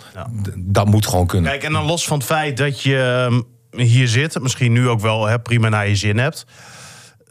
Dat 0.55 0.85
moet 0.85 1.07
gewoon 1.07 1.27
kunnen. 1.27 1.51
Kijk, 1.51 1.63
en 1.63 1.73
dan 1.73 1.85
los 1.85 2.07
van 2.07 2.17
het 2.17 2.25
feit 2.25 2.57
dat 2.57 2.81
je 2.81 3.27
ehm, 3.71 3.81
hier 3.81 4.07
zit... 4.07 4.41
misschien 4.41 4.71
nu 4.71 4.89
ook 4.89 5.01
wel 5.01 5.25
hè, 5.25 5.39
prima 5.39 5.69
naar 5.69 5.87
je 5.87 5.95
zin 5.95 6.17
hebt... 6.17 6.45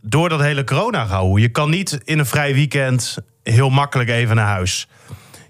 door 0.03 0.29
dat 0.29 0.41
hele 0.41 0.65
corona 0.65 1.05
gehouden. 1.05 1.43
Je 1.43 1.49
kan 1.49 1.71
niet 1.71 2.01
in 2.05 2.19
een 2.19 2.27
vrij 2.27 2.55
weekend 2.55 3.17
heel 3.43 3.71
makkelijk 3.71 4.11
even 4.11 4.37
naar 4.37 4.47
huis. 4.47 4.89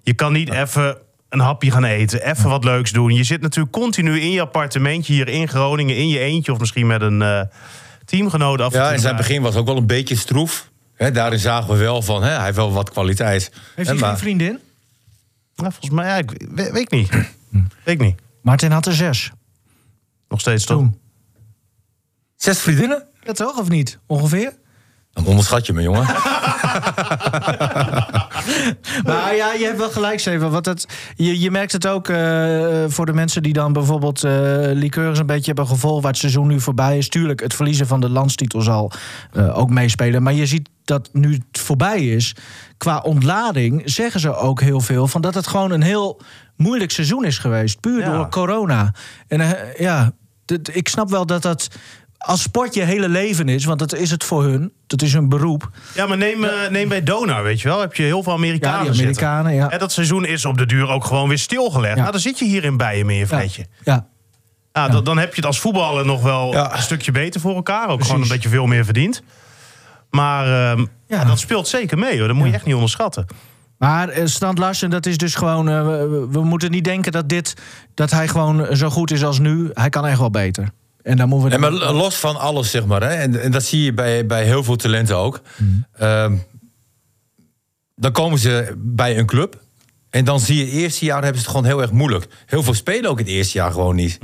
Je 0.02 0.14
kan 0.14 0.32
niet 0.32 0.52
even 0.52 0.98
een 1.34 1.40
hapje 1.40 1.70
gaan 1.70 1.84
eten, 1.84 2.22
even 2.30 2.48
wat 2.48 2.64
leuks 2.64 2.92
doen. 2.92 3.14
Je 3.14 3.24
zit 3.24 3.40
natuurlijk 3.40 3.74
continu 3.74 4.20
in 4.20 4.30
je 4.30 4.40
appartementje 4.40 5.12
hier 5.12 5.28
in 5.28 5.48
Groningen... 5.48 5.96
in 5.96 6.08
je 6.08 6.18
eentje 6.18 6.52
of 6.52 6.58
misschien 6.58 6.86
met 6.86 7.00
een 7.00 7.22
eh, 7.22 7.40
teamgenoot 8.04 8.60
af 8.60 8.72
Ja, 8.72 8.92
in 8.92 8.98
zijn 8.98 9.16
begin 9.16 9.42
was 9.42 9.50
het 9.50 9.60
ook 9.60 9.66
wel 9.66 9.76
een 9.76 9.86
beetje 9.86 10.16
stroef. 10.16 10.70
Hè, 10.94 11.10
daarin 11.10 11.38
zagen 11.38 11.72
we 11.72 11.78
wel 11.78 12.02
van, 12.02 12.22
hè, 12.22 12.30
hij 12.30 12.44
heeft 12.44 12.56
wel 12.56 12.72
wat 12.72 12.90
kwaliteit. 12.90 13.52
Heeft 13.74 13.88
hij 13.88 13.98
maar- 13.98 14.08
geen 14.08 14.18
vriendin? 14.18 14.58
Ja, 15.54 15.70
volgens 15.70 15.90
mij, 15.90 16.06
ja, 16.06 16.16
ik 16.16 16.30
weet, 16.54 16.70
weet 16.70 16.82
ik 16.82 16.90
niet. 16.90 17.10
weet 17.84 17.94
ik 17.94 18.00
niet. 18.00 18.20
Martin 18.42 18.70
had 18.70 18.86
er 18.86 18.94
zes. 18.94 19.30
Nog 20.28 20.40
steeds 20.40 20.64
toch? 20.64 20.78
Toen. 20.78 20.98
Zes 22.36 22.58
vriendinnen? 22.58 23.06
Ja, 23.22 23.32
toch? 23.32 23.58
Of 23.58 23.68
niet? 23.68 23.98
Ongeveer? 24.06 24.52
Dan 25.12 25.26
onderschat 25.26 25.66
je 25.66 25.72
me, 25.72 25.82
jongen. 25.82 26.06
Maar 29.04 29.36
ja, 29.36 29.52
je 29.52 29.64
hebt 29.64 29.78
wel 29.78 29.90
gelijk, 29.90 30.20
Steven. 30.20 30.50
Want 30.50 30.66
het, 30.66 30.86
je, 31.16 31.40
je 31.40 31.50
merkt 31.50 31.72
het 31.72 31.86
ook 31.86 32.08
eh, 32.08 32.84
voor 32.88 33.06
de 33.06 33.12
mensen 33.12 33.42
die 33.42 33.52
dan 33.52 33.72
bijvoorbeeld 33.72 34.24
eh 34.24 34.32
liqueurs 34.72 35.18
een 35.18 35.26
beetje 35.26 35.46
hebben 35.46 35.66
gevolgd... 35.66 36.02
waar 36.02 36.10
het 36.10 36.20
seizoen 36.20 36.46
nu 36.46 36.60
voorbij 36.60 36.98
is. 36.98 37.08
Tuurlijk, 37.08 37.40
het 37.40 37.54
verliezen 37.54 37.86
van 37.86 38.00
de 38.00 38.08
landstitel 38.08 38.60
zal 38.60 38.92
eh, 39.32 39.58
ook 39.58 39.70
meespelen. 39.70 40.22
Maar 40.22 40.32
je 40.32 40.46
ziet 40.46 40.68
dat 40.84 41.08
nu 41.12 41.32
het 41.32 41.60
voorbij 41.60 42.00
is, 42.06 42.34
qua 42.76 42.98
ontlading... 42.98 43.82
zeggen 43.84 44.20
ze 44.20 44.36
ook 44.36 44.60
heel 44.60 44.80
veel 44.80 45.06
van 45.06 45.20
dat 45.20 45.34
het 45.34 45.46
gewoon 45.46 45.70
een 45.70 45.82
heel 45.82 46.20
moeilijk 46.56 46.90
seizoen 46.90 47.24
is 47.24 47.38
geweest. 47.38 47.80
Puur 47.80 48.00
Ja. 48.00 48.12
door 48.12 48.28
corona. 48.28 48.94
En 49.28 49.56
ja, 49.78 50.12
ik 50.72 50.88
snap 50.88 51.10
wel 51.10 51.26
dat 51.26 51.42
dat... 51.42 51.68
Als 52.26 52.42
sport 52.42 52.74
je 52.74 52.82
hele 52.82 53.08
leven 53.08 53.48
is, 53.48 53.64
want 53.64 53.78
dat 53.78 53.94
is 53.94 54.10
het 54.10 54.24
voor 54.24 54.42
hun. 54.44 54.72
Dat 54.86 55.02
is 55.02 55.12
hun 55.12 55.28
beroep. 55.28 55.70
Ja, 55.94 56.06
maar 56.06 56.16
neem, 56.16 56.44
eh, 56.44 56.70
neem 56.70 56.88
bij 56.88 57.02
Donar, 57.02 57.42
weet 57.42 57.60
je 57.60 57.68
wel. 57.68 57.80
Heb 57.80 57.94
je 57.94 58.02
heel 58.02 58.22
veel 58.22 58.32
Amerikanen 58.32 58.84
Ja, 58.92 58.98
Amerikanen, 59.00 59.54
ja. 59.54 59.70
En 59.70 59.78
dat 59.78 59.92
seizoen 59.92 60.24
is 60.26 60.44
op 60.44 60.58
de 60.58 60.66
duur 60.66 60.88
ook 60.88 61.04
gewoon 61.04 61.28
weer 61.28 61.38
stilgelegd. 61.38 61.94
Ja. 61.94 62.00
Nou, 62.00 62.12
dan 62.12 62.20
zit 62.20 62.38
je 62.38 62.44
hier 62.44 62.64
in 62.64 62.76
Bijen 62.76 63.10
in 63.10 63.16
je 63.16 63.26
Ja. 63.30 63.42
ja. 63.84 64.06
Ja, 64.72 64.88
dan, 64.88 65.04
dan 65.04 65.18
heb 65.18 65.28
je 65.30 65.36
het 65.36 65.46
als 65.46 65.60
voetballer 65.60 66.06
nog 66.06 66.22
wel 66.22 66.54
een 66.54 66.82
stukje 66.82 67.12
beter 67.12 67.40
voor 67.40 67.54
elkaar. 67.54 67.82
Ook 67.82 67.88
Precies. 67.88 68.06
gewoon 68.06 68.22
omdat 68.22 68.42
je 68.42 68.48
veel 68.48 68.66
meer 68.66 68.84
verdient. 68.84 69.22
Maar 70.10 70.70
ehm, 70.72 70.84
Ja. 71.08 71.24
dat 71.24 71.38
speelt 71.38 71.68
zeker 71.68 71.98
mee, 71.98 72.18
hoor. 72.18 72.26
Dat 72.28 72.36
moet 72.36 72.46
je 72.48 72.52
echt 72.52 72.64
niet 72.64 72.74
onderschatten. 72.74 73.26
Maar 73.78 74.08
eh, 74.08 74.26
Strand 74.26 74.58
Larsen, 74.58 74.90
dat 74.90 75.06
is 75.06 75.16
dus 75.16 75.34
gewoon. 75.34 75.68
eh, 75.68 75.82
we, 75.86 76.26
we 76.30 76.44
moeten 76.44 76.70
niet 76.70 76.84
denken 76.84 77.12
dat, 77.12 77.28
dit, 77.28 77.54
dat 77.94 78.10
hij 78.10 78.28
gewoon 78.28 78.76
zo 78.76 78.90
goed 78.90 79.10
is 79.10 79.24
als 79.24 79.38
nu. 79.38 79.70
Hij 79.72 79.88
kan 79.88 80.06
echt 80.06 80.18
wel 80.18 80.30
beter. 80.30 80.68
En 81.04 81.16
dan 81.16 81.28
moeten 81.28 81.48
we. 81.48 81.54
En 81.54 81.60
maar 81.60 81.92
los 81.92 82.14
van 82.16 82.36
alles, 82.36 82.70
zeg 82.70 82.86
maar. 82.86 83.02
Hè, 83.02 83.08
en, 83.14 83.42
en 83.42 83.50
dat 83.50 83.62
zie 83.62 83.82
je 83.82 83.92
bij, 83.92 84.26
bij 84.26 84.44
heel 84.44 84.64
veel 84.64 84.76
talenten 84.76 85.16
ook. 85.16 85.40
Ehm, 85.98 86.36
dan 87.96 88.12
komen 88.12 88.38
ze 88.38 88.74
bij 88.76 89.18
een 89.18 89.26
club. 89.26 89.62
En 90.10 90.24
dan 90.24 90.40
zie 90.40 90.56
je, 90.58 90.70
eerste 90.70 91.04
jaar 91.04 91.22
hebben 91.22 91.40
ze 91.40 91.46
het 91.46 91.56
gewoon 91.56 91.70
heel 91.72 91.82
erg 91.82 91.92
moeilijk. 91.92 92.26
Heel 92.46 92.62
veel 92.62 92.74
spelen 92.74 93.10
ook 93.10 93.18
het 93.18 93.28
eerste 93.28 93.58
jaar 93.58 93.72
gewoon 93.72 93.94
niet. 93.94 94.18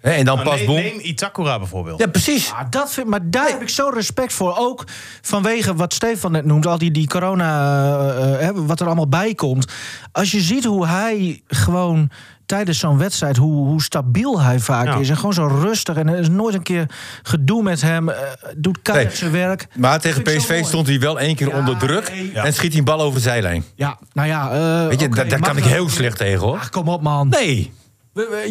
Hè, 0.00 0.10
en 0.10 0.24
dan 0.24 0.36
Maar 0.36 0.44
pas 0.44 0.56
neem, 0.56 0.66
boem. 0.66 0.76
neem 0.76 0.98
Itakura 1.00 1.58
bijvoorbeeld. 1.58 2.00
Ja, 2.00 2.06
precies. 2.06 2.52
Ah, 2.52 2.70
dat 2.70 2.92
vind, 2.92 3.06
maar 3.06 3.30
daar 3.30 3.48
heb 3.48 3.62
ik 3.62 3.68
zo 3.68 3.88
respect 3.88 4.32
voor. 4.32 4.54
Ook 4.56 4.84
vanwege 5.22 5.74
wat 5.74 5.94
Stefan 5.94 6.32
net 6.32 6.44
noemt, 6.44 6.66
al 6.66 6.78
die, 6.78 6.90
die 6.90 7.06
corona, 7.08 8.36
eh, 8.38 8.50
wat 8.54 8.80
er 8.80 8.86
allemaal 8.86 9.08
bij 9.08 9.34
komt. 9.34 9.72
Als 10.12 10.30
je 10.30 10.40
ziet 10.40 10.64
hoe 10.64 10.86
hij 10.86 11.42
gewoon 11.46 12.10
tijdens 12.46 12.78
zo'n 12.78 12.98
wedstrijd, 12.98 13.36
hoe, 13.36 13.66
hoe 13.66 13.82
stabiel 13.82 14.40
hij 14.40 14.58
vaak 14.60 14.86
Ja. 14.86 14.96
is. 14.96 15.08
En 15.08 15.16
gewoon 15.16 15.32
zo 15.32 15.46
rustig. 15.46 15.96
En 15.96 16.08
er 16.08 16.18
is 16.18 16.28
nooit 16.28 16.54
een 16.54 16.62
keer 16.62 16.86
gedoe 17.22 17.62
met 17.62 17.80
hem. 17.82 18.08
eh, 18.08 18.16
doet 18.56 18.82
keihard 18.82 19.08
Nee. 19.08 19.18
zijn 19.18 19.30
werk. 19.32 19.66
Maar 19.76 20.00
tegen 20.00 20.22
PSV 20.22 20.64
stond 20.64 20.86
hij 20.86 21.00
wel 21.00 21.20
één 21.20 21.36
keer 21.36 21.48
Ja, 21.48 21.58
onder 21.58 21.76
druk. 21.78 22.10
nee. 22.10 22.32
En 22.32 22.52
schiet 22.54 22.70
hij 22.70 22.78
een 22.78 22.84
bal 22.84 23.00
over 23.00 23.14
de 23.14 23.20
zijlijn. 23.20 23.64
Ja, 23.74 23.98
nou 24.12 24.28
ja. 24.28 24.50
eh, 24.82 24.88
Weet 24.88 25.00
je, 25.00 25.06
oké, 25.06 25.26
daar, 25.26 25.40
kan 25.40 25.56
ik 25.56 25.64
heel 25.64 25.88
slecht 25.88 26.16
tegen 26.18 26.40
hoor. 26.40 26.56
Ach, 26.58 26.70
kom 26.70 26.88
op 26.88 27.02
man. 27.02 27.28
Nee, 27.28 27.72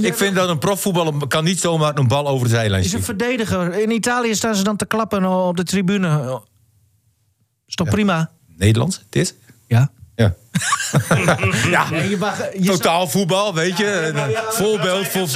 ik 0.01 0.13
vind 0.13 0.36
dat 0.36 0.49
een 0.49 0.58
profvoetballer 0.58 1.27
kan 1.27 1.43
niet 1.43 1.60
zomaar 1.60 1.97
een 1.97 2.08
bal 2.08 2.27
over 2.27 2.47
de 2.47 2.53
zijlijn 2.53 2.84
is 2.84 2.93
een 2.93 3.01
schieten. 3.01 3.25
verdediger. 3.25 3.82
In 3.82 3.91
Italië 3.91 4.36
staan 4.36 4.56
ze 4.56 4.63
dan 4.63 4.75
te 4.75 4.86
klappen 4.86 5.25
op 5.47 5.58
de 5.58 5.63
tribune. 5.63 6.41
Is 7.67 7.75
toch 7.75 7.89
prima? 7.89 8.29
Nederlands, 8.58 9.03
dit? 9.10 9.36
Ja. 9.67 9.91
Ja. 10.21 10.34
ja. 11.69 11.89
Nee, 11.89 12.10
je 12.10 12.17
mag, 12.17 12.38
je 12.60 12.69
Totaal 12.69 13.08
voetbal, 13.08 13.54
weet 13.54 13.78
je. 13.78 14.12
nou 14.13 14.32
ja, 14.32 14.39
Een 14.39 14.54
Voorbeeld 14.63 15.08
voor... 15.08 15.28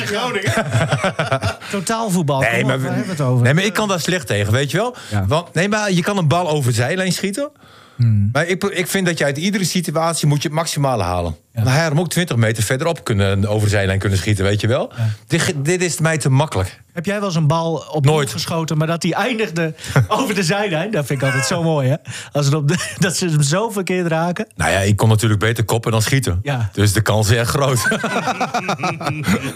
totaal 1.71 2.09
voetbal. 2.09 2.39
Nee, 2.39 2.65
maar, 2.65 2.79
waar 2.79 2.87
hebben 2.87 3.05
we 3.05 3.11
het 3.11 3.21
over? 3.21 3.43
nee, 3.43 3.53
maar 3.53 3.63
ik 3.63 3.73
kan 3.73 3.87
daar 3.87 3.99
slecht 3.99 4.27
tegen, 4.27 4.53
weet 4.53 4.71
je 4.71 4.77
wel? 4.77 4.95
Ja. 5.09 5.25
Want, 5.25 5.53
nee, 5.53 5.69
maar 5.69 5.91
je 5.91 6.01
kan 6.01 6.17
een 6.17 6.27
bal 6.27 6.49
over 6.49 6.69
de 6.69 6.75
zijlijn 6.75 7.11
schieten. 7.11 7.49
Hmm. 7.95 8.29
Maar 8.31 8.47
ik, 8.47 8.63
ik 8.63 8.87
vind 8.87 9.05
dat 9.05 9.17
je 9.17 9.23
uit 9.23 9.37
iedere 9.37 9.63
situatie 9.63 10.27
moet 10.27 10.41
je 10.41 10.47
het 10.47 10.57
maximale 10.57 11.03
halen. 11.03 11.35
Maar 11.53 11.73
hij 11.73 11.81
had 11.81 11.89
hem 11.91 11.99
ook 11.99 12.09
20 12.09 12.35
meter 12.35 12.63
verderop 12.63 13.03
kunnen, 13.03 13.45
over 13.45 13.63
de 13.63 13.69
zijlijn 13.69 13.99
kunnen 13.99 14.17
schieten, 14.17 14.43
weet 14.43 14.61
je 14.61 14.67
wel? 14.67 14.91
Dit, 15.27 15.53
dit 15.57 15.81
is 15.81 15.99
mij 15.99 16.17
te 16.17 16.29
makkelijk. 16.29 16.81
Heb 16.97 17.05
jij 17.05 17.15
wel 17.15 17.25
eens 17.25 17.35
een 17.35 17.47
bal 17.47 17.85
op 17.91 18.05
Nooit. 18.05 18.31
geschoten, 18.31 18.77
maar 18.77 18.87
dat 18.87 19.01
die 19.01 19.15
eindigde 19.15 19.73
over 20.07 20.35
de 20.35 20.43
zijlijn? 20.43 20.91
Dat 20.91 21.05
vind 21.05 21.21
ik 21.21 21.25
altijd 21.25 21.45
zo 21.45 21.63
mooi, 21.63 21.89
hè? 21.89 21.95
Als 22.31 22.45
het 22.45 22.55
op 22.55 22.67
de, 22.67 22.75
dat 22.97 23.17
ze 23.17 23.25
hem 23.25 23.41
zo 23.41 23.69
verkeerd 23.69 24.07
raken. 24.07 24.47
Nou 24.55 24.71
ja, 24.71 24.79
ik 24.79 24.95
kon 24.95 25.09
natuurlijk 25.09 25.39
beter 25.39 25.63
koppen 25.63 25.91
dan 25.91 26.01
schieten. 26.01 26.39
Ja. 26.41 26.69
Dus 26.73 26.93
de 26.93 27.01
kans 27.01 27.29
is 27.29 27.37
echt 27.37 27.49
groot. 27.49 27.87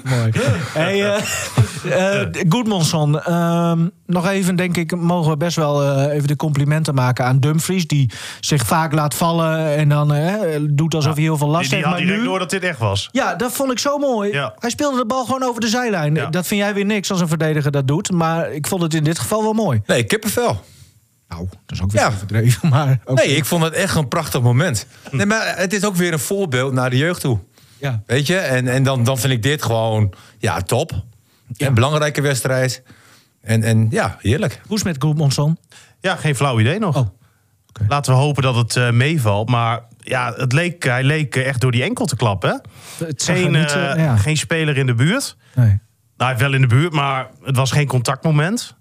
Mooi. 0.03 0.31
Hey, 0.73 1.15
eh 1.15 1.21
eh, 1.89 2.27
Goedmanson, 2.49 3.21
ehm, 3.21 3.87
nog 4.05 4.27
even 4.27 4.55
denk 4.55 4.77
ik, 4.77 4.95
mogen 4.95 5.31
we 5.31 5.37
best 5.37 5.55
wel 5.55 5.83
eh, 5.83 6.15
even 6.15 6.27
de 6.27 6.35
complimenten 6.35 6.95
maken 6.95 7.25
aan 7.25 7.39
Dumfries. 7.39 7.87
Die 7.87 8.11
zich 8.39 8.65
vaak 8.65 8.93
laat 8.93 9.15
vallen 9.15 9.75
en 9.75 9.89
dan 9.89 10.13
doet 10.69 10.95
alsof 10.95 11.13
hij 11.13 11.23
heel 11.23 11.37
veel 11.37 11.47
last 11.47 11.69
Die, 11.69 11.69
die 11.69 11.77
heeft. 11.77 11.89
had 11.89 11.97
Maar 11.97 12.05
direct 12.05 12.21
nu, 12.23 12.27
door 12.27 12.39
dat 12.39 12.49
dit 12.49 12.63
echt 12.63 12.79
was. 12.79 13.09
Ja, 13.11 13.35
dat 13.35 13.51
vond 13.51 13.71
ik 13.71 13.79
zo 13.79 13.97
mooi. 13.97 14.31
Ja. 14.31 14.53
Hij 14.59 14.69
speelde 14.69 14.97
de 14.97 15.05
bal 15.05 15.25
gewoon 15.25 15.43
over 15.43 15.61
de 15.61 15.67
zijlijn. 15.67 16.15
Ja. 16.15 16.25
Dat 16.25 16.47
vind 16.47 16.61
jij 16.61 16.73
weer 16.73 16.85
niks 16.85 17.11
als 17.11 17.21
een 17.21 17.27
verdediger 17.31 17.71
dat 17.71 17.87
doet. 17.87 18.11
Maar 18.11 18.51
ik 18.53 18.67
vond 18.67 18.81
het 18.81 18.93
in 18.93 19.03
dit 19.03 19.19
geval 19.19 19.41
wel 19.41 19.53
mooi. 19.53 19.81
Nee, 19.85 20.03
kippenvel. 20.03 20.63
Nou, 21.27 21.47
dat 21.65 21.77
is 21.77 21.81
ook 21.81 21.91
weer 21.91 22.01
Ja. 22.01 22.07
overdreven, 22.07 22.69
maar... 22.69 22.99
Nee, 23.05 23.35
ik 23.35 23.45
vond 23.45 23.63
het 23.63 23.73
echt 23.73 23.95
een 23.95 24.07
prachtig 24.07 24.41
moment. 24.41 24.85
Nee, 25.11 25.25
maar 25.25 25.53
het 25.57 25.73
is 25.73 25.85
ook 25.85 25.95
weer 25.95 26.13
een 26.13 26.19
voorbeeld 26.19 26.73
naar 26.73 26.89
de 26.89 26.97
jeugd 26.97 27.21
toe. 27.21 27.39
Ja. 27.77 28.01
Weet 28.05 28.27
je? 28.27 28.37
En, 28.37 28.67
en 28.67 28.83
dan, 28.83 29.03
dan 29.03 29.17
vind 29.17 29.33
ik 29.33 29.43
dit 29.43 29.63
gewoon, 29.63 30.13
ja, 30.37 30.61
top. 30.61 31.03
Een 31.57 31.73
belangrijke 31.73 32.21
wedstrijd. 32.21 32.83
En, 33.41 33.63
en 33.63 33.87
ja, 33.89 34.17
heerlijk. 34.19 34.61
Hoe 34.67 34.77
is 34.77 34.83
het 34.83 34.93
met 34.93 35.03
Goedmanson? 35.03 35.57
Ja, 35.99 36.15
geen 36.15 36.35
flauw 36.35 36.59
idee 36.59 36.79
nog. 36.79 36.95
Oh, 36.97 37.07
oké. 37.69 37.85
Laten 37.87 38.13
we 38.13 38.19
hopen 38.19 38.43
dat 38.43 38.55
het 38.55 38.75
eh, 38.75 38.91
meevalt. 38.91 39.49
Maar 39.49 39.81
ja, 39.99 40.33
het 40.35 40.53
leek, 40.53 40.83
hij 40.83 41.03
leek 41.03 41.35
eh, 41.35 41.47
echt 41.47 41.61
door 41.61 41.71
die 41.71 41.83
enkel 41.83 42.05
te 42.05 42.15
klappen. 42.15 42.61
Geen, 43.15 43.51
niet, 43.51 43.71
eh, 43.71 43.93
ja. 43.95 44.17
geen 44.17 44.37
speler 44.37 44.77
in 44.77 44.85
de 44.85 44.93
buurt. 44.93 45.37
Nee. 45.55 45.79
Nou, 46.21 46.37
wel 46.37 46.53
in 46.53 46.61
de 46.61 46.67
buurt, 46.67 46.93
maar 46.93 47.27
het 47.43 47.55
was 47.55 47.71
geen 47.71 47.87
contactmoment. 47.87 48.75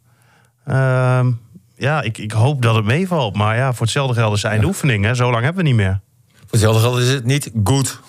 Ehm, 0.66 1.30
ja, 1.76 2.02
ik, 2.02 2.18
ik 2.18 2.32
hoop 2.32 2.62
dat 2.62 2.74
het 2.74 2.84
meevalt. 2.84 3.36
Maar 3.36 3.56
ja, 3.56 3.72
voor 3.72 3.82
hetzelfde 3.82 4.14
geld 4.14 4.36
is 4.36 4.42
het 4.42 4.50
einde 4.52 4.66
oefening. 4.66 5.04
Hè? 5.04 5.14
Zo 5.14 5.30
lang 5.30 5.44
hebben 5.44 5.62
we 5.62 5.68
niet 5.68 5.78
meer. 5.78 6.00
Voor 6.34 6.46
hetzelfde 6.50 6.80
geld 6.80 6.98
is 6.98 7.08
het 7.08 7.24
niet 7.24 7.50
goed. 7.64 8.00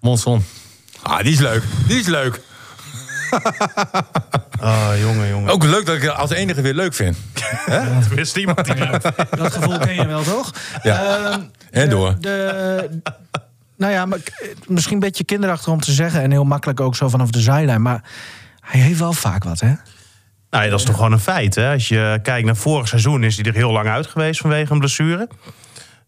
Monson. 0.00 0.44
Ah, 1.02 1.18
die 1.18 1.32
is 1.32 1.38
leuk. 1.40 1.62
Die 1.86 1.98
is 2.00 2.06
leuk. 2.06 2.40
Ah, 4.60 4.98
jongen, 5.00 5.28
jongen. 5.28 5.52
Ook 5.52 5.64
leuk 5.64 5.86
dat 5.86 5.96
ik 5.96 6.02
het 6.02 6.14
als 6.14 6.30
enige 6.30 6.60
weer 6.60 6.74
leuk 6.74 6.94
vind. 6.94 7.16
Er 7.66 8.08
wist 8.14 8.36
iemand 8.36 8.64
die 8.64 8.74
Dat 9.36 9.52
gevoel 9.52 9.78
ken 9.78 9.94
je 9.94 10.06
wel, 10.06 10.22
toch? 10.22 10.52
Ja. 10.82 11.02
Ehm, 11.02 11.40
En 11.70 11.88
de- 11.88 11.94
door. 11.94 12.16
De, 12.20 13.00
nou 13.76 13.92
ja, 13.92 14.06
maar, 14.06 14.18
misschien 14.66 14.94
een 14.94 15.00
beetje 15.00 15.24
kinderachtig 15.24 15.72
om 15.72 15.80
te 15.80 15.92
zeggen... 15.92 16.22
en 16.22 16.30
heel 16.30 16.44
makkelijk 16.44 16.80
ook 16.80 16.96
zo 16.96 17.08
vanaf 17.08 17.30
de 17.30 17.40
zijlijn. 17.40 17.82
Maar 17.82 18.02
hij 18.60 18.80
heeft 18.80 18.98
wel 18.98 19.12
vaak 19.12 19.44
wat, 19.44 19.60
hè? 19.60 19.72
Nou 20.50 20.64
ja, 20.64 20.70
dat 20.70 20.78
is 20.80 20.86
toch 20.86 20.94
gewoon 20.96 21.12
een 21.12 21.20
feit. 21.20 21.54
Hè? 21.54 21.72
Als 21.72 21.88
je 21.88 22.18
kijkt 22.22 22.46
naar 22.46 22.56
vorig 22.56 22.88
seizoen 22.88 23.24
is 23.24 23.36
hij 23.36 23.44
er 23.44 23.54
heel 23.54 23.72
lang 23.72 23.88
uit 23.88 24.06
geweest 24.06 24.40
vanwege 24.40 24.72
een 24.72 24.78
blessure. 24.78 25.28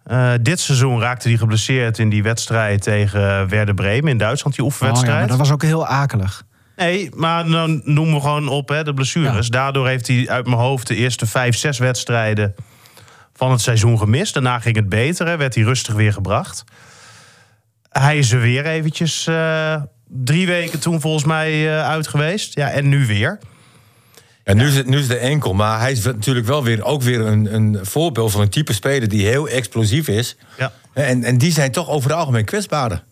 Eh, 0.04 0.32
dit 0.40 0.60
seizoen 0.60 1.00
raakte 1.00 1.28
hij 1.28 1.36
geblesseerd 1.36 1.98
in 1.98 2.08
die 2.08 2.22
wedstrijd 2.22 2.82
tegen 2.82 3.48
Werder 3.48 3.74
Bremen 3.74 4.10
in 4.10 4.18
Duitsland, 4.18 4.56
die 4.56 4.64
Oh, 4.64 4.70
ja, 4.70 4.76
oefenwedstrijd. 4.76 5.18
maar 5.18 5.28
dat 5.28 5.38
was 5.38 5.50
ook 5.50 5.62
heel 5.62 5.86
akelig. 5.86 6.42
Nee, 6.76 7.10
maar 7.14 7.46
dan 7.48 7.80
noemen 7.84 8.14
we 8.14 8.20
gewoon 8.20 8.48
op 8.48 8.68
hè, 8.68 8.84
de 8.84 8.94
blessures. 8.94 9.48
Daardoor 9.48 9.86
heeft 9.86 10.06
hij 10.06 10.28
uit 10.28 10.46
mijn 10.46 10.58
hoofd 10.58 10.86
de 10.86 10.94
eerste 10.94 11.26
vijf, 11.26 11.56
zes 11.56 11.78
wedstrijden 11.78 12.54
van 13.34 13.50
het 13.50 13.60
seizoen 13.60 13.98
gemist. 13.98 14.34
Daarna 14.34 14.58
ging 14.58 14.76
het 14.76 14.88
beter, 14.88 15.26
hè, 15.26 15.36
werd 15.36 15.54
hij 15.54 15.64
rustig 15.64 15.94
weer 15.94 16.12
gebracht. 16.12 16.64
Hij 17.98 18.18
is 18.18 18.32
er 18.32 18.40
weer 18.40 18.66
eventjes 18.66 19.26
eh, 19.26 19.82
drie 20.08 20.46
weken 20.46 20.80
toen 20.80 21.00
volgens 21.00 21.24
mij 21.24 21.78
eh, 21.78 21.88
uit 21.88 22.08
geweest. 22.08 22.54
Ja, 22.54 22.70
en 22.70 22.88
nu 22.88 23.06
weer. 23.06 23.38
En 24.44 24.56
nu 24.56 24.66
is, 24.66 24.76
het, 24.76 24.86
nu 24.86 24.98
is 24.98 25.06
de 25.08 25.16
enkel. 25.16 25.54
Maar 25.54 25.80
hij 25.80 25.92
is 25.92 26.02
natuurlijk 26.04 26.46
wel 26.46 26.64
weer, 26.64 26.84
ook 26.84 27.02
weer 27.02 27.20
een, 27.20 27.54
een 27.54 27.78
voorbeeld 27.82 28.32
van 28.32 28.40
een 28.40 28.48
type 28.48 28.72
speler 28.72 29.08
die 29.08 29.26
heel 29.26 29.48
explosief 29.48 30.08
is. 30.08 30.36
Ja. 30.58 30.72
En, 30.92 31.24
en 31.24 31.38
die 31.38 31.52
zijn 31.52 31.72
toch 31.72 31.88
over 31.88 32.10
het 32.10 32.18
algemeen 32.18 32.44
kwetsbaarder. 32.44 33.02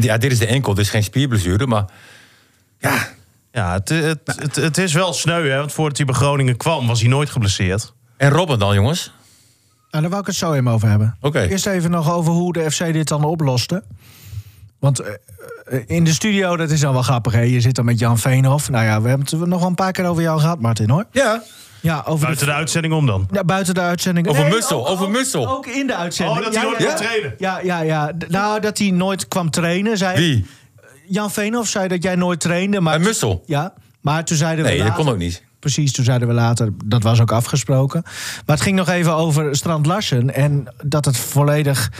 Ja, 0.00 0.18
dit 0.18 0.32
is 0.32 0.38
de 0.38 0.46
enkel, 0.46 0.74
dit 0.74 0.84
is 0.84 0.90
geen 0.90 1.02
spierblessure. 1.02 1.66
Maar 1.66 1.84
ja, 2.78 3.08
Ja, 3.52 3.72
het, 3.72 3.88
het, 3.88 4.18
het, 4.40 4.56
het 4.56 4.78
is 4.78 4.92
wel 4.92 5.12
sneu, 5.12 5.48
hè? 5.48 5.56
Want 5.58 5.72
voordat 5.72 5.96
hij 5.96 6.06
bij 6.06 6.14
Groningen 6.14 6.56
kwam, 6.56 6.86
was 6.86 7.00
hij 7.00 7.08
nooit 7.08 7.30
geblesseerd. 7.30 7.92
en 8.16 8.30
Robben 8.30 8.58
dan, 8.58 8.74
jongens? 8.74 9.12
Nou, 9.90 10.02
daar 10.02 10.08
wou 10.10 10.20
ik 10.20 10.26
het 10.26 10.36
zo 10.36 10.52
even 10.52 10.68
over 10.68 10.88
hebben. 10.88 11.16
Oké. 11.20 11.40
Eerst 11.40 11.66
even 11.66 11.90
nog 11.90 12.12
over 12.12 12.32
hoe 12.32 12.52
de 12.52 12.70
FC 12.70 12.92
dit 12.92 13.08
dan 13.08 13.24
oploste. 13.24 13.82
Want 14.78 14.98
eh, 15.00 15.12
eh, 15.64 15.82
in 15.86 16.04
de 16.04 16.12
studio, 16.12 16.56
dat 16.56 16.70
is 16.70 16.80
dan 16.80 16.92
wel 16.92 17.02
grappig, 17.02 17.32
hè? 17.32 17.40
Je 17.40 17.60
zit 17.60 17.74
dan 17.74 17.84
met 17.84 17.98
Jan 17.98 18.18
Veenhoff. 18.18 18.70
Nou 18.70 18.84
ja, 18.84 19.02
we 19.02 19.08
hebben 19.08 19.26
het 19.30 19.48
nog 19.48 19.58
wel 19.58 19.68
een 19.68 19.74
paar 19.74 19.92
keer 19.92 20.04
over 20.06 20.22
jou 20.22 20.40
gehad, 20.40 20.60
Martin, 20.60 20.90
hoor. 20.90 21.04
Ja. 21.12 21.42
Ja, 21.82 22.02
over 22.06 22.24
Buiten 22.26 22.46
de 22.46 22.52
uitzending 22.52 22.94
om 22.94 23.06
dan. 23.06 23.28
Ja, 23.30 23.44
buiten 23.44 23.74
de 23.74 23.80
uitzending. 23.80 24.28
Over 24.28 24.48
Mussel, 24.48 24.88
over 24.88 25.04
ook, 25.06 25.10
Mussel. 25.12 25.48
Ook 25.48 25.66
in 25.66 25.86
de 25.86 25.94
uitzending. 25.96 26.38
Oh, 26.38 26.44
dat 26.44 26.54
hij 26.54 26.62
ja, 26.64 26.68
nooit 26.70 26.82
ja. 26.82 26.86
kwam 26.94 27.06
trainen. 27.06 27.34
Ja, 27.38 27.60
ja, 27.62 27.80
ja. 27.80 28.12
Nou, 28.28 28.60
dat 28.60 28.78
hij 28.78 28.90
nooit 28.90 29.28
kwam 29.28 29.50
trainen. 29.50 29.98
Zei 29.98 30.16
Wie? 30.16 30.46
Jan 31.06 31.30
Veenhoff 31.30 31.68
zei 31.70 31.88
dat 31.88 32.02
jij 32.02 32.14
nooit 32.16 32.40
trainde. 32.40 32.80
Maar 32.80 32.96
Bij 32.98 33.06
Mussel? 33.06 33.42
Ja, 33.46 33.72
maar 34.00 34.24
toen 34.24 34.36
zeiden 34.36 34.64
we 34.64 34.70
Nee, 34.70 34.78
dat 34.78 34.88
later- 34.88 35.04
kon 35.04 35.12
ook 35.12 35.18
niet. 35.18 35.42
Precies, 35.60 35.92
toen 35.92 36.04
zeiden 36.04 36.28
we 36.28 36.34
later, 36.34 36.68
dat 36.84 37.02
was 37.02 37.20
ook 37.20 37.32
afgesproken. 37.32 38.02
Maar 38.46 38.56
het 38.56 38.60
ging 38.60 38.76
nog 38.76 38.88
even 38.88 39.14
over 39.14 39.56
Strand 39.56 39.86
Larsen. 39.86 40.34
En 40.34 40.68
dat 40.84 41.04
het 41.04 41.16
volledig 41.16 41.90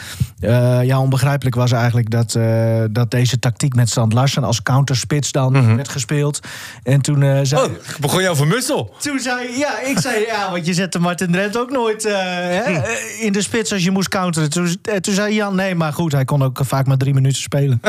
eh, 0.40 0.82
ja, 0.82 1.00
onbegrijpelijk 1.00 1.56
was 1.56 1.72
eigenlijk... 1.72 2.10
Dat, 2.10 2.34
eh, 2.34 2.84
dat 2.90 3.10
deze 3.10 3.38
tactiek 3.38 3.74
met 3.74 3.88
Strand 3.88 4.12
Larsen 4.12 4.44
als 4.44 4.62
counterspits 4.62 5.32
dan 5.32 5.76
werd 5.76 5.88
gespeeld. 5.88 6.40
En 6.82 7.00
toen 7.00 7.22
eh, 7.22 7.40
zei... 7.42 7.64
Oh, 7.64 7.70
begon 8.00 8.22
je 8.22 8.28
over 8.28 8.46
Mussel? 8.46 8.94
Toen 8.98 9.18
zei 9.18 9.58
ja, 9.58 9.80
ik 9.80 9.98
zei 9.98 10.24
ja, 10.26 10.50
want 10.50 10.66
je 10.66 10.74
zette 10.74 10.98
Martin 10.98 11.32
Drent 11.32 11.58
ook 11.58 11.70
nooit 11.70 12.02
hè, 12.02 12.58
eh, 12.58 13.24
in 13.24 13.32
de 13.32 13.42
spits 13.42 13.72
als 13.72 13.84
je 13.84 13.90
moest 13.90 14.08
counteren. 14.08 14.50
Toen, 14.50 14.76
toen 15.00 15.14
zei 15.14 15.34
Jan, 15.34 15.54
nee, 15.54 15.74
maar 15.74 15.92
goed, 15.92 16.12
hij 16.12 16.24
kon 16.24 16.42
ook 16.42 16.60
vaak 16.62 16.86
maar 16.86 16.96
drie 16.96 17.14
minuten 17.14 17.42
spelen. 17.42 17.80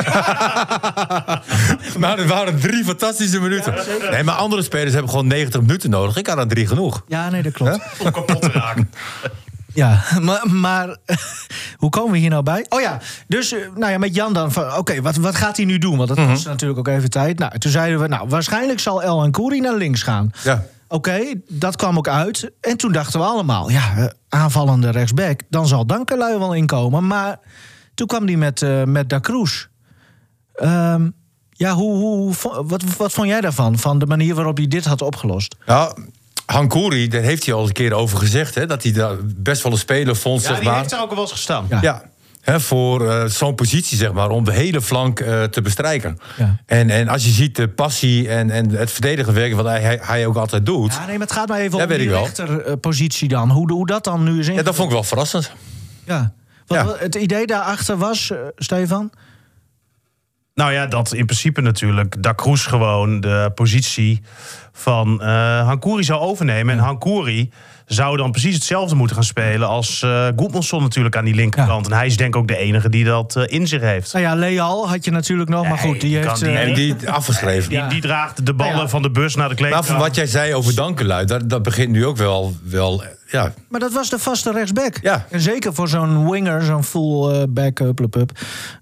Maar 1.98 2.18
het 2.22 2.28
waren 2.28 2.60
drie 2.60 2.84
fantastische 2.84 3.40
minuten. 3.40 3.74
Nee, 4.12 4.24
maar 4.24 4.36
andere 4.36 4.62
spelers 4.62 4.94
hebben 4.94 5.10
gewoon 5.10 5.28
90 5.28 5.61
minuten 5.62 5.89
nodig. 5.89 6.17
Ik 6.17 6.28
had 6.28 6.38
aan 6.38 6.47
drie 6.47 6.67
genoeg. 6.67 7.04
Ja, 7.08 7.30
nee, 7.30 7.41
dat 7.41 7.54
klopt. 7.54 7.80
Om 8.00 8.12
kapot 8.12 8.41
te 8.41 8.52
raken. 8.52 8.89
Ja, 9.74 10.04
maar, 10.21 10.50
maar 10.50 10.97
hoe 11.78 11.89
komen 11.89 12.12
we 12.12 12.17
hier 12.17 12.30
nou 12.30 12.43
bij? 12.43 12.65
Oh 12.69 12.82
ja, 12.82 13.00
dus 13.28 13.54
eh, 13.54 13.60
nou 13.76 13.91
ja, 13.91 13.97
met 13.97 14.15
Jan 14.15 14.34
dan 14.34 14.52
van, 14.52 14.78
oké, 14.78 15.02
wat, 15.02 15.15
wat 15.15 15.36
gaat 15.36 15.58
hij 15.58 15.65
nu 15.65 15.78
doen? 15.78 15.97
Want 15.97 16.10
dat 16.15 16.28
kost 16.28 16.45
natuurlijk 16.45 16.80
ook 16.80 16.88
even 16.88 17.10
tijd. 17.10 17.39
Nou, 17.39 17.58
toen 17.58 17.71
zeiden 17.71 18.00
we, 18.00 18.08
nou, 18.08 18.28
waarschijnlijk 18.30 18.80
zal 18.80 19.04
El 19.04 19.30
Kouri 19.30 19.60
naar 19.60 19.76
links 19.76 20.04
gaan. 20.04 20.32
Ja. 20.43 20.65
Oké, 20.88 21.34
dat 21.47 21.76
kwam 21.76 21.97
ook 21.97 22.08
uit. 22.08 22.52
En 22.62 22.78
toen 22.78 22.91
dachten 22.91 23.19
we 23.19 23.26
allemaal, 23.26 23.69
ja, 23.69 23.95
eh, 23.97 24.06
aanvallende 24.30 24.89
rechtsback, 24.89 25.41
dan 25.50 25.67
zal 25.67 25.86
Dankelui 25.86 26.38
wel 26.38 26.54
inkomen. 26.54 27.08
Maar 27.08 27.39
toen 27.93 28.08
kwam 28.08 28.26
hij 28.26 28.36
met, 28.36 28.62
eh, 28.62 28.84
met 28.84 29.10
Da 29.10 29.19
Cruz. 29.19 29.65
Ehm, 30.54 31.10
ja, 31.62 31.74
hoe, 31.74 32.34
wat, 32.65 32.84
wat 32.97 33.12
vond 33.13 33.28
jij 33.28 33.41
daarvan? 33.41 33.78
Van 33.78 34.00
de 34.00 34.06
manier 34.06 34.36
waarop 34.36 34.58
hij 34.58 34.67
dit 34.67 34.86
had 34.86 35.02
opgelost? 35.02 35.56
Nou, 35.65 36.04
Hankouri, 36.45 37.08
daar 37.08 37.21
heeft 37.21 37.45
hij 37.45 37.54
al 37.54 37.65
een 37.65 37.71
keer 37.71 37.93
over 37.93 38.17
gezegd. 38.17 38.56
Hè, 38.56 38.65
dat 38.65 38.84
hij 38.84 38.91
daar 38.91 39.15
best 39.36 39.63
wel 39.63 39.71
een 39.71 39.78
speler 39.78 40.15
vond, 40.15 40.41
Ja, 40.41 40.47
zeg 40.47 40.60
die 40.60 40.67
maar. 40.69 40.78
heeft 40.78 40.89
daar 40.89 41.02
ook 41.02 41.10
al 41.10 41.13
wel 41.15 41.24
eens 41.24 41.32
gestaan. 41.34 41.65
Ja. 41.69 41.80
Ja, 41.82 42.04
hè, 42.41 42.60
voor 42.60 43.10
eh, 43.10 43.26
zo'n 43.26 43.56
positie, 43.56 43.97
zeg 43.97 44.12
maar, 44.13 44.30
om 44.30 44.43
de 44.43 44.52
hele 44.54 44.82
flank 44.82 45.19
eh, 45.19 45.43
te 45.43 45.62
bestrijken. 45.62 46.19
Ja. 46.38 46.58
En, 46.65 46.89
en 46.89 47.08
als 47.08 47.24
je 47.26 47.30
ziet 47.32 47.56
de 47.56 47.67
passie 47.67 48.30
en, 48.30 48.50
en 48.50 48.69
het 48.69 48.91
verdedigen 48.91 49.34
werken, 49.34 49.58
wat 49.58 49.65
hij, 49.65 49.82
hij, 49.82 50.00
hij 50.02 50.26
ook 50.26 50.36
altijd 50.36 50.65
doet. 50.65 50.93
Ja, 50.93 51.06
nee, 51.06 51.17
maar 51.17 51.28
het 51.28 51.36
gaat 51.36 51.47
maar 51.47 51.60
even 51.60 51.78
Ja, 51.78 51.84
om 51.84 51.89
die 51.97 52.10
rechterpositie 52.10 53.28
dan. 53.28 53.50
Hoe, 53.52 53.71
hoe 53.71 53.86
dat 53.88 54.04
dan 54.04 54.24
nu 54.24 54.30
is 54.30 54.36
Ja, 54.36 54.39
ingevuld. 54.39 54.65
dat 54.65 54.76
vond 54.76 54.88
ik 54.88 54.93
wel 54.93 55.04
verrassend. 55.04 55.52
Ja. 56.06 56.32
Wat, 56.67 56.78
Ja. 56.78 56.86
wat 56.86 57.00
het 57.00 57.15
idee 57.15 57.45
daarachter 57.45 57.97
was, 57.97 58.32
eh, 58.32 58.38
Stefan? 58.58 59.12
Nou 60.54 60.74
ja, 60.74 60.86
dat 60.86 61.14
in 61.14 61.26
principe 61.26 61.62
natuurlijk 61.62 62.24
Da 62.24 62.34
Cruz 62.36 62.68
gewoon 62.68 63.20
de 63.20 63.52
positie 63.56 64.22
van 64.72 65.22
eh 65.22 65.28
Hankouri 65.66 66.04
zou 66.04 66.20
overnemen. 66.20 66.74
En 66.78 66.84
Hankouri 66.84 67.50
zou 67.86 68.18
dan 68.18 68.32
precies 68.32 68.56
hetzelfde 68.56 68.96
moeten 68.96 69.16
gaan 69.16 69.26
spelen 69.26 69.68
als 69.68 70.02
eh 70.04 70.28
Goedmanson 70.36 70.82
natuurlijk 70.82 71.16
aan 71.16 71.26
die 71.26 71.36
linkerkant. 71.36 71.86
En 71.86 71.94
hij 71.94 72.06
is 72.06 72.18
denk 72.18 72.34
ik 72.36 72.42
ook 72.42 72.48
de 72.48 72.58
enige 72.58 72.90
die 72.90 73.04
dat 73.04 73.36
eh, 73.36 73.44
in 73.60 73.68
zich 73.68 73.82
heeft. 73.82 74.14
Nou 74.14 74.26
ja, 74.26 74.36
Leal 74.36 74.90
had 74.90 75.06
je 75.06 75.12
natuurlijk 75.12 75.50
nog, 75.50 75.68
maar 75.68 75.78
goed, 75.78 76.02
die 76.02 76.10
die 76.10 76.18
heeft... 76.20 76.40
die- 76.40 76.50
En 76.58 76.74
die 76.74 77.10
afgeschreven. 77.10 77.70
Die, 77.70 77.88
die 77.88 78.02
draagt 78.02 78.46
de 78.46 78.54
ballen 78.54 78.76
ja. 78.78 78.88
van 78.88 79.02
de 79.02 79.12
bus 79.12 79.36
naar 79.36 79.50
de 79.50 79.54
Maar 79.54 79.56
kleedkamer. 79.70 79.86
van 79.90 79.98
wat 80.08 80.16
jij 80.16 80.26
zei 80.28 80.54
over 80.56 80.76
Dankelui, 80.76 81.26
dat, 81.26 81.50
dat 81.50 81.64
begint 81.64 81.90
nu 81.92 82.06
ook 82.06 82.18
wel, 82.18 82.56
wel 82.64 83.04
ja, 83.32 83.54
Maar 83.67 83.80
dat 83.80 83.94
was 83.94 84.10
de 84.10 84.20
vaste 84.20 84.52
rechtsback. 84.52 84.98
Ja. 85.02 85.26
En 85.30 85.41
zeker 85.41 85.74
voor 85.74 85.88
zo'n 85.88 86.30
winger, 86.30 86.63
zo'n 86.63 86.84
full 86.84 87.32
eh, 87.32 87.44
back, 87.50 87.80
up, 87.80 88.00
up, 88.00 88.15
up. 88.15 88.32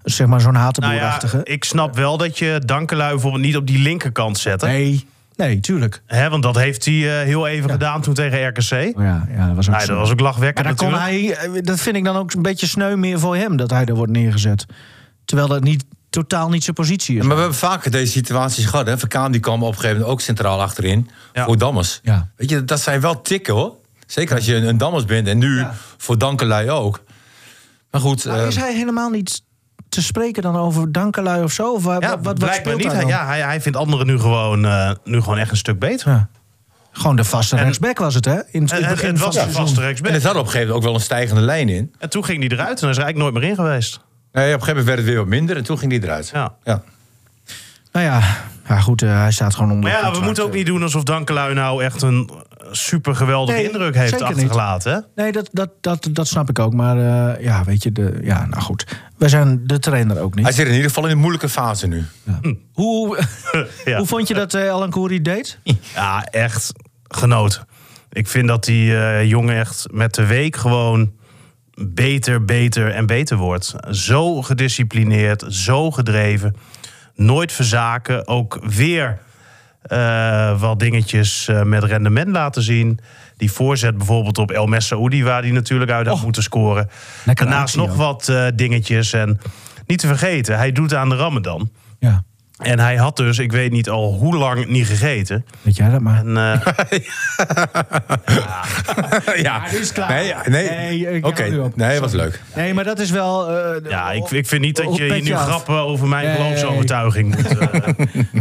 Zeg 0.02 0.26
maar 0.26 0.40
zo'n 0.40 0.52
nou 0.52 0.64
ja, 0.64 0.70
hatenboerachtige. 0.70 1.40
ik 1.44 1.64
snap 1.64 1.96
wel 1.96 2.16
dat 2.16 2.38
je 2.38 2.62
Dankelui 2.66 3.10
bijvoorbeeld 3.10 3.42
niet 3.42 3.56
op 3.56 3.66
die 3.66 3.78
linkerkant 3.78 4.38
zet. 4.38 4.62
nee, 4.62 5.06
nee, 5.36 5.60
tuurlijk. 5.60 6.02
Hè, 6.06 6.30
want 6.30 6.42
dat 6.42 6.56
heeft 6.56 6.84
hij 6.84 6.94
eh, 6.94 7.26
heel 7.26 7.46
even 7.46 7.70
gedaan 7.70 8.02
toen 8.02 8.14
tegen 8.14 8.48
RKC. 8.48 8.96
Oh 8.96 9.02
ja, 9.02 9.26
ja, 9.36 9.46
dat 9.46 9.56
was 9.56 9.70
ook 9.70 9.80
zo. 9.80 9.86
dat 9.86 9.96
was 9.96 10.10
ook 10.10 10.20
lachwekkend 10.20 10.66
Maar 10.66 10.76
dan 10.76 10.88
kon 10.88 10.98
hij, 10.98 11.34
eh, 11.34 11.50
dat 11.62 11.80
vind 11.80 11.96
ik 11.96 12.04
dan 12.04 12.16
ook 12.16 12.32
een 12.32 12.42
beetje 12.42 12.66
sneu 12.66 12.96
meer 12.96 13.18
voor 13.18 13.36
hem, 13.36 13.56
dat 13.56 13.70
hij 13.70 13.84
er 13.84 13.94
wordt 13.94 14.12
neergezet. 14.12 14.66
Terwijl 15.24 15.48
dat 15.48 15.62
niet, 15.62 15.84
totaal 16.10 16.48
niet 16.48 16.64
zijn 16.64 16.76
positie 16.76 17.16
is. 17.16 17.22
Maar 17.22 17.34
we 17.34 17.40
hebben 17.40 17.58
vaker 17.58 17.90
deze 17.90 18.12
situaties 18.12 18.66
gehad. 18.66 18.86
Hè? 18.86 18.98
Verkaan 18.98 19.32
die 19.32 19.40
kwam 19.40 19.62
op 19.62 19.68
een 19.68 19.74
gegeven 19.74 19.96
moment 19.96 20.12
ook 20.12 20.20
centraal 20.20 20.60
achterin. 20.60 21.10
Ja. 21.32 21.44
Voor 21.44 21.58
Dammers. 21.58 22.00
Ja. 22.02 22.28
Weet 22.36 22.50
je, 22.50 22.64
dat 22.64 22.80
zijn 22.80 23.00
wel 23.00 23.22
tikken 23.22 23.54
hoor. 23.54 23.78
Zeker 24.10 24.36
als 24.36 24.44
je 24.46 24.54
een, 24.54 24.64
een 24.68 24.78
Dammers 24.78 25.04
bent. 25.04 25.28
En 25.28 25.38
nu 25.38 25.58
Ja. 25.58 25.74
voor 25.96 26.18
Dankelui 26.18 26.70
ook. 26.70 27.02
Maar 27.90 28.00
goed. 28.00 28.24
Maar 28.24 28.38
eh, 28.40 28.46
is 28.46 28.56
hij 28.56 28.74
helemaal 28.74 29.10
niet 29.10 29.42
te 29.88 30.02
spreken 30.02 30.42
dan 30.42 30.56
over 30.56 30.92
Dankelui 30.92 31.42
of 31.42 31.52
zo? 31.52 31.72
Of 31.72 31.84
Ja, 31.84 31.90
wat, 31.90 32.02
wat, 32.04 32.10
wat 32.24 32.38
blijkbaar 32.38 32.54
speelt 32.72 32.76
niet. 32.82 32.92
Hij, 32.92 33.00
dan? 33.00 33.08
ja, 33.10 33.26
hij, 33.26 33.40
hij 33.40 33.60
vindt 33.60 33.78
anderen 33.78 34.06
nu 34.06 34.18
gewoon, 34.18 34.64
eh, 34.64 34.90
nu 35.04 35.20
gewoon 35.20 35.38
echt 35.38 35.50
een 35.50 35.56
stuk 35.56 35.78
beter. 35.78 36.08
Ja. 36.10 36.28
Gewoon 36.92 37.16
de 37.16 37.24
vaste 37.24 37.56
En- 37.56 37.62
rechtsback 37.62 37.98
was 37.98 38.14
het, 38.14 38.24
hè? 38.24 38.32
In 38.50 38.62
het, 38.62 38.70
En, 38.72 38.76
het 38.76 38.86
het, 38.86 38.88
begin 38.94 39.08
het 39.08 39.16
van 39.18 39.26
was 39.26 39.34
seizoen. 39.34 39.62
vaste 39.62 39.80
en 39.80 39.86
rechtsback. 39.86 40.12
het 40.12 40.22
had 40.22 40.34
op 40.34 40.38
een 40.38 40.44
gegeven 40.46 40.66
moment 40.66 40.76
ook 40.84 40.90
wel 40.90 40.94
een 40.94 41.04
stijgende 41.04 41.40
lijn 41.42 41.68
in. 41.68 41.94
En 41.98 42.10
toen 42.10 42.24
ging 42.24 42.38
hij 42.40 42.48
eruit 42.48 42.76
en 42.78 42.80
hij 42.80 42.90
is 42.90 42.96
er 42.96 43.02
eigenlijk 43.04 43.18
nooit 43.18 43.34
meer 43.34 43.50
in 43.50 43.54
geweest. 43.64 43.92
Nee, 44.32 44.54
op 44.54 44.60
een 44.60 44.66
gegeven 44.66 44.66
moment 44.68 44.86
werd 44.86 44.98
het 44.98 45.06
weer 45.08 45.16
wat 45.18 45.26
minder. 45.26 45.56
En 45.56 45.64
toen 45.64 45.78
ging 45.78 45.90
die 45.90 46.02
eruit. 46.02 46.30
Ja. 46.34 46.54
Ja. 46.64 46.82
Nou 47.92 48.06
ja, 48.06 48.20
ja 48.68 48.80
goed, 48.80 49.02
eh, 49.02 49.20
hij 49.20 49.32
staat 49.32 49.54
gewoon 49.54 49.70
onder 49.72 49.90
Maar 49.90 50.00
ja, 50.02 50.12
we 50.12 50.20
moeten 50.20 50.44
ook 50.44 50.52
niet 50.52 50.66
doen 50.66 50.82
alsof 50.82 51.02
Dankelui 51.02 51.54
nou 51.54 51.84
echt 51.84 52.02
een, 52.02 52.30
super 52.70 53.14
geweldige 53.14 53.58
Nee, 53.58 53.66
indruk 53.66 53.94
heeft 53.94 54.12
niet. 54.12 54.22
achtergelaten. 54.22 54.92
Hè? 54.92 55.22
Nee, 55.22 55.32
dat, 55.32 55.48
dat, 55.52 55.70
dat, 55.80 56.08
dat 56.12 56.28
snap 56.28 56.48
ik 56.48 56.58
ook. 56.58 56.72
Maar 56.74 56.96
eh, 56.96 57.44
ja, 57.44 57.64
weet 57.64 57.82
je, 57.82 57.92
de, 57.92 58.18
ja, 58.22 58.46
nou 58.46 58.62
goed. 58.62 58.86
Wij 59.18 59.28
zijn 59.28 59.60
de 59.66 59.78
trainer 59.78 60.20
ook 60.20 60.34
Hij 60.34 60.42
niet. 60.44 60.54
zit 60.54 60.66
in 60.66 60.72
ieder 60.72 60.88
geval 60.88 61.04
in 61.04 61.10
een 61.10 61.18
moeilijke 61.18 61.48
fase 61.48 61.86
nu. 61.86 62.04
Hoe, 62.72 63.18
Ja. 63.84 63.96
hoe 63.98 64.06
vond 64.06 64.28
je 64.28 64.34
dat 64.34 64.54
eh 64.54 64.70
Alan 64.70 64.90
Koeri 64.90 65.22
deed? 65.22 65.58
Ja, 65.94 66.24
echt 66.24 66.72
genoten. 67.08 67.66
Ik 68.12 68.28
vind 68.28 68.48
dat 68.48 68.64
die 68.64 68.96
eh, 68.96 69.24
jongen 69.28 69.56
echt 69.56 69.86
met 69.90 70.14
de 70.14 70.26
week 70.26 70.56
gewoon 70.56 71.12
beter, 71.74 72.44
beter 72.44 72.90
en 72.90 73.06
beter 73.06 73.36
wordt. 73.36 73.74
Zo 73.90 74.42
gedisciplineerd, 74.42 75.44
zo 75.48 75.90
gedreven. 75.90 76.56
Nooit 77.14 77.52
verzaken. 77.52 78.28
Ook 78.28 78.58
weer 78.62 79.18
eh, 79.82 80.60
wat 80.60 80.78
dingetjes 80.78 81.48
eh, 81.48 81.62
met 81.62 81.84
rendement 81.84 82.28
laten 82.28 82.62
zien. 82.62 82.98
Die 83.36 83.52
voorzet 83.52 83.96
bijvoorbeeld 83.96 84.38
op 84.38 84.50
El 84.50 84.66
Messaoudi, 84.66 85.24
waar 85.24 85.42
hij 85.42 85.50
natuurlijk 85.50 85.90
uit 85.90 86.06
had 86.06 86.16
Oh. 86.16 86.22
moeten 86.22 86.42
scoren. 86.42 86.88
Daarnaast 87.34 87.76
nog 87.76 87.94
wat 87.96 88.28
eh, 88.28 88.46
dingetjes. 88.54 89.12
En 89.12 89.40
niet 89.86 89.98
te 89.98 90.06
vergeten, 90.06 90.56
hij 90.56 90.72
doet 90.72 90.94
aan 90.94 91.08
de 91.08 91.16
Ramadan. 91.16 91.70
Ja, 91.98 92.24
En 92.60 92.78
hij 92.78 92.96
had 92.96 93.16
dus, 93.16 93.38
ik 93.38 93.52
weet 93.52 93.70
niet 93.72 93.88
al 93.90 94.12
hoe 94.12 94.36
lang 94.36 94.66
niet 94.66 94.86
gegeten. 94.86 95.44
weet 95.62 95.76
jij 95.76 95.90
dat 95.90 96.00
maar. 96.00 96.18
En, 96.18 96.36
eh, 96.36 96.98
ja, 99.42 99.68
dit 99.70 99.80
is 99.80 99.92
klaar. 99.92 100.10
Nee, 100.12 100.34
nee. 100.48 100.70
Nee, 101.06 101.24
oké. 101.24 101.70
Nee, 101.74 102.00
was 102.00 102.12
leuk. 102.12 102.40
Nee, 102.54 102.74
maar 102.74 102.84
dat 102.84 102.98
is 102.98 103.10
wel... 103.10 103.50
eh, 103.50 103.90
ja, 103.90 104.10
ik, 104.12 104.30
ik 104.30 104.46
vind 104.46 104.60
niet 104.62 104.76
dat 104.76 104.96
je 104.96 105.02
hier 105.02 105.12
Petje 105.12 105.32
nu 105.32 105.38
af. 105.38 105.42
grappen 105.46 105.74
over 105.78 106.06
mijn 106.08 106.26
Nee. 106.26 106.36
geloofsovertuiging 106.36 107.36
moet. 107.36 107.58
eh. 107.58 107.78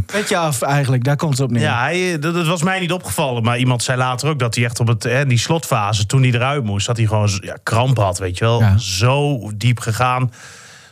Petje 0.13 0.37
af 0.37 0.61
eigenlijk, 0.61 1.03
daar 1.03 1.15
komt 1.15 1.31
het 1.37 1.41
op 1.41 1.51
neer. 1.51 1.61
ja, 1.61 1.81
hij, 1.81 2.19
dat, 2.19 2.33
dat 2.33 2.47
was 2.47 2.63
mij 2.63 2.79
niet 2.79 2.91
opgevallen. 2.91 3.43
Maar 3.43 3.57
iemand 3.57 3.83
zei 3.83 3.97
later 3.97 4.29
ook 4.29 4.39
dat 4.39 4.55
hij 4.55 4.63
echt 4.63 4.79
op 4.79 4.87
het, 4.87 5.03
hè, 5.03 5.25
die 5.25 5.37
slotfase, 5.37 6.05
toen 6.05 6.21
hij 6.21 6.31
eruit 6.31 6.63
moest, 6.63 6.87
dat 6.87 6.97
hij 6.97 7.05
gewoon 7.05 7.29
ja, 7.41 7.57
kramp 7.63 7.97
had. 7.97 8.17
Weet 8.17 8.37
je 8.37 8.45
wel. 8.45 8.59
Ja. 8.59 8.77
Zo 8.77 9.39
diep 9.55 9.79
gegaan, 9.79 10.31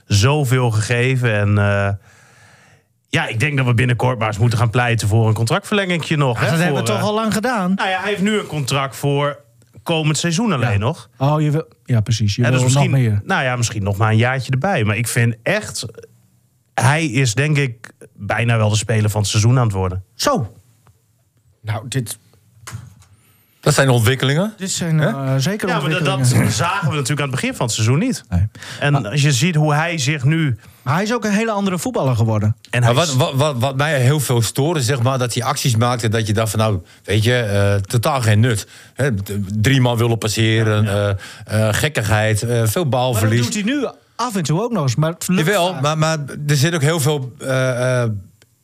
zoveel 0.05 0.71
gegeven. 0.71 1.33
En 1.39 1.57
eh, 1.57 1.89
ja, 3.09 3.27
ik 3.27 3.39
denk 3.39 3.57
dat 3.57 3.65
we 3.65 3.73
binnenkort 3.73 4.19
maar 4.19 4.27
eens 4.27 4.37
moeten 4.37 4.59
gaan 4.59 4.69
pleiten 4.69 5.07
voor 5.07 5.27
een 5.27 5.33
contractverlengingje 5.33 6.17
nog. 6.17 6.39
hè, 6.39 6.49
dat 6.49 6.59
hebben 6.59 6.81
we 6.81 6.87
toch 6.87 6.97
eh, 6.97 7.03
al 7.03 7.13
lang 7.13 7.33
gedaan? 7.33 7.73
Nou 7.73 7.89
ja, 7.89 7.99
hij 7.99 8.09
heeft 8.09 8.21
nu 8.21 8.39
een 8.39 8.47
contract 8.47 8.95
voor 8.95 9.39
komend 9.83 10.17
seizoen 10.17 10.51
alleen 10.53 10.79
nog. 10.79 11.09
Oh, 11.17 11.41
je 11.41 11.51
wil... 11.51 11.67
Ja, 11.83 11.99
precies. 11.99 12.35
Je 12.35 12.41
Ja, 12.41 12.49
wil 12.49 12.61
dus 12.61 12.73
nog 12.73 12.83
misschien, 12.87 13.03
meer. 13.03 13.21
Nou 13.23 13.43
ja, 13.43 13.55
misschien 13.55 13.83
nog 13.83 13.97
maar 13.97 14.11
een 14.11 14.17
jaartje 14.17 14.51
erbij. 14.51 14.83
Maar 14.83 14.97
ik 14.97 15.07
vind 15.07 15.35
echt... 15.43 15.85
Hij 16.73 17.05
is 17.05 17.33
denk 17.33 17.57
ik 17.57 17.91
bijna 18.13 18.57
wel 18.57 18.69
de 18.69 18.75
speler 18.75 19.09
van 19.09 19.21
het 19.21 19.29
seizoen 19.29 19.57
aan 19.57 19.63
het 19.63 19.73
worden. 19.75 20.03
Zo. 20.15 20.53
Nou, 21.61 21.87
dit, 21.87 22.17
Dat 23.67 23.75
zijn 23.75 23.89
ontwikkelingen. 23.89 24.53
dit 24.57 24.71
zijn 24.71 24.99
eh, 24.99 25.33
zeker 25.37 25.67
Ja, 25.67 25.79
maar 25.79 25.89
dat, 26.03 26.27
zagen 26.49 26.89
we 26.89 26.95
natuurlijk 26.95 27.21
aan 27.21 27.27
het 27.31 27.31
begin 27.31 27.55
van 27.55 27.65
het 27.65 27.75
seizoen 27.75 27.99
niet. 27.99 28.23
Nee. 28.29 28.47
En 28.79 29.05
als 29.05 29.21
je 29.21 29.31
ziet 29.31 29.55
hoe 29.55 29.73
hij 29.73 29.97
zich 29.97 30.23
nu... 30.23 30.57
Hij 30.83 31.03
is 31.03 31.13
ook 31.13 31.25
een 31.25 31.31
hele 31.31 31.51
andere 31.51 31.77
voetballer 31.79 32.15
geworden. 32.15 32.55
En 32.69 32.83
hij 32.83 32.93
Maar 32.93 33.05
wat, 33.05 33.07
is- 33.07 33.15
wat, 33.15 33.33
wat, 33.33 33.55
wat 33.57 33.75
mij 33.77 33.99
heel 33.99 34.19
veel 34.19 34.41
stoorde, 34.41 34.81
zeg 34.81 35.01
maar, 35.01 35.17
dat 35.17 35.33
hij 35.33 35.43
acties 35.43 35.75
maakte 35.75 36.07
dat 36.09 36.27
je 36.27 36.33
dacht 36.33 36.49
van 36.49 36.59
nou, 36.59 36.79
weet 37.03 37.23
je, 37.23 37.35
eh, 37.39 37.75
totaal 37.75 38.21
geen 38.21 38.39
nut. 38.39 38.67
Hè, 38.93 39.15
d- 39.15 39.31
drie 39.61 39.81
man 39.81 39.97
willen 39.97 40.17
passeren, 40.17 40.87
eh, 40.87 41.09
eh, 41.67 41.73
gekkigheid, 41.73 42.41
eh, 42.41 42.47
veel 42.49 42.57
Maar 42.57 42.73
dat 42.73 42.89
balverlies. 42.89 43.41
doet 43.45 43.53
hij 43.53 43.63
nu 43.63 43.87
af 44.15 44.35
en 44.35 44.43
toe 44.43 44.61
ook 44.61 44.71
nog 44.71 44.81
eens. 44.83 44.95
Maar 44.95 45.11
het 45.11 45.27
lukt 45.27 45.45
Jawel, 45.47 45.73
maar, 45.81 45.97
maar 45.97 46.17
er 46.47 46.55
zit 46.55 46.75
ook 46.75 46.81
heel 46.81 46.99
veel 46.99 47.33
eh, 47.39 48.01
eh, 48.03 48.09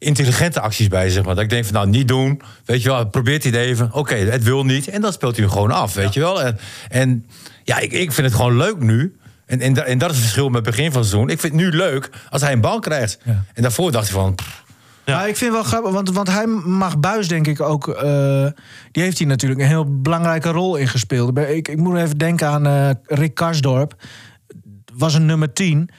intelligente 0.03 0.59
acties 0.59 0.87
bij, 0.87 1.09
zeg 1.09 1.23
maar. 1.25 1.35
Dat 1.35 1.43
ik 1.43 1.49
denk 1.49 1.65
van 1.65 1.73
nou, 1.73 1.87
niet 1.87 2.07
doen. 2.07 2.41
Weet 2.65 2.81
je 2.81 2.89
wel, 2.89 3.05
probeert 3.07 3.43
hij 3.43 3.51
het 3.51 3.61
even. 3.61 3.89
Oké, 3.93 4.15
het 4.15 4.43
wil 4.43 4.63
niet. 4.65 4.87
En 4.87 5.01
dan 5.01 5.13
speelt 5.13 5.35
hij 5.35 5.43
hem 5.45 5.53
gewoon 5.53 5.71
af, 5.71 5.93
weet 5.93 6.13
je 6.13 6.19
wel. 6.19 6.43
En, 6.43 6.57
en 6.89 7.25
ja, 7.63 7.77
ik, 7.79 7.91
ik 7.91 8.11
vind 8.11 8.27
het 8.27 8.35
gewoon 8.35 8.57
leuk 8.57 8.79
nu. 8.79 9.15
En, 9.45 9.59
en, 9.61 9.73
da- 9.73 9.83
en 9.83 9.97
dat 9.97 10.09
is 10.09 10.15
het 10.15 10.23
verschil 10.25 10.47
met 10.49 10.65
het 10.65 10.75
begin 10.75 10.91
van 10.91 11.01
het 11.01 11.09
seizoen. 11.09 11.29
Ik 11.29 11.39
vind 11.39 11.53
het 11.53 11.61
nu 11.61 11.69
leuk 11.69 12.09
als 12.29 12.41
hij 12.41 12.51
een 12.51 12.61
bal 12.61 12.79
krijgt. 12.79 13.17
Ja. 13.23 13.43
En 13.53 13.61
daarvoor 13.61 13.91
dacht 13.91 14.09
hij 14.09 14.19
van... 14.19 14.35
pff, 14.35 14.63
Ja. 15.05 15.15
Maar 15.17 15.27
ik 15.27 15.37
vind 15.37 15.51
wel 15.51 15.63
grappig, 15.63 15.91
want, 15.91 16.09
want 16.11 16.27
hij 16.27 16.45
mag 16.65 16.99
Buis 16.99 17.27
denk 17.27 17.47
ik 17.47 17.59
ook... 17.61 17.87
eh, 17.87 18.47
die 18.91 19.03
heeft 19.03 19.17
hier 19.17 19.27
natuurlijk 19.27 19.61
een 19.61 19.67
heel 19.67 20.01
belangrijke 20.01 20.49
rol 20.49 20.75
in 20.75 20.87
gespeeld. 20.87 21.33
Bij- 21.33 21.55
Ik, 21.55 21.67
ik 21.67 21.77
moet 21.77 21.97
even 21.97 22.17
denken 22.17 22.47
aan 22.47 22.65
eh, 22.65 22.89
Rick 23.05 23.33
Karsdorp. 23.33 23.95
Was 24.93 25.13
een 25.13 25.25
nummer 25.25 25.53
10. 25.53 25.89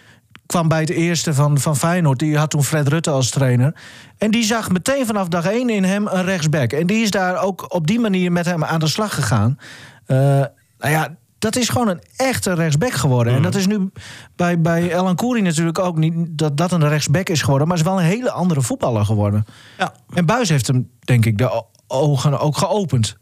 Kwam 0.46 0.68
bij 0.68 0.80
het 0.80 0.90
eerste 0.90 1.34
van, 1.34 1.58
van 1.58 1.76
Feyenoord. 1.76 2.18
Die 2.18 2.36
had 2.36 2.50
toen 2.50 2.64
Fred 2.64 2.88
Rutte 2.88 3.10
als 3.10 3.30
trainer. 3.30 3.74
En 4.18 4.30
die 4.30 4.44
zag 4.44 4.70
meteen 4.70 5.06
vanaf 5.06 5.28
dag 5.28 5.46
één 5.46 5.70
in 5.70 5.84
hem 5.84 6.06
een 6.06 6.24
rechtsback. 6.24 6.72
En 6.72 6.86
die 6.86 7.02
is 7.02 7.10
daar 7.10 7.42
ook 7.42 7.74
op 7.74 7.86
die 7.86 8.00
manier 8.00 8.32
met 8.32 8.46
hem 8.46 8.64
aan 8.64 8.80
de 8.80 8.86
slag 8.86 9.14
gegaan. 9.14 9.58
Eh, 10.06 10.16
nou 10.78 10.92
ja, 10.92 11.16
dat 11.38 11.56
is 11.56 11.68
gewoon 11.68 11.88
een 11.88 12.02
echte 12.16 12.54
rechtsback 12.54 12.92
geworden. 12.92 13.34
En 13.34 13.42
dat 13.42 13.54
is 13.54 13.66
nu 13.66 13.90
bij, 14.36 14.60
bij 14.60 14.92
Elan 14.92 15.16
Koeri 15.16 15.40
natuurlijk 15.40 15.78
ook 15.78 15.96
niet 15.96 16.14
dat 16.30 16.56
dat 16.56 16.72
een 16.72 16.88
rechtsback 16.88 17.28
is 17.28 17.42
geworden. 17.42 17.68
Maar 17.68 17.76
is 17.76 17.82
wel 17.82 17.98
een 17.98 18.04
hele 18.04 18.30
andere 18.30 18.62
voetballer 18.62 19.04
geworden. 19.04 19.44
Ja. 19.78 19.94
En 20.14 20.26
Buis 20.26 20.48
heeft 20.48 20.66
hem, 20.66 20.90
denk 21.00 21.26
ik, 21.26 21.38
de 21.38 21.64
ogen 21.86 22.38
ook 22.38 22.56
geopend. 22.56 23.16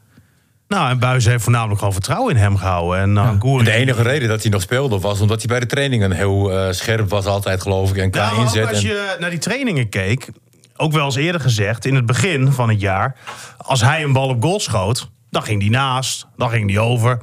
Nou, 0.73 0.91
en 0.91 0.99
Buis 0.99 1.25
heeft 1.25 1.43
voornamelijk 1.43 1.79
gewoon 1.79 1.93
vertrouwen 1.95 2.35
in 2.35 2.41
hem 2.41 2.57
gehouden. 2.57 3.01
En 3.01 3.11
uh, 3.45 3.57
En 3.59 3.65
de 3.65 3.73
enige 3.73 4.03
reden 4.03 4.29
dat 4.29 4.43
hij 4.43 4.51
nog 4.51 4.63
speelde 4.63 4.99
was 4.99 5.21
omdat 5.21 5.39
hij 5.39 5.47
bij 5.47 5.61
de 5.61 5.67
trainingen 5.67 6.13
heel 6.13 6.53
eh, 6.53 6.73
scherp 6.73 7.09
was, 7.11 7.25
altijd 7.27 7.61
geloof 7.63 7.91
ik. 7.91 7.97
En 7.97 8.11
qua 8.11 8.21
Nou, 8.21 8.31
maar 8.37 8.41
ook 8.41 8.47
inzet. 8.55 8.69
als 8.69 8.77
en- 8.83 8.89
je 8.89 9.17
naar 9.19 9.31
die 9.31 9.39
trainingen 9.39 9.89
keek, 9.89 10.29
ook 10.77 10.93
wel 10.93 11.05
eens 11.05 11.17
eerder 11.17 11.41
gezegd, 11.41 11.85
in 11.85 11.95
het 11.95 12.07
begin 12.07 12.53
van 12.53 12.69
het 12.69 12.81
jaar, 12.81 13.17
als 13.57 13.81
hij 13.81 14.03
een 14.03 14.13
bal 14.13 14.29
op 14.29 14.43
goal 14.43 14.61
schoot, 14.61 15.11
dan 15.31 15.43
ging 15.43 15.61
die 15.61 15.71
naast, 15.71 16.27
dan 16.37 16.51
ging 16.51 16.67
die 16.69 16.81
over. 16.81 17.19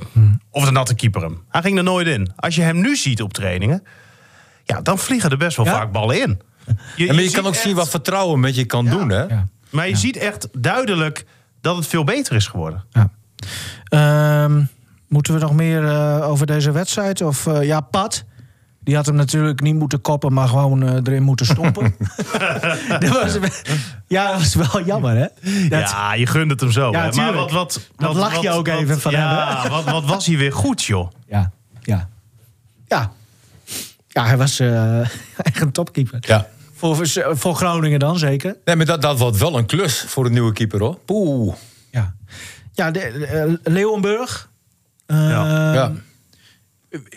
Of 0.51 0.63
dan 0.65 0.75
had 0.75 0.87
de 0.87 0.95
keeper 0.95 1.21
hem. 1.21 1.43
Hij 1.49 1.61
ging 1.61 1.77
er 1.77 1.83
nooit 1.83 2.07
in. 2.07 2.31
Als 2.35 2.55
je 2.55 2.61
hem 2.61 2.81
nu 2.81 2.95
ziet 2.95 3.21
op 3.21 3.33
trainingen, 3.33 3.83
ja, 4.63 4.81
dan 4.81 4.97
vliegen 4.97 5.29
er 5.29 5.37
best 5.37 5.57
wel 5.57 5.65
Ja? 5.65 5.71
vaak 5.71 5.91
ballen 5.91 6.21
in. 6.21 6.41
Je, 6.95 7.05
Ja, 7.05 7.13
maar 7.13 7.23
je, 7.23 7.31
kan 7.31 7.45
ook 7.45 7.53
echt- 7.53 7.61
zien 7.61 7.75
wat 7.75 7.89
vertrouwen 7.89 8.39
met 8.39 8.55
je 8.55 8.65
kan 8.65 8.85
doen, 8.85 9.09
hè? 9.09 9.21
Ja. 9.23 9.47
Maar 9.69 9.87
je 9.89 9.95
ziet 9.95 10.17
echt 10.17 10.47
duidelijk 10.57 11.25
dat 11.61 11.75
het 11.75 11.87
veel 11.87 12.03
beter 12.03 12.35
is 12.35 12.47
geworden. 12.47 12.85
Ja. 12.91 13.09
Ehm, 13.83 14.61
moeten 15.07 15.33
we 15.33 15.39
nog 15.39 15.53
meer 15.53 15.85
eh, 15.87 16.29
over 16.29 16.45
deze 16.45 16.71
wedstrijd? 16.71 17.21
Of 17.21 17.47
eh, 17.47 17.63
ja, 17.63 17.81
Pat. 17.81 18.23
Die 18.83 18.95
had 18.95 19.05
hem 19.05 19.15
natuurlijk 19.15 19.61
niet 19.61 19.75
moeten 19.75 20.01
koppen, 20.01 20.33
maar 20.33 20.47
gewoon 20.47 20.83
eh, 20.83 20.93
erin 20.93 21.23
moeten 21.23 21.45
stompen. 21.45 21.95
dat 22.99 23.07
was, 23.09 23.37
ja, 24.07 24.31
dat 24.31 24.37
was 24.39 24.55
wel 24.55 24.85
jammer, 24.85 25.15
hè? 25.15 25.27
Dat, 25.69 25.89
ja, 25.89 26.13
je 26.13 26.25
gunt 26.25 26.51
het 26.51 26.59
hem 26.59 26.71
zo. 26.71 26.91
Ja, 26.91 27.11
maar 27.15 27.33
wat, 27.33 27.51
wat, 27.51 27.89
Dat 27.97 28.07
wat, 28.07 28.15
lach 28.15 28.41
je 28.41 28.47
wat- 28.47 28.57
ook 28.57 28.67
wat- 28.67 28.79
even 28.79 28.99
van 29.01 29.11
ja, 29.11 29.61
hem, 29.61 29.71
wat, 29.71 29.83
wat 29.83 30.05
was 30.05 30.25
hij 30.25 30.37
weer 30.37 30.53
goed, 30.53 30.83
joh. 30.83 31.11
ja, 31.27 31.51
ja. 31.81 32.09
Ja, 32.87 33.11
ja 34.07 34.25
hij 34.25 34.37
was 34.37 34.59
eh, 34.59 34.99
echt 35.49 35.61
een 35.61 35.71
topkeeper. 35.71 36.17
Ja. 36.21 36.47
Voor, 36.75 37.07
voor 37.37 37.55
Groningen 37.55 37.99
dan, 37.99 38.17
zeker. 38.17 38.57
Nee, 38.65 38.75
maar 38.75 38.85
dat, 38.85 39.01
dat 39.01 39.19
wordt 39.19 39.37
wel 39.37 39.57
een 39.57 39.65
klus 39.65 40.03
voor 40.07 40.25
een 40.25 40.31
nieuwe 40.31 40.53
keeper, 40.53 40.79
hoor. 40.79 40.97
Poeh. 41.05 41.55
Ja, 41.91 42.13
ja 42.73 42.91
de, 42.91 42.99
eh, 42.99 43.53
Leeuwenburg. 43.73 44.49
Eh, 45.05 45.29
Ja. 45.29 45.73
Ja. 45.73 45.91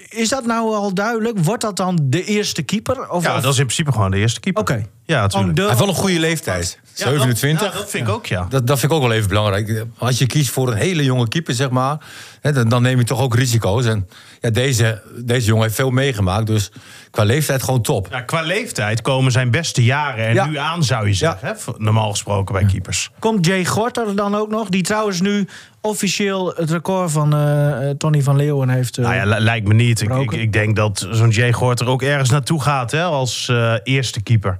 Is 0.08 0.28
dat 0.28 0.46
nou 0.46 0.74
al 0.74 0.94
duidelijk? 0.94 1.38
Wordt 1.38 1.62
dat 1.62 1.76
dan 1.76 1.98
de 2.02 2.24
eerste 2.24 2.62
keeper? 2.62 3.10
Of, 3.10 3.22
Ja, 3.24 3.36
of- 3.36 3.42
dat 3.42 3.52
is 3.52 3.58
in 3.58 3.64
principe 3.64 3.92
gewoon 3.92 4.10
de 4.10 4.16
eerste 4.16 4.40
keeper. 4.40 4.62
Oké. 4.62 4.72
Ja, 4.72 4.82
Gewoon 5.04 5.22
natuurlijk. 5.22 5.54
de- 5.56 5.60
Hij 5.60 5.70
heeft 5.70 5.80
wel 5.84 5.88
een 5.94 6.00
goede 6.00 6.18
leeftijd. 6.18 6.78
Ja, 6.94 7.04
dat- 7.04 7.14
27. 7.14 7.72
ja, 7.72 7.78
dat 7.78 7.90
vind 7.90 8.06
ik 8.08 8.14
ook, 8.14 8.26
ja. 8.26 8.46
Dat, 8.48 8.66
dat 8.66 8.78
vind 8.78 8.92
ik 8.92 8.98
ook 8.98 9.04
wel 9.04 9.12
even 9.16 9.28
belangrijk. 9.28 9.84
Als 9.98 10.18
je 10.18 10.26
kiest 10.26 10.50
voor 10.50 10.68
een 10.68 10.76
hele 10.76 11.04
jonge 11.04 11.28
keeper, 11.28 11.54
zeg 11.54 11.70
maar, 11.70 11.96
hè, 12.40 12.52
dan, 12.52 12.68
dan 12.68 12.82
neem 12.82 12.98
je 12.98 13.04
toch 13.04 13.20
ook 13.20 13.34
risico's. 13.34 13.84
En 13.86 14.08
ja, 14.40 14.50
deze, 14.50 15.02
deze 15.16 15.46
jongen 15.46 15.62
heeft 15.62 15.74
veel 15.74 15.90
meegemaakt, 15.90 16.46
dus 16.46 16.70
qua 17.10 17.22
leeftijd 17.24 17.62
gewoon 17.62 17.82
top. 17.82 18.08
Ja, 18.10 18.20
qua 18.20 18.40
leeftijd 18.42 19.02
komen 19.02 19.32
zijn 19.32 19.50
beste 19.50 19.84
jaren 19.84 20.24
er 20.24 20.34
Ja. 20.34 20.46
nu 20.46 20.56
aan, 20.58 20.84
zou 20.84 21.06
je 21.06 21.14
zeggen. 21.14 21.48
Hè? 21.48 21.54
Normaal 21.76 22.10
gesproken 22.10 22.54
bij 22.54 22.64
keepers. 22.64 23.10
Komt 23.18 23.46
Jay 23.46 23.64
Gorter 23.64 24.16
dan 24.16 24.34
ook 24.34 24.48
nog? 24.50 24.68
Die 24.68 24.82
trouwens 24.82 25.20
nu 25.20 25.46
officieel 25.80 26.52
het 26.56 26.70
record 26.70 27.10
van 27.10 27.34
eh, 27.34 27.90
eh, 27.90 27.96
Tony 27.96 28.22
van 28.22 28.36
Leeuwen 28.36 28.68
heeft. 28.68 28.98
eh, 28.98 29.04
Nou 29.04 29.16
ja, 29.16 29.24
li- 29.24 29.44
lijkt 29.44 29.68
me 29.68 29.74
niet. 29.74 30.00
Ik, 30.00 30.32
ik, 30.32 30.52
denk 30.52 30.76
dat 30.76 31.06
zo'n 31.10 31.30
Jay 31.30 31.52
Gort 31.52 31.80
er 31.80 31.86
ook 31.86 32.02
ergens 32.02 32.30
naartoe 32.30 32.62
gaat 32.62 32.90
hè, 32.90 33.02
als 33.02 33.48
eh, 33.48 33.74
eerste 33.82 34.22
keeper. 34.22 34.58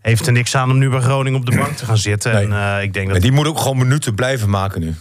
Heeft 0.00 0.26
er 0.26 0.32
niks 0.32 0.54
aan 0.54 0.70
om 0.70 0.78
nu 0.78 0.88
bij 0.90 1.00
Groningen 1.00 1.40
op 1.40 1.46
de 1.46 1.56
bank 1.56 1.76
te 1.76 1.84
gaan 1.84 1.96
zitten. 1.98 2.32
Nee. 2.32 2.44
En 2.44 2.52
eh, 2.52 2.82
ik 2.82 2.92
denk 2.92 3.06
En 3.06 3.12
dat 3.12 3.22
die 3.22 3.32
moet 3.32 3.46
ook 3.46 3.58
gewoon 3.58 3.78
minuten 3.78 4.14
blijven 4.14 4.50
maken 4.50 4.80
nu. 4.80 4.94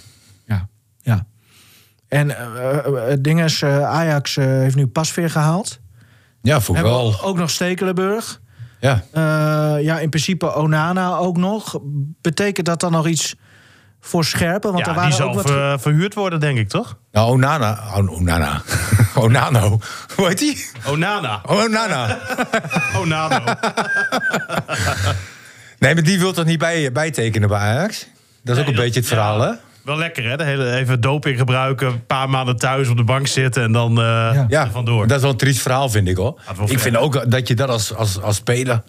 ja, 0.47 0.67
ja. 1.01 1.25
En 2.07 2.37
eh, 2.37 2.77
eh, 2.77 3.07
het 3.09 3.23
ding 3.23 3.43
is, 3.43 3.61
eh, 3.61 3.83
Ajax 3.83 4.37
eh, 4.37 4.45
heeft 4.45 4.75
nu 4.75 4.87
Pasveer 4.87 5.29
gehaald. 5.29 5.79
Ja, 6.41 6.59
voor 6.61 6.75
Hebben 6.75 6.93
wel. 6.93 7.11
we 7.11 7.21
ook 7.21 7.37
nog 7.37 7.49
Stekelenburg. 7.49 8.41
Ja. 8.79 9.03
Eh, 9.11 9.83
ja, 9.83 9.99
in 9.99 10.09
principe 10.09 10.55
Onana 10.55 11.15
ook 11.17 11.37
nog. 11.37 11.79
Betekent 12.21 12.65
dat 12.65 12.79
dan 12.79 12.91
nog 12.91 13.07
iets 13.07 13.35
voor 14.05 14.25
Scherpen? 14.25 14.71
Want 14.73 14.85
ja, 14.85 14.91
er 14.91 14.93
die 14.93 15.01
waren 15.01 15.17
zal 15.17 15.27
ook 15.29 15.35
wat... 15.35 15.47
ver- 15.51 15.79
verhuurd 15.79 16.13
worden, 16.13 16.39
denk 16.39 16.57
ik, 16.57 16.69
toch? 16.69 16.97
Nou, 17.11 17.29
Onana. 17.31 17.79
Oh, 17.95 18.11
Onana. 18.19 18.61
Onano. 19.15 19.79
Hoe 20.15 20.27
heet 20.27 20.39
die? 20.39 20.65
Onana. 20.87 21.41
Onana. 21.45 22.17
Onano. 22.99 23.39
Nee, 25.79 25.93
maar 25.93 26.03
die 26.03 26.19
wil 26.19 26.33
toch 26.33 26.45
niet 26.45 26.59
bij, 26.59 26.91
bijtekenen 26.91 27.49
bij 27.49 27.57
Ajax? 27.59 28.07
Dat 28.43 28.55
is 28.55 28.61
ook 28.61 28.67
Nee, 28.67 28.67
een 28.67 28.73
dat- 28.75 28.83
beetje 28.83 28.99
het 28.99 29.09
verhaal, 29.09 29.41
ja. 29.41 29.49
hè? 29.49 29.53
Wel 29.83 29.97
lekker, 29.97 30.29
hè? 30.29 30.37
De 30.37 30.43
hele, 30.43 30.71
even 30.71 31.01
doping 31.01 31.37
gebruiken, 31.37 31.87
een 31.87 32.05
paar 32.05 32.29
maanden 32.29 32.57
thuis 32.57 32.87
op 32.89 32.97
de 32.97 33.03
bank 33.03 33.27
zitten 33.27 33.63
en 33.63 33.71
dan 33.71 33.97
eh 33.97 34.03
Ja. 34.03 34.45
Ja, 34.47 34.63
er 34.65 34.71
vandoor. 34.71 35.07
dat 35.07 35.15
is 35.17 35.21
wel 35.23 35.31
een 35.31 35.37
triest 35.37 35.61
verhaal, 35.61 35.89
vind 35.89 36.07
ik 36.07 36.17
hoor. 36.17 36.39
Ik 36.49 36.67
ver. 36.67 36.79
vind 36.79 36.97
ook 36.97 37.31
dat 37.31 37.47
je 37.47 37.55
dat 37.55 37.69
als, 37.69 37.93
als, 37.95 38.21
als 38.21 38.35
speler. 38.35 38.81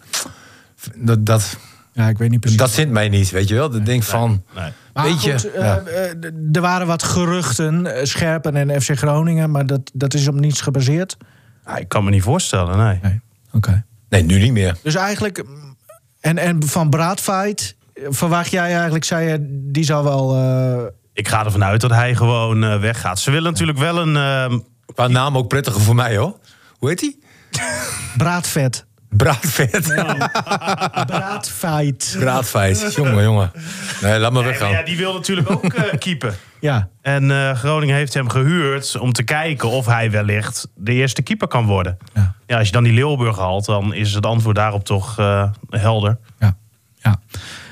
Dat, 0.95 1.25
dat, 1.25 1.57
Ja, 1.93 2.07
ik 2.07 2.17
weet 2.17 2.29
niet 2.29 2.39
precies. 2.39 2.59
dat 2.59 2.69
zint 2.71 2.91
mij 2.91 3.09
niet, 3.09 3.29
weet 3.29 3.47
je 3.47 3.55
wel. 3.55 3.69
Dat 3.69 3.85
denk 3.85 4.03
van. 4.03 4.43
Maar 4.97 5.05
weet 5.05 5.23
je, 5.23 5.31
goed, 5.31 5.51
eh, 5.51 5.61
ja. 5.63 5.77
eh, 5.79 6.09
er 6.53 6.61
waren 6.61 6.87
wat 6.87 7.03
geruchten, 7.03 7.95
eh, 7.95 8.03
Scherpen 8.05 8.55
en 8.55 8.81
FC 8.81 8.97
Groningen, 8.97 9.51
maar 9.51 9.65
dat, 9.65 9.81
dat 9.93 10.13
is 10.13 10.27
op 10.27 10.35
niets 10.35 10.61
gebaseerd. 10.61 11.17
Ah, 11.63 11.79
ik 11.79 11.87
kan 11.87 12.03
me 12.03 12.09
niet 12.09 12.23
voorstellen, 12.23 12.77
nee. 12.77 12.99
Nee. 13.01 13.21
Oké. 13.51 13.85
Nee, 14.09 14.23
nu 14.23 14.39
niet 14.39 14.51
meer. 14.51 14.75
Dus 14.83 14.95
eigenlijk, 14.95 15.43
mm, 15.45 15.75
en, 16.19 16.37
en 16.37 16.63
van 16.67 16.89
Braadfight, 16.89 17.75
eh, 17.93 18.03
verwacht 18.09 18.51
jij 18.51 18.73
eigenlijk, 18.75 19.03
zei 19.03 19.29
je, 19.29 19.37
die 19.71 19.83
zou 19.83 20.03
wel. 20.03 20.35
eh, 20.35 20.85
Ik 21.13 21.27
ga 21.27 21.45
ervan 21.45 21.63
uit 21.63 21.81
dat 21.81 21.91
hij 21.91 22.15
gewoon 22.15 22.63
eh, 22.63 22.79
weggaat. 22.79 23.19
Ze 23.19 23.31
willen 23.31 23.51
natuurlijk 23.51 23.77
wel 23.77 23.97
een... 24.01 24.15
eh, 24.51 24.57
Qua 24.93 25.07
naam 25.07 25.37
ook 25.37 25.47
prettiger 25.47 25.81
voor 25.81 25.95
mij 25.95 26.17
hoor. 26.17 26.37
Hoe 26.77 26.89
heet 26.89 26.99
die? 26.99 27.19
braadvet. 28.17 28.85
Braadvet. 29.09 29.93
Braadfight. 31.05 32.15
Braadfeit. 32.19 32.93
jongen, 32.95 33.23
jongen. 33.23 33.51
Nee, 34.01 34.19
laat 34.19 34.31
maar 34.31 34.41
nee, 34.41 34.51
weggaan. 34.51 34.69
maar 34.69 34.79
ja, 34.79 34.85
die 34.85 34.97
wil 34.97 35.13
natuurlijk 35.13 35.49
ook 35.51 35.63
eh 35.73 35.97
keepen. 35.99 36.35
Ja. 36.59 36.89
En 37.01 37.31
eh, 37.31 37.51
Groningen 37.51 37.95
heeft 37.95 38.13
hem 38.13 38.29
gehuurd 38.29 38.97
om 38.99 39.11
te 39.13 39.23
kijken 39.23 39.69
of 39.69 39.85
hij 39.85 40.11
wellicht 40.11 40.67
de 40.75 40.93
eerste 40.93 41.21
keeper 41.21 41.47
kan 41.47 41.65
worden. 41.65 41.97
Ja. 42.13 42.35
Ja, 42.45 42.57
als 42.57 42.67
je 42.67 42.73
dan 42.73 42.83
die 42.83 42.93
Leeuwburg 42.93 43.37
haalt, 43.37 43.65
dan 43.65 43.93
is 43.93 44.13
het 44.13 44.25
antwoord 44.25 44.55
daarop 44.55 44.85
toch 44.85 45.19
eh, 45.19 45.49
helder. 45.69 46.17
Ja. 46.39 46.57
ja. 46.95 47.19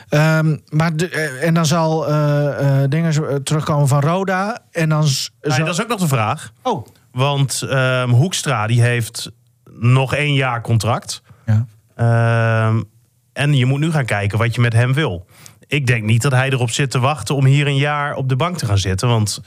Ehm, 0.09 0.57
maar 0.69 0.95
de, 0.95 1.07
en 1.41 1.53
dan 1.53 1.65
zal 1.65 2.07
eh 2.07 2.81
eh 2.83 2.89
dingen 2.89 3.43
terugkomen 3.43 3.87
van 3.87 3.99
Roda. 4.01 4.59
En 4.71 4.89
dan. 4.89 4.99
Nee, 5.01 5.11
zal- 5.41 5.65
dat 5.65 5.73
is 5.73 5.81
ook 5.81 5.87
nog 5.87 5.99
de 5.99 6.07
vraag. 6.07 6.51
Oh. 6.61 6.85
Want 7.11 7.61
ehm, 7.61 8.09
Hoekstra 8.09 8.67
die 8.67 8.81
heeft 8.81 9.31
nog 9.79 10.13
één 10.13 10.33
jaar 10.33 10.61
contract. 10.61 11.21
Ehm, 11.95 12.81
en 13.33 13.53
je 13.53 13.65
moet 13.65 13.79
nu 13.79 13.91
gaan 13.91 14.05
kijken 14.05 14.37
wat 14.37 14.55
je 14.55 14.61
met 14.61 14.73
hem 14.73 14.93
wil. 14.93 15.25
Ik 15.67 15.87
denk 15.87 16.03
niet 16.03 16.21
dat 16.21 16.31
hij 16.31 16.49
erop 16.49 16.69
zit 16.69 16.91
te 16.91 16.99
wachten 16.99 17.35
om 17.35 17.45
hier 17.45 17.67
een 17.67 17.77
jaar 17.77 18.15
op 18.15 18.29
de 18.29 18.35
bank 18.35 18.57
te 18.57 18.65
gaan 18.65 18.77
zitten. 18.77 19.07
Want 19.07 19.41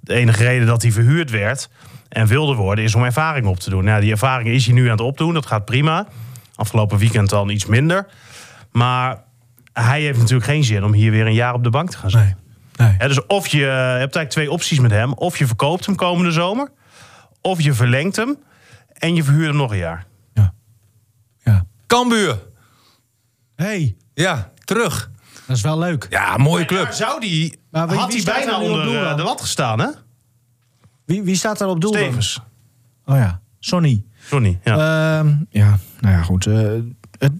de 0.00 0.14
enige 0.14 0.42
reden 0.42 0.66
dat 0.66 0.82
hij 0.82 0.92
verhuurd 0.92 1.30
werd 1.30 1.68
en 2.08 2.26
wilde 2.26 2.54
worden 2.54 2.84
is 2.84 2.94
om 2.94 3.04
ervaring 3.04 3.46
op 3.46 3.58
te 3.58 3.70
doen. 3.70 3.84
Nou, 3.84 4.00
die 4.00 4.10
ervaring 4.10 4.48
is 4.48 4.64
hij 4.64 4.74
nu 4.74 4.84
aan 4.84 4.90
het 4.90 5.00
opdoen. 5.00 5.34
Dat 5.34 5.46
gaat 5.46 5.64
prima. 5.64 6.06
Afgelopen 6.54 6.98
weekend 6.98 7.30
dan 7.30 7.48
iets 7.48 7.66
minder. 7.66 8.06
Maar 8.72 9.22
hij 9.72 10.00
heeft 10.00 10.18
natuurlijk 10.18 10.50
geen 10.50 10.64
zin 10.64 10.84
om 10.84 10.92
hier 10.92 11.10
weer 11.10 11.26
een 11.26 11.34
jaar 11.34 11.54
op 11.54 11.64
de 11.64 11.70
bank 11.70 11.90
te 11.90 11.96
gaan 11.96 12.10
zitten. 12.10 12.38
Nee. 12.76 13.08
Dus 13.08 13.26
of 13.26 13.46
je, 13.46 13.58
je 13.58 13.64
hebt 13.64 14.16
eigenlijk 14.16 14.30
twee 14.30 14.50
opties 14.50 14.80
met 14.80 14.90
hem. 14.90 15.12
Of 15.12 15.38
je 15.38 15.46
verkoopt 15.46 15.86
hem 15.86 15.94
komende 15.94 16.30
zomer. 16.30 16.68
Of 17.40 17.60
je 17.60 17.72
verlengt 17.72 18.16
hem. 18.16 18.36
En 18.92 19.14
je 19.14 19.24
verhuurt 19.24 19.48
hem 19.48 19.56
nog 19.56 19.70
een 19.70 19.78
jaar. 19.78 20.06
Cambuur. 21.86 22.38
hey, 23.56 23.96
Ja, 24.14 24.52
terug. 24.64 25.10
dat 25.46 25.56
is 25.56 25.62
wel 25.62 25.78
leuk. 25.78 26.06
Ja, 26.10 26.36
mooie 26.36 26.66
Daar 26.66 26.66
club. 26.66 26.92
zou 26.92 27.20
die, 27.20 27.58
Maar 27.70 27.88
wie- 27.88 27.98
had 27.98 28.12
hij 28.12 28.22
bijna 28.24 28.52
er 28.52 28.60
onder 28.60 28.84
doel 28.84 28.94
eh, 29.04 29.16
de 29.16 29.22
lat 29.22 29.40
gestaan, 29.40 29.80
hè? 29.80 29.88
Wie, 31.04 31.22
wie 31.22 31.36
staat 31.36 31.58
daar 31.58 31.68
op 31.68 31.80
doel? 31.80 31.92
dan? 31.92 32.00
Stevens. 32.00 32.40
Oh 33.04 33.16
ja, 33.16 33.40
Sonny. 33.58 34.04
Johnny, 34.30 34.58
ja. 34.64 34.72
Ehm, 35.18 35.34
ja, 35.50 35.78
nou 36.00 36.14
ja, 36.16 36.22
goed. 36.22 36.46
eh, 36.46 36.70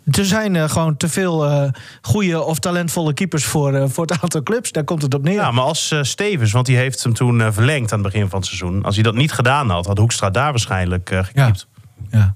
er 0.05 0.25
zijn 0.27 0.57
eh, 0.57 0.69
gewoon 0.69 0.97
te 0.97 1.09
veel 1.09 1.47
eh 1.47 1.71
goede 2.03 2.43
of 2.43 2.59
talentvolle 2.59 3.13
keepers 3.15 3.45
voor, 3.45 3.91
voor 3.91 4.07
het 4.07 4.19
aantal 4.23 4.43
clubs. 4.43 4.73
Daar 4.73 4.85
komt 4.85 5.03
het 5.03 5.15
op 5.15 5.23
neer. 5.23 5.35
ja, 5.35 5.51
maar 5.51 5.65
als 5.65 5.95
Stevens, 6.01 6.53
want 6.53 6.67
die 6.67 6.77
heeft 6.77 7.03
hem 7.03 7.15
toen 7.15 7.53
verlengd 7.53 7.93
aan 7.93 8.03
het 8.03 8.13
begin 8.13 8.29
van 8.29 8.39
het 8.39 8.49
seizoen. 8.49 8.83
Als 8.85 8.95
hij 8.95 9.05
dat 9.05 9.15
niet 9.15 9.33
gedaan 9.33 9.71
had, 9.71 9.87
had 9.87 9.99
Hoekstra 9.99 10.31
daar 10.31 10.51
waarschijnlijk 10.51 11.11
eh 11.11 11.25
gekiept. 11.25 11.67
Ja. 12.11 12.35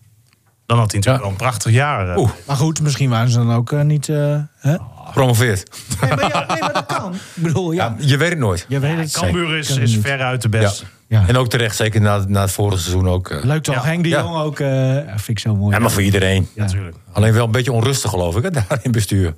Dan 0.70 0.78
had 0.78 0.90
hij 0.90 1.00
natuurlijk 1.00 1.06
Ja. 1.24 1.30
wel 1.30 1.30
een 1.30 1.36
prachtig 1.50 1.72
jaar. 1.72 2.08
eh. 2.10 2.16
Oeh. 2.18 2.30
Maar 2.46 2.56
goed, 2.56 2.80
misschien 2.82 3.10
waren 3.10 3.30
ze 3.30 3.38
dan 3.38 3.52
ook 3.52 3.72
eh, 3.72 3.80
niet. 3.80 4.08
eh, 4.08 4.36
hè? 4.58 4.76
Promoveert. 5.12 5.70
Nee, 6.00 6.10
maar, 6.10 6.28
ja, 6.28 6.44
nee, 6.48 6.60
maar 6.60 6.72
dat 6.72 6.86
kan. 6.86 7.14
Ik 7.36 7.42
bedoel, 7.42 7.72
ja. 7.72 7.84
Ja, 7.98 8.06
je 8.06 8.16
weet 8.16 8.28
het 8.30 8.38
nooit. 8.38 8.64
Je 8.68 8.78
weet 8.78 8.96
het. 8.98 9.12
Cambuur 9.12 9.56
is, 9.58 9.76
is 9.76 9.98
veruit 10.02 10.42
de 10.42 10.48
beste. 10.48 10.84
Ja. 11.06 11.24
En 11.26 11.36
ook 11.36 11.48
terecht, 11.48 11.76
zeker 11.76 12.00
na, 12.00 12.24
na 12.28 12.40
het 12.40 12.50
vorige 12.50 12.78
seizoen 12.78 13.08
ook. 13.08 13.30
eh. 13.30 13.42
Leuk 13.44 13.62
toch? 13.62 13.74
Ja. 13.74 13.82
Henk 13.84 14.02
de 14.02 14.08
Ja. 14.08 14.20
Jong 14.22 14.36
ook. 14.36 14.60
eh 14.60 14.94
ja, 14.94 15.04
vind 15.06 15.28
ik 15.28 15.38
zo 15.38 15.56
mooi. 15.56 15.74
Ja, 15.74 15.80
maar 15.80 15.90
voor 15.90 16.02
iedereen. 16.02 16.48
Ja. 16.54 16.62
Natuurlijk. 16.64 16.96
Alleen 17.12 17.32
wel 17.32 17.44
een 17.44 17.50
beetje 17.52 17.72
onrustig, 17.72 18.10
geloof 18.10 18.36
ik, 18.36 18.42
hè, 18.42 18.50
daar 18.68 18.78
in 18.82 18.92
bestuur. 18.92 19.34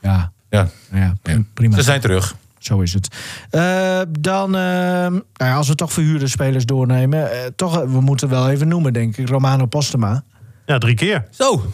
Ja, 0.00 0.32
Ja. 0.50 0.68
ja, 0.92 1.14
pri- 1.22 1.44
prima. 1.54 1.76
Ze 1.76 1.82
zijn 1.82 2.00
terug. 2.00 2.34
Zo 2.58 2.80
is 2.80 2.92
het. 2.92 3.16
Eh, 3.50 4.00
dan, 4.20 4.54
eh, 4.56 4.60
nou 4.60 5.22
ja, 5.36 5.54
als 5.54 5.68
we 5.68 5.74
toch 5.74 5.92
verhuurde 5.92 6.26
spelers 6.28 6.64
doornemen, 6.66 7.32
eh, 7.32 7.38
toch, 7.56 7.80
we 7.84 8.00
moeten 8.00 8.28
wel 8.28 8.50
even 8.50 8.68
noemen, 8.68 8.92
denk 8.92 9.16
ik, 9.16 9.28
Romano 9.28 9.66
Postema. 9.66 10.22
Ja, 10.70 10.78
drie 10.78 10.94
keer. 10.94 11.24
Zo. 11.30 11.64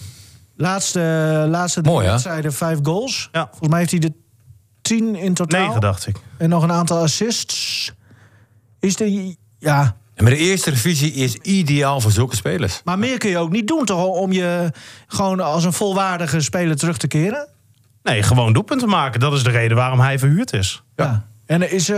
Laatste, 0.57 1.01
laatste 1.49 1.81
drie 1.81 1.93
Mooi, 1.93 2.05
hè? 2.07 2.13
wedstrijden, 2.13 2.53
vijf 2.53 2.79
goals. 2.83 3.29
Ja. 3.33 3.47
Volgens 3.47 3.69
mij 3.69 3.79
heeft 3.79 3.91
hij 3.91 4.01
er 4.01 4.11
tien 4.83 5.15
in 5.15 5.35
totaal. 5.35 5.67
Negen, 5.67 5.81
dacht 5.81 6.07
ik. 6.07 6.17
En 6.37 6.49
nog 6.49 6.63
een 6.63 6.73
aantal 6.73 7.03
assists. 7.03 7.93
Is 8.81 8.97
de, 8.97 9.37
ja, 9.59 9.97
En 10.15 10.25
maar 10.25 10.33
de 10.33 10.39
eerste 10.39 10.71
divisie 10.71 11.13
is 11.13 11.35
ideaal 11.37 12.01
voor 12.01 12.11
zulke 12.11 12.37
spelers. 12.37 12.81
maar 12.85 12.99
meer 12.99 13.19
kun 13.19 13.31
je 13.31 13.39
ook 13.39 13.51
niet 13.51 13.67
doen, 13.69 13.85
toch? 13.85 14.05
Om 14.05 14.33
je 14.33 14.73
gewoon 15.07 15.41
als 15.41 15.65
een 15.65 15.73
volwaardige 15.73 16.41
speler 16.41 16.77
terug 16.77 16.97
te 16.97 17.07
keren. 17.07 17.49
Nee, 18.03 18.23
gewoon 18.23 18.53
doelpunten 18.53 18.89
maken. 18.89 19.21
Dat 19.21 19.33
is 19.33 19.43
de 19.43 19.51
reden 19.51 19.77
waarom 19.77 20.01
hij 20.01 20.19
verhuurd 20.19 20.53
is. 20.53 20.83
Ja. 20.97 21.27
En 21.47 21.71
is, 21.73 21.89
eh, 21.89 21.97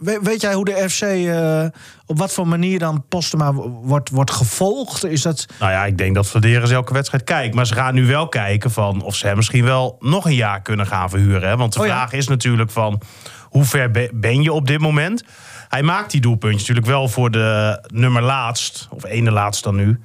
we- 0.00 0.18
weet 0.22 0.40
jij 0.40 0.54
hoe 0.54 0.64
de 0.64 0.88
FC, 0.88 1.02
eh, 1.02 1.64
op 2.06 2.18
wat 2.18 2.32
voor 2.32 2.48
manier 2.48 2.78
dan 2.78 3.04
Postema 3.08 3.52
wordt, 3.52 4.10
wordt 4.10 4.30
gevolgd? 4.30 5.04
Is 5.04 5.22
dat... 5.22 5.46
Nou 5.58 5.72
ja, 5.72 5.84
ik 5.84 5.98
denk 5.98 6.14
dat 6.14 6.26
Verderes 6.26 6.70
elke 6.70 6.92
wedstrijd 6.92 7.24
kijkt. 7.24 7.54
Maar 7.54 7.66
ze 7.66 7.74
gaan 7.74 7.94
nu 7.94 8.06
wel 8.06 8.28
kijken 8.28 8.70
van 8.70 9.02
of 9.02 9.14
ze 9.16 9.26
hem 9.26 9.36
misschien 9.36 9.64
wel 9.64 9.96
nog 10.00 10.24
een 10.24 10.34
jaar 10.34 10.62
kunnen 10.62 10.86
gaan 10.86 11.10
verhuren. 11.10 11.48
Hè? 11.48 11.56
Want 11.56 11.72
de 11.72 11.80
Oh 11.80 11.86
ja. 11.86 11.92
vraag 11.92 12.12
is 12.12 12.28
natuurlijk 12.28 12.70
van 12.70 13.00
hoe 13.42 13.64
ver 13.64 13.90
be- 13.90 14.10
ben 14.14 14.42
je 14.42 14.52
op 14.52 14.66
dit 14.66 14.80
moment? 14.80 15.24
Hij 15.68 15.82
maakt 15.82 16.10
die 16.10 16.20
doelpuntjes 16.20 16.60
natuurlijk 16.60 16.86
wel 16.86 17.08
voor 17.08 17.30
de 17.30 17.82
nummer 17.86 18.22
laatst, 18.22 18.88
of 18.90 19.04
ene 19.04 19.30
laatst 19.30 19.64
dan 19.64 19.74
nu, 19.76 20.00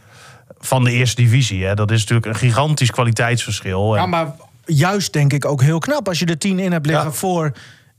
van 0.59 0.83
de 0.83 0.91
eerste 0.91 1.21
divisie. 1.21 1.65
Hè? 1.65 1.73
Dat 1.73 1.91
is 1.91 1.99
natuurlijk 1.99 2.25
een 2.27 2.35
gigantisch 2.35 2.91
kwaliteitsverschil. 2.91 3.95
En- 3.95 4.01
Ja, 4.01 4.07
maar 4.07 4.31
juist 4.65 5.13
denk 5.13 5.33
ik 5.33 5.45
ook 5.45 5.61
heel 5.61 5.79
knap 5.79 6.07
als 6.07 6.19
je 6.19 6.25
de 6.25 6.37
tien 6.37 6.59
in 6.59 6.71
hebt 6.71 6.85
liggen 6.85 7.05
Ja. 7.05 7.11
voor 7.11 7.51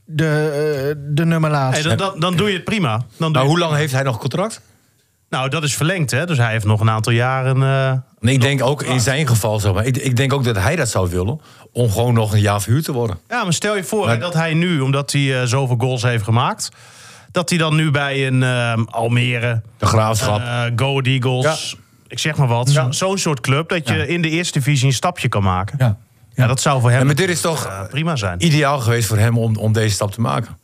de, 0.09 0.25
eh, 0.25 0.95
de 1.15 1.25
nummer 1.25 1.49
Hey, 1.51 1.59
laatste. 1.59 1.87
dan, 1.87 1.97
dan, 1.97 2.19
dan 2.19 2.35
doe 2.35 2.47
je 2.47 2.53
het 2.55 2.63
prima. 2.63 2.91
Dan 2.97 3.07
doe 3.17 3.29
Nou, 3.29 3.43
je- 3.43 3.49
hoe 3.49 3.59
lang 3.59 3.73
heeft 3.75 3.93
hij 3.93 4.03
nog 4.03 4.17
contract? 4.17 4.61
nou, 5.29 5.49
dat 5.49 5.63
is 5.63 5.75
verlengd, 5.75 6.11
hè? 6.11 6.25
Dus 6.25 6.37
hij 6.37 6.51
heeft 6.51 6.65
nog 6.65 6.79
een 6.81 6.89
aantal 6.89 7.13
jaren. 7.13 7.61
eh, 7.63 7.89
En 8.19 8.27
ik 8.27 8.41
denk 8.41 8.63
ook 8.63 8.83
in 8.83 8.99
zijn 8.99 9.27
geval, 9.27 9.59
zeg 9.59 9.73
maar, 9.73 9.85
ik, 9.85 9.97
ik 9.97 10.15
denk 10.15 10.33
ook 10.33 10.43
dat 10.43 10.55
hij 10.57 10.75
dat 10.75 10.89
zou 10.89 11.09
willen. 11.09 11.41
Om 11.71 11.91
gewoon 11.91 12.13
nog 12.13 12.33
een 12.33 12.39
jaar 12.39 12.61
verhuurd 12.61 12.83
te 12.83 12.91
worden. 12.91 13.17
Ja, 13.29 13.43
maar 13.43 13.53
stel 13.53 13.75
je 13.75 13.83
voor 13.83 14.05
Maar- 14.05 14.13
hè, 14.13 14.19
dat 14.19 14.33
hij 14.33 14.53
nu, 14.53 14.79
omdat 14.79 15.11
hij 15.11 15.41
eh, 15.41 15.47
zoveel 15.47 15.75
goals 15.79 16.01
heeft 16.03 16.23
gemaakt, 16.23 16.69
dat 17.31 17.49
hij 17.49 17.57
dan 17.57 17.75
nu 17.75 17.91
bij 17.91 18.27
een 18.27 18.43
eh, 18.43 18.73
Almere, 18.85 19.61
De 19.77 19.85
graafschap. 19.85 20.39
eh 20.39 20.63
Go 20.75 21.01
Eagles, 21.01 21.75
ik 22.07 22.19
zeg 22.19 22.35
maar 22.37 22.47
wat, 22.47 22.69
zo- 22.69 22.91
zo'n 22.91 23.17
soort 23.17 23.39
club 23.41 23.69
dat 23.69 23.87
je 23.87 24.07
in 24.07 24.21
de 24.21 24.29
eerste 24.29 24.59
divisie 24.59 24.87
een 24.87 24.93
stapje 24.93 25.27
kan 25.27 25.43
maken. 25.43 25.75
Ja, 25.79 25.97
ja. 26.41 26.47
dat 26.47 26.61
zou 26.61 26.81
voor 26.81 26.89
hem 26.89 26.99
Ja, 26.99 27.05
maar 27.05 27.15
dit 27.15 27.29
is 27.29 27.41
toch 27.41 27.65
eh, 27.65 27.81
prima 27.89 28.15
zijn. 28.15 28.45
ideaal 28.45 28.79
geweest 28.79 29.07
voor 29.07 29.17
hem 29.17 29.37
om, 29.37 29.55
om 29.55 29.73
deze 29.73 29.93
stap 29.95 30.11
te 30.11 30.21
maken. 30.21 30.57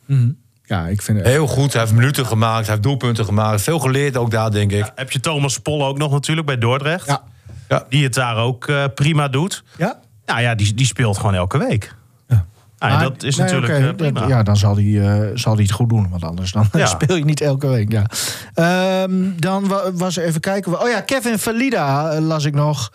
ja, 0.64 0.86
ik 0.86 1.02
vind 1.02 1.18
het. 1.18 1.26
Heel 1.26 1.46
goed, 1.46 1.72
hij 1.72 1.82
heeft 1.82 1.94
minuten 1.94 2.26
gemaakt, 2.26 2.60
hij 2.60 2.70
heeft 2.70 2.82
doelpunten 2.82 3.24
gemaakt. 3.24 3.62
Veel 3.62 3.78
geleerd 3.78 4.16
ook 4.16 4.30
daar, 4.30 4.50
denk 4.50 4.72
ik. 4.72 4.92
Heb 4.94 5.10
je 5.10 5.20
Thomas 5.20 5.58
Pol 5.58 5.86
ook 5.86 5.98
nog 5.98 6.10
natuurlijk 6.12 6.46
bij 6.46 6.58
Dordrecht, 6.58 7.06
Ja. 7.06 7.22
Ja. 7.68 7.84
die 7.88 8.04
het 8.04 8.14
daar 8.14 8.36
ook 8.36 8.66
eh, 8.68 8.84
prima 8.94 9.28
doet. 9.28 9.64
Ja? 9.78 10.00
Nou 10.26 10.40
ja, 10.40 10.54
die, 10.54 10.74
die 10.74 10.86
speelt 10.86 11.16
gewoon 11.16 11.34
elke 11.34 11.58
week. 11.58 11.94
Ja. 12.28 12.46
Nou, 12.78 12.92
ja, 12.92 12.98
dat 12.98 13.22
is 13.22 13.36
nee, 13.36 13.46
natuurlijk 13.52 13.72
eh, 13.86 13.94
prima. 13.94 14.20
dat- 14.20 14.28
ja, 14.28 14.42
dan 14.42 14.56
zal 14.56 14.74
hij, 14.76 15.00
eh, 15.00 15.30
zal 15.34 15.52
hij 15.54 15.62
het 15.62 15.72
goed 15.72 15.88
doen. 15.88 16.08
Want 16.10 16.24
anders 16.24 16.52
dan 16.52 16.68
Ja. 16.72 16.86
speel 17.00 17.16
je 17.16 17.24
niet 17.24 17.40
elke 17.40 17.66
week. 17.66 17.92
Ja. 17.92 18.06
Ehm, 18.54 19.12
dan 19.36 19.68
wa- 19.68 19.92
was 19.92 20.16
even 20.16 20.40
kijken. 20.40 20.80
Oh 20.82 20.88
ja, 20.88 21.00
Kevin 21.00 21.38
Valida 21.38 22.20
las 22.20 22.44
ik 22.44 22.54
nog. 22.54 22.92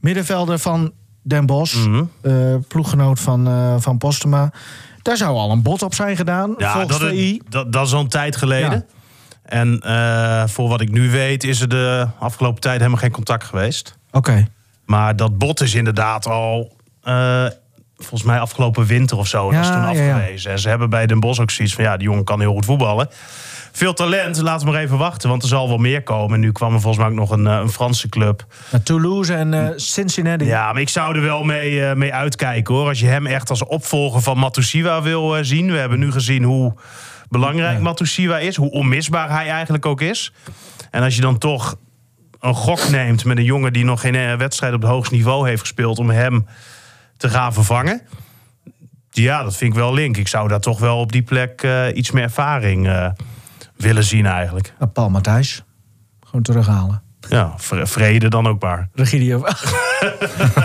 Middenvelder 0.00 0.58
van 0.58 0.92
Den 1.28 1.46
Bosch. 1.46 1.86
Mhm. 1.86 2.02
eh, 2.20 2.54
ploeggenoot 2.68 3.20
van, 3.20 3.46
eh, 3.46 3.74
van 3.78 3.98
Postema. 3.98 4.50
Daar 5.02 5.16
zou 5.16 5.36
al 5.36 5.50
een 5.50 5.62
bod 5.62 5.82
op 5.82 5.94
zijn 5.94 6.16
gedaan. 6.16 6.54
Ja, 6.58 6.72
volgens 6.72 6.98
dat, 6.98 7.08
VI. 7.08 7.40
dat, 7.48 7.72
dat 7.72 7.86
is 7.86 7.92
al 7.92 8.00
een 8.00 8.08
tijd 8.08 8.36
geleden. 8.36 8.70
Ja. 8.70 8.84
En 9.42 9.80
eh, 9.80 10.46
voor 10.46 10.68
wat 10.68 10.80
ik 10.80 10.90
nu 10.90 11.10
weet, 11.10 11.44
is 11.44 11.60
er 11.60 11.68
de 11.68 12.06
afgelopen 12.18 12.60
tijd 12.60 12.76
helemaal 12.78 13.00
geen 13.00 13.10
contact 13.10 13.44
geweest. 13.44 13.98
Oké. 14.10 14.48
Maar 14.84 15.16
dat 15.16 15.38
bot 15.38 15.60
is 15.60 15.74
inderdaad 15.74 16.26
al, 16.26 16.76
volgens 17.96 18.22
mij 18.22 18.40
afgelopen 18.40 18.86
winter 18.86 19.18
of 19.18 19.26
zo, 19.26 19.50
Ja, 19.50 19.56
dat 19.56 19.64
is 19.64 19.70
toen 19.70 19.84
afgewezen. 19.84 20.50
En 20.50 20.58
ze 20.58 20.68
hebben 20.68 20.90
bij 20.90 21.06
Den 21.06 21.20
Bosch 21.20 21.40
ook 21.40 21.50
zoiets 21.50 21.74
van, 21.74 21.84
ja, 21.84 21.96
die 21.96 22.08
jongen 22.08 22.24
kan 22.24 22.40
heel 22.40 22.52
goed 22.52 22.64
voetballen. 22.64 23.08
Veel 23.78 23.94
talent, 23.94 24.40
laten 24.40 24.66
we 24.66 24.72
maar 24.72 24.82
even 24.82 24.98
wachten, 24.98 25.28
want 25.28 25.42
er 25.42 25.48
zal 25.48 25.68
wel 25.68 25.78
meer 25.78 26.02
komen. 26.02 26.34
En 26.34 26.40
nu 26.40 26.52
kwam 26.52 26.74
er 26.74 26.80
volgens 26.80 27.02
mij 27.02 27.12
ook 27.12 27.18
nog 27.18 27.30
een, 27.30 27.46
eh, 27.46 27.54
een 27.54 27.70
Franse 27.70 28.08
club. 28.08 28.46
Toulouse 28.82 29.34
en 29.34 29.54
eh, 29.54 29.72
Cincinnati. 29.76 30.44
Ja, 30.44 30.72
maar 30.72 30.80
ik 30.80 30.88
zou 30.88 31.16
er 31.16 31.22
wel 31.22 31.44
mee, 31.44 31.84
eh, 31.84 31.96
mee 31.96 32.14
uitkijken 32.14 32.74
hoor. 32.74 32.88
Als 32.88 33.00
je 33.00 33.06
hem 33.06 33.26
echt 33.26 33.50
als 33.50 33.64
opvolger 33.64 34.22
van 34.22 34.38
Matusiwa 34.38 35.02
wil 35.02 35.44
zien. 35.44 35.70
We 35.70 35.78
hebben 35.78 35.98
nu 35.98 36.12
gezien 36.12 36.42
hoe 36.42 36.74
belangrijk 37.28 37.80
Matusiwa 37.80 38.38
is. 38.38 38.56
Hoe 38.56 38.70
onmisbaar 38.70 39.30
hij 39.30 39.48
eigenlijk 39.48 39.86
ook 39.86 40.00
is. 40.00 40.32
En 40.90 41.02
als 41.02 41.14
je 41.14 41.20
dan 41.20 41.38
toch 41.38 41.76
een 42.40 42.54
gok 42.54 42.88
neemt 42.88 43.24
met 43.24 43.36
een 43.36 43.44
jongen 43.44 43.72
die 43.72 43.84
nog 43.84 44.00
geen 44.00 44.38
wedstrijd 44.38 44.74
op 44.74 44.82
het 44.82 44.90
hoogste 44.90 45.14
niveau 45.14 45.48
heeft 45.48 45.60
gespeeld. 45.60 45.98
om 45.98 46.10
hem 46.10 46.46
te 47.16 47.28
gaan 47.28 47.52
vervangen. 47.52 48.02
Ja, 49.10 49.42
dat 49.42 49.56
vind 49.56 49.72
ik 49.72 49.78
wel 49.78 49.94
link. 49.94 50.16
Ik 50.16 50.28
zou 50.28 50.48
daar 50.48 50.60
toch 50.60 50.78
wel 50.78 50.98
op 50.98 51.12
die 51.12 51.22
plek 51.22 51.66
iets 51.94 52.10
meer 52.10 52.22
ervaring 52.22 53.12
willen 53.78 54.04
zien 54.04 54.26
eigenlijk. 54.26 54.74
Nou, 54.78 54.90
Paul 54.90 55.10
Matthijs. 55.10 55.62
Gewoon 56.24 56.42
terughalen. 56.42 57.02
Ja, 57.28 57.52
vre- 57.56 57.86
vrede 57.86 58.28
dan 58.28 58.46
ook 58.46 58.62
maar. 58.62 58.88
Regidio. 58.94 59.38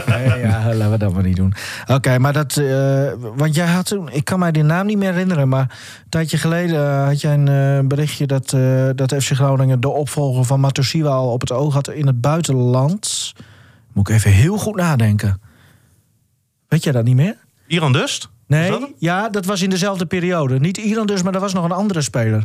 nee, 0.07 0.39
ja, 0.39 0.73
laten 0.73 0.91
we 0.91 0.97
dat 0.97 1.13
maar 1.13 1.23
niet 1.23 1.35
doen. 1.35 1.53
Oké, 1.87 2.17
maar 2.19 2.33
dat. 2.33 2.57
eh, 2.57 3.11
want 3.35 3.55
jij 3.55 3.65
had 3.67 3.85
toen. 3.85 4.09
Ik 4.11 4.25
kan 4.25 4.39
mij 4.39 4.51
die 4.51 4.63
naam 4.63 4.85
niet 4.85 4.97
meer 4.97 5.11
herinneren. 5.11 5.49
Maar 5.49 5.61
een 5.61 6.09
tijdje 6.09 6.37
geleden 6.37 6.85
eh, 6.89 7.05
had 7.05 7.21
jij 7.21 7.33
een 7.33 7.47
eh, 7.47 7.87
berichtje 7.87 8.25
dat, 8.27 8.49
dat 8.97 9.23
FC 9.23 9.31
Groningen 9.31 9.79
de 9.81 9.89
opvolger 9.89 10.45
van 10.45 10.59
Matosiwa 10.59 11.09
al 11.09 11.31
op 11.31 11.41
het 11.41 11.51
oog 11.51 11.73
had 11.73 11.89
in 11.89 12.07
het 12.07 12.21
buitenland. 12.21 13.33
Moet 13.93 14.09
ik 14.09 14.15
even 14.15 14.31
heel 14.31 14.57
goed 14.57 14.75
nadenken. 14.75 15.41
Weet 16.67 16.83
jij 16.83 16.93
dat 16.93 17.03
niet 17.03 17.15
meer? 17.15 17.35
Iran 17.67 17.91
Dust? 17.93 18.29
Nee, 18.47 18.69
dat 18.71 18.89
ja, 18.97 19.29
dat 19.29 19.45
was 19.45 19.61
in 19.61 19.69
dezelfde 19.69 20.05
periode. 20.05 20.59
Niet 20.59 20.77
Iran 20.77 21.05
dus, 21.07 21.21
maar 21.23 21.33
er 21.33 21.39
was 21.39 21.53
nog 21.53 21.63
een 21.65 21.71
andere 21.71 22.01
speler. 22.01 22.43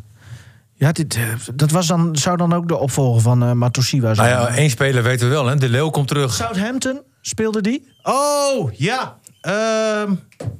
Ja, 0.78 0.92
dit, 0.92 1.14
eh, 1.14 1.22
dat 1.54 1.70
was 1.70 1.86
dan, 1.86 2.16
zou 2.16 2.36
dan 2.36 2.52
ook 2.52 2.68
de 2.68 2.76
opvolger 2.76 3.20
van 3.22 3.42
eh 3.42 3.52
Matosiwa 3.52 4.02
Nou 4.04 4.14
zijn. 4.14 4.28
ja, 4.30 4.48
één 4.48 4.70
speler 4.70 5.02
weten 5.02 5.28
we 5.28 5.34
wel, 5.34 5.46
hè? 5.46 5.56
De 5.56 5.68
Leeuw 5.68 5.90
komt 5.90 6.08
terug. 6.08 6.34
Southampton 6.34 7.02
speelde 7.20 7.60
die? 7.60 7.92
Oh, 8.02 8.70
ja. 8.72 9.16
Ehm 9.40 10.12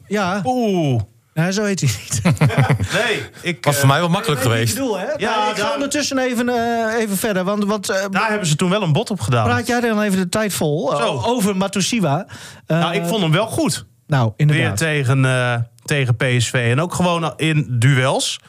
Ja, 0.07 0.41
Oeh. 0.45 1.01
nou, 1.35 1.53
zo 1.53 1.64
heet 1.64 1.81
hij 1.81 1.91
niet. 2.03 2.23
Nee, 2.93 3.23
ik, 3.43 3.64
Was 3.64 3.75
eh, 3.75 3.81
voor 3.81 3.89
mij 3.89 3.99
wel 4.01 4.09
makkelijk 4.09 4.41
geweest. 4.41 4.73
Ik 4.73 4.79
bedoel, 4.79 4.99
hè? 4.99 5.05
Ja, 5.16 5.51
ik 5.51 5.57
ga 5.57 5.62
daar- 5.62 5.75
ondertussen 5.75 6.19
even, 6.19 6.49
eh, 6.49 7.01
even 7.01 7.16
verder. 7.16 7.45
Want, 7.45 7.89
eh, 7.91 8.05
daar 8.11 8.29
hebben 8.29 8.47
ze 8.49 8.57
toen 8.57 8.71
wel 8.71 8.83
een 8.83 8.93
bot 8.93 9.11
op 9.11 9.21
gedaan. 9.21 9.45
praat 9.45 9.66
jij 9.66 9.81
dan 9.81 10.01
even 10.03 10.19
de 10.19 10.29
tijd 10.29 10.53
vol 10.53 10.93
eh, 10.93 10.99
Zo. 11.07 11.23
over 11.25 11.57
Matusiwa? 11.57 12.27
Eh, 12.66 12.79
nou, 12.81 12.95
ik 12.95 13.05
vond 13.05 13.23
hem 13.23 13.33
wel 13.33 13.47
goed. 13.47 13.87
Nou, 14.07 14.23
Weer 14.37 14.47
inderdaad. 14.49 14.77
tegen, 14.77 15.25
eh, 15.25 15.55
tegen 15.85 16.16
PSV. 16.16 16.53
En 16.71 16.81
ook 16.81 16.95
gewoon 16.95 17.33
in 17.37 17.66
duels. 17.79 18.41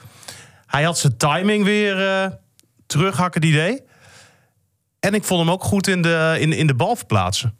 Hij 0.69 0.83
had 0.83 0.97
zijn 0.97 1.17
timing 1.17 1.63
weer 1.63 2.07
eh 2.07 2.25
terug, 2.85 3.17
had 3.17 3.27
ik 3.27 3.33
het 3.33 3.43
idee. 3.45 3.81
En 4.99 5.13
ik 5.13 5.23
vond 5.23 5.39
hem 5.39 5.51
ook 5.51 5.63
goed 5.63 5.87
in 5.87 6.01
de, 6.01 6.35
in, 6.39 6.53
in 6.53 6.67
de 6.67 6.73
bal 6.73 6.95
verplaatsen. 6.95 7.55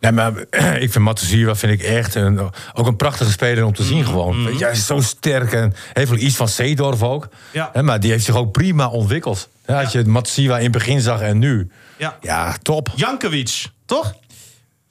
Nee, 0.00 0.12
maar 0.12 0.32
ik 0.84 0.92
vind 0.92 0.98
Matusiwa 1.04 1.54
vind 1.54 1.72
ik 1.72 1.82
echt 1.82 2.14
een, 2.14 2.38
ook 2.74 2.86
een 2.86 2.96
prachtige 2.96 3.30
speler 3.30 3.64
om 3.64 3.74
te 3.74 3.82
zien 3.82 4.04
gewoon. 4.04 4.44
Weet 4.44 4.58
je, 4.58 4.64
hij 4.64 4.72
is 4.72 4.86
zo 4.86 5.00
sterk 5.00 5.52
en 5.52 5.74
heeft 5.92 6.10
wel 6.10 6.18
iets 6.18 6.36
van 6.36 6.48
Zeedorf 6.48 7.02
ook. 7.02 7.28
Ja. 7.52 7.70
Hè, 7.72 7.82
maar 7.82 8.00
die 8.00 8.10
heeft 8.10 8.24
zich 8.24 8.36
ook 8.36 8.52
prima 8.52 8.88
ontwikkeld. 8.88 9.48
Ja, 9.66 9.80
als 9.82 9.92
je 9.92 10.04
Matusiwa 10.04 10.56
in 10.56 10.62
het 10.62 10.72
begin 10.72 11.00
zag 11.00 11.20
en 11.20 11.38
nu. 11.38 11.70
Ja. 11.96 12.16
Ja, 12.20 12.56
top. 12.62 12.88
Jankovic, 12.94 13.66
toch? 13.86 14.14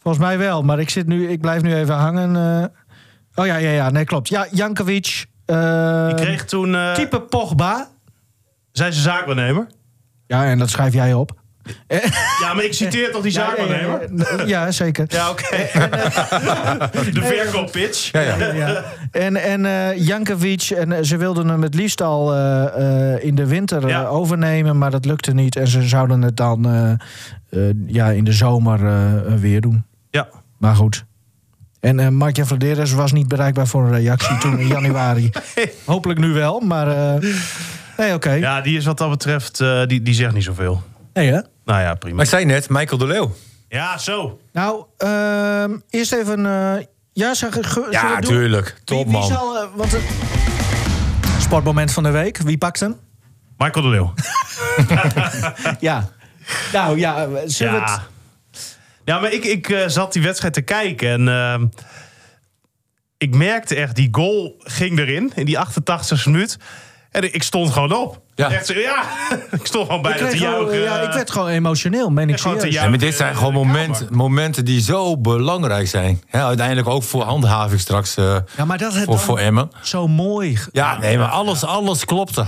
Volgens 0.02 0.24
mij 0.24 0.38
wel, 0.38 0.62
maar 0.62 0.80
ik, 0.80 0.90
zit 0.90 1.08
nu, 1.08 1.30
ik 1.30 1.42
blijf 1.42 1.62
nu 1.62 1.76
even 1.76 1.96
hangen. 1.96 2.36
eh. 2.36 2.68
oh 3.36 3.46
ja, 3.46 3.56
ja, 3.56 3.70
ja, 3.70 3.90
nee, 3.90 4.06
klopt. 4.06 4.30
Ja, 4.30 4.48
Jankovic. 4.52 5.26
Eh, 5.46 6.06
Die 6.06 6.16
kreeg 6.16 6.46
toen... 6.46 6.76
eh 6.76 6.94
type 6.94 7.22
Pogba. 7.22 7.88
zijn 8.72 8.94
ze 8.94 9.02
zaakwaarnemer. 9.02 9.68
Ja, 10.28 10.46
en 10.46 10.58
dat 10.60 10.70
schrijf 10.70 10.94
jij 10.94 11.14
op. 11.14 11.42
Ja, 12.42 12.54
maar 12.54 12.64
ik 12.64 12.74
citeer 12.74 13.12
toch 13.12 13.22
die 13.22 13.32
zaakwaarnemer? 13.32 14.10
Ja, 14.38 14.44
ja, 14.66 14.72
zeker. 14.72 15.06
Ja, 15.08 15.30
oké. 15.30 15.44
De 17.14 17.22
verkooppitch. 17.22 18.12
Ja, 18.12 18.22
ja. 18.22 18.54
Ja. 18.54 18.84
En, 19.12 19.36
en 19.36 19.66
eh 19.66 19.98
Jankovic, 20.06 20.62
en 20.70 20.92
eh, 20.92 21.04
ze 21.04 21.18
wilden 21.18 21.48
hem 21.48 21.62
het 21.62 21.74
liefst 21.76 22.02
al 22.02 22.34
eh, 22.34 23.14
eh, 23.14 23.24
in 23.24 23.36
de 23.36 23.46
winter 23.48 23.84
eh, 23.84 23.90
Ja. 23.90 24.06
overnemen, 24.06 24.78
maar 24.78 24.92
dat 24.92 25.06
lukte 25.06 25.34
niet. 25.34 25.56
En 25.56 25.68
ze 25.68 25.82
zouden 25.82 26.22
het 26.22 26.38
dan 26.38 26.66
eh, 26.66 26.92
eh, 27.50 27.76
ja, 27.88 28.10
in 28.10 28.24
de 28.24 28.34
zomer 28.34 28.86
eh, 28.86 29.14
eh, 29.16 29.34
weer 29.40 29.62
doen. 29.62 29.84
Ja. 30.10 30.28
Maar 30.58 30.76
goed. 30.76 31.06
En 31.84 32.00
eh 32.00 32.08
Martje 32.08 32.46
Vladeres 32.46 32.92
was 32.92 33.12
niet 33.12 33.28
bereikbaar 33.28 33.68
voor 33.68 33.84
een 33.84 33.92
reactie 34.00 34.38
toen 34.38 34.60
in 34.60 34.68
januari. 34.78 35.30
Hopelijk 35.86 36.20
nu 36.20 36.34
wel, 36.34 36.60
maar... 36.60 36.88
eh, 36.88 37.32
nee, 37.98 38.14
oké. 38.14 38.32
ja, 38.32 38.62
die 38.62 38.78
is 38.78 38.86
wat 38.86 38.98
dat 38.98 39.10
betreft... 39.10 39.60
eh, 39.60 39.82
die, 39.86 40.02
die 40.02 40.14
zegt 40.14 40.34
niet 40.34 40.44
zoveel. 40.44 40.84
Nee, 41.14 41.28
hè? 41.32 41.40
Nou 41.66 41.82
ja, 41.82 41.94
prima. 41.96 42.16
Maar 42.16 42.24
ik 42.26 42.30
zei 42.32 42.46
net, 42.46 42.70
Michael 42.70 42.98
de 42.98 43.06
Leeuw. 43.08 43.36
Ja, 43.70 43.98
zo. 43.98 44.40
Nou, 44.54 44.84
ehm, 44.98 45.78
eerst 45.90 46.14
even... 46.14 46.46
eh, 46.46 46.86
ja, 47.14 47.34
zeg, 47.34 47.56
Ja, 47.92 48.16
het 48.16 48.26
tuurlijk. 48.26 48.66
Wie, 48.66 48.84
Top 48.84 49.04
wie 49.04 49.14
man. 49.14 49.28
zal... 49.28 49.58
eh, 49.58 49.68
want, 49.76 49.94
eh, 49.94 50.00
sportmoment 51.40 51.92
van 51.92 52.04
de 52.04 52.12
week, 52.12 52.38
wie 52.38 52.58
pakt 52.58 52.80
hem? 52.80 52.96
Michael 53.58 53.84
de 53.86 53.90
Leeuw. 53.92 54.14
Ja. 55.80 56.10
Nou 56.74 56.98
ja, 57.00 57.28
zullen 57.46 57.74
we 57.74 57.80
het... 57.80 58.00
Ja. 59.06 59.20
maar 59.20 59.32
ik, 59.32 59.44
ik 59.44 59.70
eh, 59.70 59.88
zat 59.88 60.14
die 60.14 60.22
wedstrijd 60.22 60.54
te 60.54 60.62
kijken 60.62 61.10
en 61.10 61.28
ehm, 61.28 61.66
ik 63.18 63.36
merkte 63.36 63.76
echt, 63.76 63.96
die 63.96 64.08
goal 64.12 64.56
ging 64.60 65.00
erin 65.00 65.32
in 65.36 65.46
die 65.46 65.58
88e 65.58 66.24
minuut. 66.26 66.58
En 67.12 67.34
ik 67.34 67.44
stond 67.44 67.72
gewoon 67.72 67.92
op. 67.92 68.22
Ja. 68.36 68.52
Echt, 68.52 68.66
zo, 68.66 68.74
ja. 68.74 69.04
ik 69.60 69.66
stond 69.66 69.86
gewoon 69.86 70.02
bijna 70.02 70.28
te 70.30 70.38
gewoon- 70.38 70.54
juichen. 70.66 70.80
ja, 70.82 71.00
ik 71.02 71.14
werd 71.14 71.32
gewoon 71.32 71.48
emotioneel, 71.48 72.10
meen 72.10 72.30
ik 72.30 72.38
serieus. 72.38 72.74
Ja, 72.74 72.88
maar 72.90 72.98
dit 72.98 73.16
zijn 73.16 73.32
eh, 73.32 73.38
gewoon 73.38 73.54
momenten, 73.54 74.08
momenten 74.12 74.66
die 74.66 74.82
zo 74.82 75.18
belangrijk 75.18 75.88
zijn. 75.88 76.22
Hè, 76.28 76.44
uiteindelijk 76.44 76.88
ook 76.88 77.04
voor 77.04 77.24
handhaving 77.24 77.80
straks 77.80 78.16
eh, 78.18 78.38
Ja, 78.58 78.66
maar 78.66 78.78
dat 78.78 78.94
het 78.94 79.04
voor, 79.04 79.14
dan 79.16 79.24
voor 79.24 79.40
Emmen. 79.40 79.72
zo 79.82 80.08
mooi... 80.08 80.58
Ja, 80.72 80.98
nee, 80.98 81.18
maar 81.18 81.28
alles, 81.30 81.64
alles 81.64 82.06
klopte. 82.06 82.46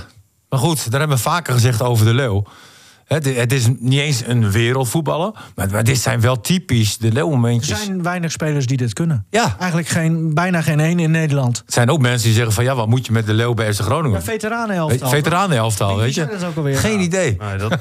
Maar 0.49 0.59
goed, 0.59 0.91
daar 0.91 0.99
hebben 0.99 1.17
we 1.17 1.23
vaker 1.23 1.53
gezegd 1.53 1.81
over 1.81 2.05
de 2.05 2.13
Leeuw. 2.13 2.43
Het, 3.05 3.35
het 3.35 3.53
is 3.53 3.67
niet 3.79 3.99
eens 3.99 4.21
een 4.27 4.51
wereldvoetballer, 4.51 5.31
maar, 5.55 5.69
maar 5.71 5.83
dit 5.83 5.97
zijn 5.99 6.21
wel 6.21 6.41
typisch 6.41 6.97
de 6.97 7.07
Er 7.07 7.13
Leeuwmomentjes. 7.13 7.83
zijn 7.83 8.03
weinig 8.03 8.31
spelers 8.31 8.65
die 8.65 8.77
dit 8.77 8.93
kunnen. 8.93 9.25
Ja. 9.29 9.55
Eigenlijk 9.59 9.87
geen, 9.87 10.33
bijna 10.33 10.61
geen 10.61 10.79
één 10.79 10.99
in 10.99 11.11
Nederland. 11.11 11.57
Het 11.65 11.73
zijn 11.73 11.89
ook 11.89 11.99
mensen 12.01 12.23
die 12.27 12.33
zeggen 12.35 12.53
van 12.53 12.63
ja, 12.63 12.75
wat 12.75 12.87
moet 12.87 13.05
je 13.05 13.11
met 13.11 13.25
de 13.25 13.33
Leeuw 13.33 13.53
bij 13.53 13.73
FC 13.73 13.81
Groningen? 13.81 14.23
Veteranenelftal, 14.99 15.87
Wie 15.95 15.97
weet 16.03 16.13
je? 16.15 16.27
dat 16.27 16.43
ook 16.43 16.55
alweer? 16.57 16.77
Geen 16.77 16.99
idee. 16.99 17.37
Nee, 17.39 17.57
dat... 17.57 17.77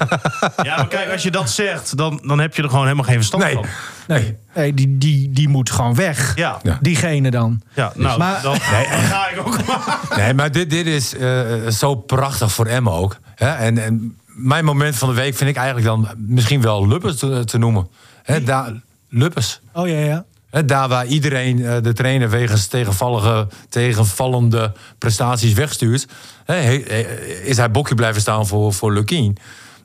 ja, 0.62 0.76
maar 0.76 0.88
kijk, 0.88 1.10
als 1.12 1.22
je 1.22 1.30
dat 1.30 1.50
zegt, 1.50 1.96
dan, 1.96 2.20
dan 2.26 2.38
heb 2.40 2.54
je 2.56 2.62
er 2.62 2.68
gewoon 2.68 2.84
helemaal 2.84 3.04
geen 3.04 3.14
verstand 3.16 3.42
Nee. 3.42 3.54
van. 3.54 3.64
Nee, 4.08 4.36
nee 4.54 4.74
die, 4.74 4.98
die, 4.98 5.30
die 5.30 5.48
moet 5.48 5.70
gewoon 5.70 5.94
weg. 5.94 6.32
Ja, 6.36 6.58
Ja. 6.62 6.78
Diegene 6.80 7.30
dan. 7.30 7.60
ja 7.74 7.92
nou, 7.96 8.18
Maar- 8.18 8.42
dan, 8.42 8.52
dan 8.70 8.84
ga 8.84 9.28
ik 9.28 9.38
ook 9.46 9.66
maar. 9.66 9.98
Nee, 10.16 10.34
maar 10.34 10.52
dit, 10.52 10.70
dit 10.70 10.86
is 10.86 11.16
eh, 11.16 11.42
zo 11.68 11.94
prachtig 11.94 12.52
voor 12.52 12.66
Emmen 12.66 12.92
ook. 12.92 13.16
Hè? 13.34 13.48
En, 13.48 13.78
en 13.78 14.16
mijn 14.34 14.64
moment 14.64 14.96
van 14.96 15.08
de 15.08 15.14
week 15.14 15.34
vind 15.36 15.50
ik 15.50 15.56
eigenlijk 15.56 15.86
dan 15.86 16.08
misschien 16.16 16.60
wel 16.60 16.88
Luppers 16.88 17.16
te, 17.16 17.44
te 17.44 17.58
noemen. 17.58 17.88
Hè, 18.22 18.42
daar, 18.42 18.72
Luppers. 19.08 19.60
Oh 19.72 19.88
ja, 19.88 19.98
ja. 19.98 20.24
Hè, 20.50 20.64
daar 20.64 20.88
waar 20.88 21.06
iedereen 21.06 21.64
eh, 21.64 21.76
de 21.82 21.92
trainer 21.92 22.30
wegens 22.30 22.66
tegenvallige, 22.66 23.48
tegenvallende 23.68 24.72
prestaties 24.98 25.52
wegstuurt, 25.52 26.06
hè, 26.44 26.54
he- 26.54 26.82
he- 26.86 27.40
is 27.44 27.56
hij 27.56 27.70
bokje 27.70 27.94
blijven 27.94 28.20
staan 28.20 28.46
voor, 28.46 28.72
voor 28.72 28.92
Lukien. 28.92 29.36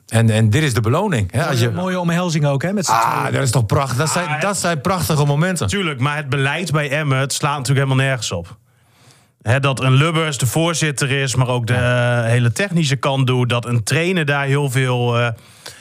En, 0.08 0.30
en 0.30 0.50
dit 0.50 0.62
is 0.62 0.74
de 0.74 0.80
beloning. 0.80 1.32
Hè, 1.32 1.46
als 1.46 1.56
Mooie, 1.58 1.70
je, 1.70 1.76
mooie 1.76 2.00
omhelzing 2.00 2.46
ook, 2.46 2.62
hè? 2.62 2.72
Met 2.72 2.86
ah, 2.86 3.18
tweeën. 3.18 3.32
dat 3.34 3.42
is 3.42 3.50
toch 3.50 3.66
prachtig. 3.66 3.96
Dat 3.96 4.10
zijn, 4.10 4.40
dat 4.40 4.58
zijn 4.58 4.80
prachtige 4.80 5.24
momenten. 5.24 5.66
Tuurlijk, 5.66 6.00
maar 6.00 6.16
het 6.16 6.28
beleid 6.28 6.72
bij 6.72 6.90
Emmen, 6.90 7.18
het 7.18 7.32
slaat 7.32 7.56
natuurlijk 7.56 7.86
helemaal 7.86 8.06
nergens 8.06 8.32
op. 8.32 8.56
Dat 9.60 9.80
een 9.80 9.92
Lubbers 9.94 10.38
de 10.38 10.46
voorzitter 10.46 11.10
is, 11.10 11.34
maar 11.34 11.48
ook 11.48 11.66
de 11.66 11.74
eh, 11.74 12.24
hele 12.24 12.52
technische 12.52 12.96
kant 12.96 13.26
doet. 13.26 13.48
Dat 13.48 13.64
een 13.66 13.82
trainer 13.82 14.24
daar 14.24 14.44
heel 14.44 14.70
veel 14.70 15.18
Ja, 15.18 15.34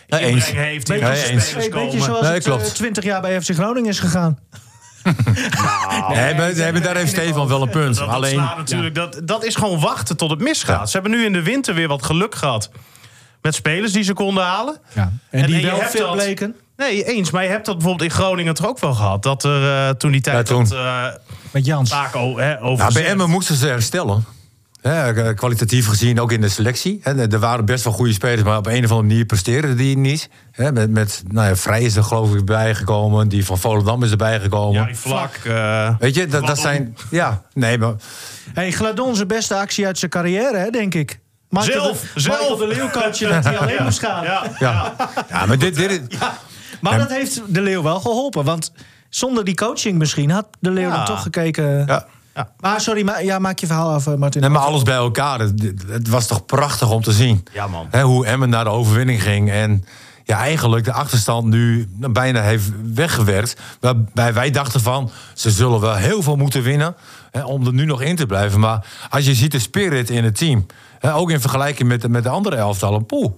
eens. 0.08 0.52
heeft. 0.52 0.88
Ja, 0.88 1.14
eens. 1.14 1.54
beetje 1.54 1.70
komen. 1.70 2.02
zoals 2.02 2.22
Nee, 2.22 2.32
het 2.34 2.44
klopt. 2.44 2.66
eh, 2.68 2.72
20 2.72 3.04
jaar 3.04 3.22
bij 3.22 3.42
FC 3.42 3.50
Groningen 3.54 3.90
is 3.90 4.00
gegaan. 4.00 4.40
Nee, 6.10 6.36
maar, 6.36 6.54
nee, 6.56 6.82
daar 6.82 6.96
heeft 6.96 7.12
Stefan 7.12 7.48
wel 7.48 7.62
een 7.62 7.70
punt. 7.70 7.96
Dat, 7.96 8.06
dat 8.06 8.16
Alleen, 8.16 8.36
natuurlijk, 8.58 8.96
dat, 8.96 9.22
dat 9.24 9.44
is 9.46 9.56
gewoon 9.56 9.80
wachten 9.80 10.18
tot 10.18 10.30
het 10.30 10.40
misgaat. 10.40 10.90
Ze 10.90 11.00
hebben 11.00 11.18
nu 11.20 11.26
in 11.26 11.34
de 11.34 11.44
winter 11.44 11.74
weer 11.74 11.88
wat 11.88 12.04
geluk 12.06 12.36
gehad. 12.36 12.70
Met 13.42 13.56
spelers 13.56 13.92
die 13.92 14.04
ze 14.04 14.14
konden 14.14 14.44
halen. 14.44 14.78
Ja. 14.94 15.12
En, 15.30 15.42
En- 15.42 15.48
die 15.48 15.70
en 15.70 15.78
wel 15.78 15.88
veel 15.88 16.12
bleken. 16.12 16.56
Nee, 16.80 17.04
eens. 17.04 17.32
Maar 17.32 17.44
je 17.44 17.50
hebt 17.50 17.66
dat 17.66 17.78
bijvoorbeeld 17.78 18.10
in 18.12 18.16
Groningen 18.16 18.54
toch 18.54 18.68
ook 18.68 18.80
wel 18.80 18.94
gehad. 18.94 19.24
Dat 19.24 19.44
er 19.44 19.72
eh, 19.88 19.90
toen 19.90 20.12
die 20.12 20.22
tijd 20.22 20.36
Ja, 20.38 20.44
toen. 20.56 20.64
dat, 20.64 20.72
eh, 20.74 21.06
Met 21.52 21.66
Jans. 21.66 21.90
vaak 21.90 22.14
hè, 22.14 22.62
over 22.62 22.78
Nou, 22.84 22.94
bij 22.94 23.06
Emmen 23.06 23.30
moesten 23.30 23.56
ze 23.56 23.68
herstellen. 23.68 24.26
Hè, 24.82 25.14
eh, 25.14 25.36
kwalitatief 25.36 25.88
gezien 25.88 26.20
ook 26.20 26.32
in 26.32 26.42
de 26.42 26.50
selectie. 26.50 27.00
Hè, 27.04 27.32
er 27.32 27.40
waren 27.40 27.66
best 27.66 27.84
wel 27.84 27.94
goede 27.94 28.14
spelers, 28.14 28.44
maar 28.44 28.58
op 28.58 28.66
een 28.68 28.84
of 28.86 28.92
andere 28.92 29.02
manier 29.08 29.26
presteerden 29.26 29.78
die 29.78 29.98
niet. 29.98 30.30
Hè, 30.52 30.72
met 30.72 30.90
met 30.90 31.24
nou 31.28 31.48
ja, 31.48 31.56
Vrij 31.56 31.82
is 31.82 31.96
er 31.96 32.04
geloof 32.04 32.34
ik 32.36 32.46
bijgekomen. 32.46 33.28
Die 33.28 33.46
van 33.46 33.58
Volendam 33.58 34.04
is 34.04 34.12
erbij 34.12 34.40
gekomen. 34.40 34.80
Ja, 34.82 34.86
die 34.86 34.96
vlak. 34.98 35.36
eh, 35.46 35.90
Weet 36.00 36.16
je, 36.16 36.22
dat, 36.22 36.32
dat 36.32 36.42
Gladon. 36.44 36.64
zijn... 36.64 36.98
Ja, 37.12 37.42
nee, 37.54 37.78
maar... 37.78 37.94
Hey, 38.54 38.72
Gladon 38.72 39.16
zijn 39.16 39.28
beste 39.28 39.56
actie 39.56 39.86
uit 39.86 39.98
zijn 40.00 40.12
carrière, 40.12 40.58
hè, 40.58 40.70
denk 40.70 40.94
ik. 40.96 41.20
Michael 41.50 41.84
Zelf, 41.84 42.02
de, 42.14 42.20
zelf. 42.20 42.38
Michael 42.40 42.58
de 42.58 42.68
Leeuw 42.68 42.90
coachen 42.90 43.30
dat 43.30 43.44
hij 43.44 43.58
alleen 43.58 43.84
moest 43.84 44.00
gaan. 44.00 44.24
Ja. 44.24 44.44
Ja, 44.60 44.94
ja 45.30 45.46
maar 45.46 45.58
dit, 45.58 45.76
dit 45.76 45.92
is... 45.92 46.00
Maar 46.82 46.98
dat 46.98 47.10
heeft 47.10 47.42
de 47.48 47.62
Leeuw 47.62 47.82
wel 47.84 48.00
geholpen. 48.00 48.44
Want 48.44 48.72
zonder 49.10 49.44
die 49.44 49.56
coaching 49.56 49.98
misschien 49.98 50.30
had 50.32 50.48
de 50.60 50.72
Leeuw 50.72 50.90
Ja. 50.90 50.96
dan 50.96 51.06
toch 51.06 51.22
gekeken. 51.22 51.86
Ja. 51.86 52.06
Maar 52.60 52.82
sorry, 52.82 53.04
maar, 53.04 53.24
ja, 53.24 53.40
maak 53.40 53.60
je 53.60 53.66
verhaal 53.68 53.94
af, 53.94 54.16
Martin. 54.16 54.42
Nee, 54.42 54.50
maar 54.50 54.62
alles 54.62 54.84
bij 54.84 54.96
elkaar. 54.96 55.40
Het, 55.40 55.74
het 55.88 56.08
was 56.08 56.28
toch 56.28 56.46
prachtig 56.46 56.92
om 56.92 57.02
te 57.02 57.12
zien. 57.12 57.46
Ja, 57.54 57.68
man. 57.68 57.88
Hè, 57.90 58.02
hoe 58.02 58.26
Emmen 58.26 58.50
naar 58.50 58.64
de 58.64 58.70
overwinning 58.70 59.24
ging. 59.24 59.52
En 59.52 59.86
ja, 60.24 60.38
eigenlijk 60.38 60.86
de 60.86 60.92
achterstand 60.94 61.46
nu 61.46 61.90
bijna 61.96 62.42
heeft 62.42 62.72
weggewerkt. 62.94 63.56
Waarbij 63.80 64.34
wij 64.34 64.52
dachten 64.52 64.82
van, 64.82 65.12
ze 65.34 65.52
zullen 65.52 65.80
wel 65.80 65.96
heel 65.96 66.22
veel 66.22 66.36
moeten 66.36 66.64
winnen. 66.64 66.96
Hè, 67.32 67.44
om 67.44 67.66
er 67.66 67.74
nu 67.74 67.86
nog 67.86 68.02
in 68.02 68.16
te 68.16 68.26
blijven. 68.26 68.60
Maar 68.60 68.86
als 69.10 69.26
je 69.26 69.34
ziet 69.34 69.52
de 69.52 69.60
spirit 69.60 70.10
in 70.10 70.24
het 70.24 70.38
team. 70.38 70.66
Hè, 71.00 71.14
ook 71.14 71.32
in 71.32 71.42
vergelijking 71.42 71.90
met, 71.90 72.02
de- 72.02 72.10
met 72.10 72.24
de 72.24 72.30
andere 72.30 72.56
elftallen. 72.56 73.06
Poeh, 73.06 73.32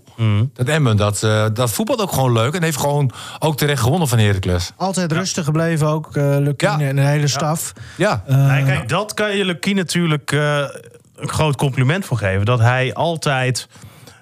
dat 0.53 0.67
Emmen, 0.67 0.97
dat, 0.97 1.23
eh, 1.23 1.45
dat 1.53 1.71
voetbalt 1.71 2.01
ook 2.01 2.11
gewoon 2.11 2.31
leuk. 2.31 2.53
En 2.53 2.63
heeft 2.63 2.79
gewoon 2.79 3.11
ook 3.39 3.57
terecht 3.57 3.81
gewonnen 3.81 4.07
van 4.07 4.17
Heracles. 4.17 4.71
Altijd 4.77 5.11
rustig 5.11 5.45
gebleven 5.45 5.87
ook, 5.87 6.15
eh 6.15 6.35
Lukien 6.39 6.79
Ja. 6.79 6.85
en 6.87 6.95
de 6.95 7.01
hele 7.01 7.27
staf. 7.27 7.73
Ja, 7.97 8.23
Nee, 8.27 8.63
kijk, 8.63 8.89
dat 8.89 9.13
kan 9.13 9.35
je 9.37 9.45
Lucie 9.45 9.75
natuurlijk 9.75 10.31
eh, 10.31 10.57
een 11.15 11.29
groot 11.29 11.55
compliment 11.55 12.05
voor 12.05 12.17
geven. 12.17 12.45
Dat 12.45 12.59
hij 12.59 12.93
altijd 12.93 13.67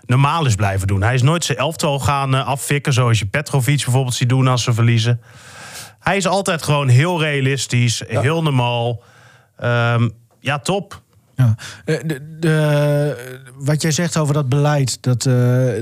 normaal 0.05 0.45
is 0.45 0.55
blijven 0.55 0.87
doen. 0.87 1.01
Hij 1.03 1.13
is 1.13 1.21
nooit 1.21 1.45
zijn 1.45 1.57
elftal 1.57 1.99
gaan 1.99 2.35
eh, 2.35 2.47
afvikken... 2.47 2.93
zoals 2.93 3.19
je 3.19 3.25
Petrovic 3.25 3.83
bijvoorbeeld 3.83 4.15
ziet 4.15 4.29
doen 4.29 4.47
als 4.47 4.63
ze 4.63 4.73
verliezen. 4.73 5.21
Hij 5.99 6.17
is 6.17 6.27
altijd 6.27 6.63
gewoon 6.63 6.87
heel 6.87 7.19
realistisch, 7.21 8.03
heel 8.07 8.41
normaal. 8.43 9.01
Ehm, 9.57 10.09
ja, 10.39 10.59
top. 10.59 11.01
Ja. 11.39 11.55
Eh, 11.85 11.99
De, 12.05 12.37
de- 12.39 13.37
wat 13.57 13.81
jij 13.81 13.91
zegt 13.91 14.17
over 14.17 14.33
dat 14.33 14.49
beleid, 14.49 14.97
dat, 15.01 15.25
eh, 15.25 15.33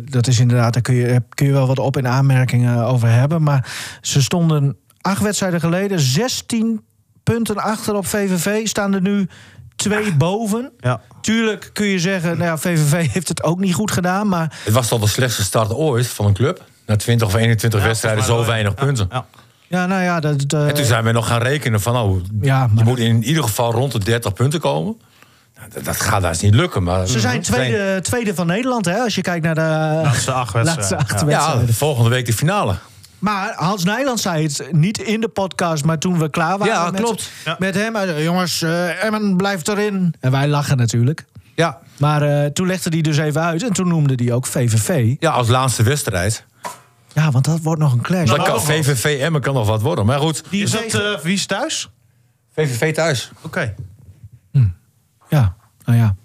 dat 0.04 0.28
is 0.28 0.40
inderdaad, 0.40 0.74
daar 0.74 0.82
kun 0.82 0.96
je, 0.96 1.22
kun 1.30 1.46
je 1.46 1.52
wel 1.52 1.68
wat 1.68 1.80
op- 1.80 1.98
en 1.98 2.08
aanmerkingen 2.08 2.86
over 2.86 3.10
hebben. 3.12 3.44
Maar 3.44 3.72
ze 4.02 4.22
stonden 4.22 4.78
acht 5.02 5.22
wedstrijden 5.22 5.60
geleden 5.60 6.00
16 6.00 6.82
punten 7.24 7.56
achter 7.58 7.96
op 7.96 8.06
VVV, 8.08 8.68
staan 8.68 8.94
er 8.94 9.02
nu 9.02 9.28
twee 9.76 10.14
boven. 10.16 10.72
Ja. 10.80 11.02
Tuurlijk 11.22 11.70
kun 11.74 11.86
je 11.86 12.00
zeggen, 12.00 12.30
nou 12.38 12.44
ja, 12.50 12.58
VVV 12.58 13.12
heeft 13.12 13.28
het 13.28 13.44
ook 13.44 13.60
niet 13.60 13.74
goed 13.74 13.92
gedaan, 13.92 14.28
maar 14.28 14.58
het 14.64 14.74
was 14.74 14.88
toch 14.88 15.02
de 15.02 15.08
slechtste 15.08 15.44
start 15.44 15.74
ooit 15.74 16.08
van 16.08 16.26
een 16.26 16.34
club. 16.34 16.64
Na 16.86 16.96
20 16.96 17.28
of 17.28 17.36
21 17.36 17.84
wedstrijden 17.84 18.24
zo 18.24 18.46
weinig 18.46 18.74
ja. 18.78 18.84
punten. 18.86 19.08
Ja. 19.12 19.26
ja, 19.68 19.86
nou 19.86 20.02
ja, 20.04 20.20
dat. 20.20 20.44
eh, 20.54 20.68
En 20.68 20.74
toen 20.74 20.86
zijn 20.86 21.04
we 21.04 21.12
nog 21.12 21.28
gaan 21.28 21.42
rekenen 21.42 21.82
van, 21.82 21.96
oh, 21.96 22.22
Ja, 22.42 22.70
je 22.76 22.84
moet 22.84 23.00
in 23.00 23.24
ieder 23.24 23.44
geval 23.44 23.72
rond 23.72 23.92
de 23.92 24.00
30 24.00 24.34
punten 24.34 24.60
komen. 24.60 24.98
Nou, 25.58 25.70
dat, 25.74 25.86
dat 25.86 26.00
gaat 26.02 26.22
daar 26.22 26.36
niet 26.42 26.54
lukken. 26.54 26.84
Maar 26.84 27.08
ze 27.08 27.20
zijn 27.20 27.42
tweede, 27.42 28.00
tweede 28.02 28.36
van 28.36 28.48
Nederland, 28.48 28.86
hè, 28.86 28.98
als 29.00 29.16
je 29.16 29.22
kijkt 29.22 29.46
naar 29.46 29.56
de 29.56 29.62
Laatste 30.04 30.32
acht 30.32 30.54
wedstrijden. 30.54 30.76
laatste 30.76 30.96
acht 30.98 31.20
Ja. 31.20 31.26
wedstrijden. 31.26 31.68
Ja, 31.68 31.74
volgende 31.74 32.10
week 32.10 32.26
de 32.26 32.34
finale. 32.34 32.76
Maar 33.20 33.54
Hans 33.56 33.84
Nijland 33.84 34.20
zei 34.20 34.44
het 34.44 34.68
niet 34.72 34.98
in 35.00 35.22
de 35.22 35.28
podcast, 35.28 35.84
maar 35.86 35.98
toen 36.00 36.20
we 36.20 36.30
klaar 36.30 36.58
waren 36.58 36.74
Ja, 36.74 36.92
met, 36.92 37.02
klopt. 37.02 37.30
Ja. 37.46 37.56
met 37.60 37.76
hem. 37.76 38.20
jongens, 38.22 38.62
eh 38.62 39.04
Emmen 39.04 39.38
blijft 39.38 39.68
erin. 39.68 40.14
En 40.20 40.32
wij 40.32 40.48
lachen 40.48 40.78
natuurlijk. 40.78 41.26
Ja, 41.56 41.80
Maar 41.98 42.22
eh, 42.22 42.46
toen 42.52 42.68
legde 42.68 42.90
hij 42.90 43.02
dus 43.02 43.18
even 43.18 43.42
uit 43.42 43.64
en 43.64 43.74
toen 43.74 43.88
noemde 43.88 44.24
hij 44.24 44.34
ook 44.34 44.46
VVV. 44.46 45.16
ja 45.20 45.32
als 45.32 45.48
laatste 45.48 45.84
wedstrijd. 45.84 46.46
Ja, 47.14 47.32
want 47.32 47.46
dat 47.46 47.60
wordt 47.62 47.82
nog 47.82 47.94
een 47.94 48.02
clash. 48.02 48.32
Kan 48.36 48.62
VVV 48.62 49.20
Emmen 49.22 49.42
kan 49.42 49.54
nog 49.54 49.68
wat 49.68 49.82
worden. 49.82 50.06
Maar 50.06 50.20
goed, 50.20 50.44
Die 50.50 50.64
Is 50.64 50.72
dat, 50.72 50.94
eh, 50.94 51.18
wie 51.24 51.34
is 51.34 51.46
thuis? 51.46 51.90
VVV 52.56 52.94
thuis. 52.94 53.32
Oké. 53.42 53.74
Ja, 55.30 55.56
nou 55.86 55.98
ja. 55.98 56.16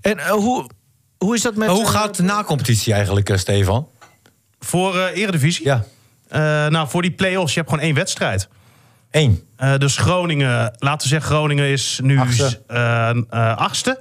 En 0.00 0.18
eh, 0.18 0.30
hoe, 0.30 0.70
hoe 1.18 1.34
is 1.34 1.42
dat 1.42 1.54
met... 1.56 1.68
Hoe 1.68 1.82
eh, 1.82 1.88
gaat 1.90 2.16
de 2.16 2.22
nacompetitie 2.22 2.92
eigenlijk, 2.92 3.28
eh, 3.28 3.36
Stefan? 3.36 3.88
Voor 4.58 4.98
eh 4.98 5.16
Eredivisie? 5.22 5.64
Ja, 5.64 5.84
Eh, 6.28 6.40
nou, 6.66 6.88
voor 6.88 7.02
die 7.02 7.10
play-offs, 7.10 7.52
je 7.54 7.58
hebt 7.58 7.70
gewoon 7.70 7.84
één 7.84 7.94
wedstrijd. 7.94 8.48
één. 9.10 9.40
Eh, 9.56 9.76
dus 9.76 9.96
Groningen, 9.96 10.74
laten 10.78 11.02
we 11.02 11.14
zeggen, 11.14 11.30
Groningen 11.30 11.64
is 11.66 12.00
nu 12.02 12.18
Achtste. 12.18 12.62
eh, 12.66 13.08
eh, 13.10 13.56
achtste. 13.56 14.00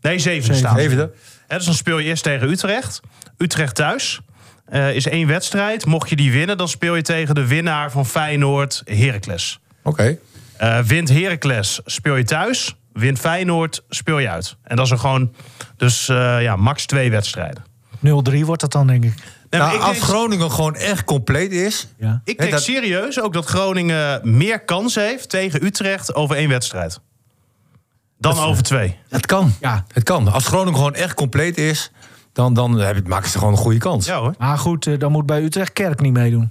Nee, 0.00 0.18
zevende 0.18 0.56
staan. 0.56 0.74
ze. 0.76 0.80
Zevende. 0.82 1.12
Hè, 1.46 1.56
dus 1.56 1.66
dan 1.66 1.74
speel 1.74 1.98
je 1.98 2.04
eerst 2.08 2.22
tegen 2.22 2.48
Utrecht. 2.50 3.00
Utrecht 3.38 3.74
thuis. 3.74 4.20
Eh, 4.64 4.94
is 4.94 5.06
één 5.06 5.26
wedstrijd. 5.26 5.86
Mocht 5.86 6.08
je 6.08 6.16
die 6.16 6.32
winnen, 6.32 6.56
dan 6.56 6.68
speel 6.68 6.94
je 6.94 7.02
tegen 7.02 7.34
de 7.34 7.46
winnaar 7.46 7.90
van 7.90 8.06
Feyenoord, 8.06 8.82
Heracles. 8.84 9.60
Oké. 9.82 10.18
Eh, 10.56 10.78
wint 10.80 11.08
Heracles, 11.08 11.80
speel 11.84 12.16
je 12.16 12.24
thuis. 12.24 12.76
Wint 12.94 13.18
Feyenoord, 13.18 13.84
speel 13.88 14.18
je 14.18 14.28
uit. 14.30 14.56
En 14.62 14.76
dat 14.76 14.84
is 14.84 14.90
er 14.92 14.98
gewoon, 14.98 15.32
dus 15.76 16.08
eh, 16.08 16.42
ja, 16.42 16.56
max 16.56 16.86
twee 16.86 17.10
wedstrijden. 17.10 17.64
0-3 18.00 18.44
wordt 18.44 18.60
dat 18.60 18.72
dan, 18.72 18.86
denk 18.86 19.04
ik. 19.04 19.14
Nee, 19.50 19.60
Nou, 19.60 19.74
ik 19.74 19.80
als 19.82 19.92
denk- 19.92 20.04
Groningen 20.04 20.50
gewoon 20.50 20.74
echt 20.76 21.04
compleet 21.04 21.52
is... 21.52 21.88
Ja. 21.98 22.20
Ik 22.24 22.38
denk 22.38 22.50
dat- 22.50 22.62
serieus 22.62 23.20
ook 23.20 23.32
dat 23.32 23.44
Groningen 23.46 24.20
meer 24.36 24.64
kans 24.64 24.94
heeft 24.94 25.28
tegen 25.28 25.64
Utrecht 25.64 26.14
over 26.14 26.36
één 26.36 26.48
wedstrijd. 26.48 27.00
Dan 28.18 28.38
over 28.38 28.62
twee. 28.62 28.98
Het 29.08 29.26
kan. 29.26 29.54
Ja. 29.60 29.84
Het 29.92 30.02
kan. 30.02 30.32
Als 30.32 30.46
Groningen 30.46 30.74
gewoon 30.78 30.94
echt 30.94 31.14
compleet 31.14 31.58
is... 31.58 31.90
dan, 32.32 32.54
dan 32.54 32.78
heb 32.78 32.96
je- 32.96 33.02
maken 33.06 33.30
ze 33.30 33.38
gewoon 33.38 33.52
een 33.52 33.58
goede 33.58 33.78
kans. 33.78 34.06
Ja 34.06 34.18
hoor. 34.18 34.34
Maar 34.38 34.58
goed, 34.58 34.86
eh, 34.86 34.98
dan 34.98 35.12
moet 35.12 35.26
bij 35.26 35.42
Utrecht 35.42 35.72
Kerk 35.72 36.00
niet 36.00 36.12
meedoen. 36.12 36.50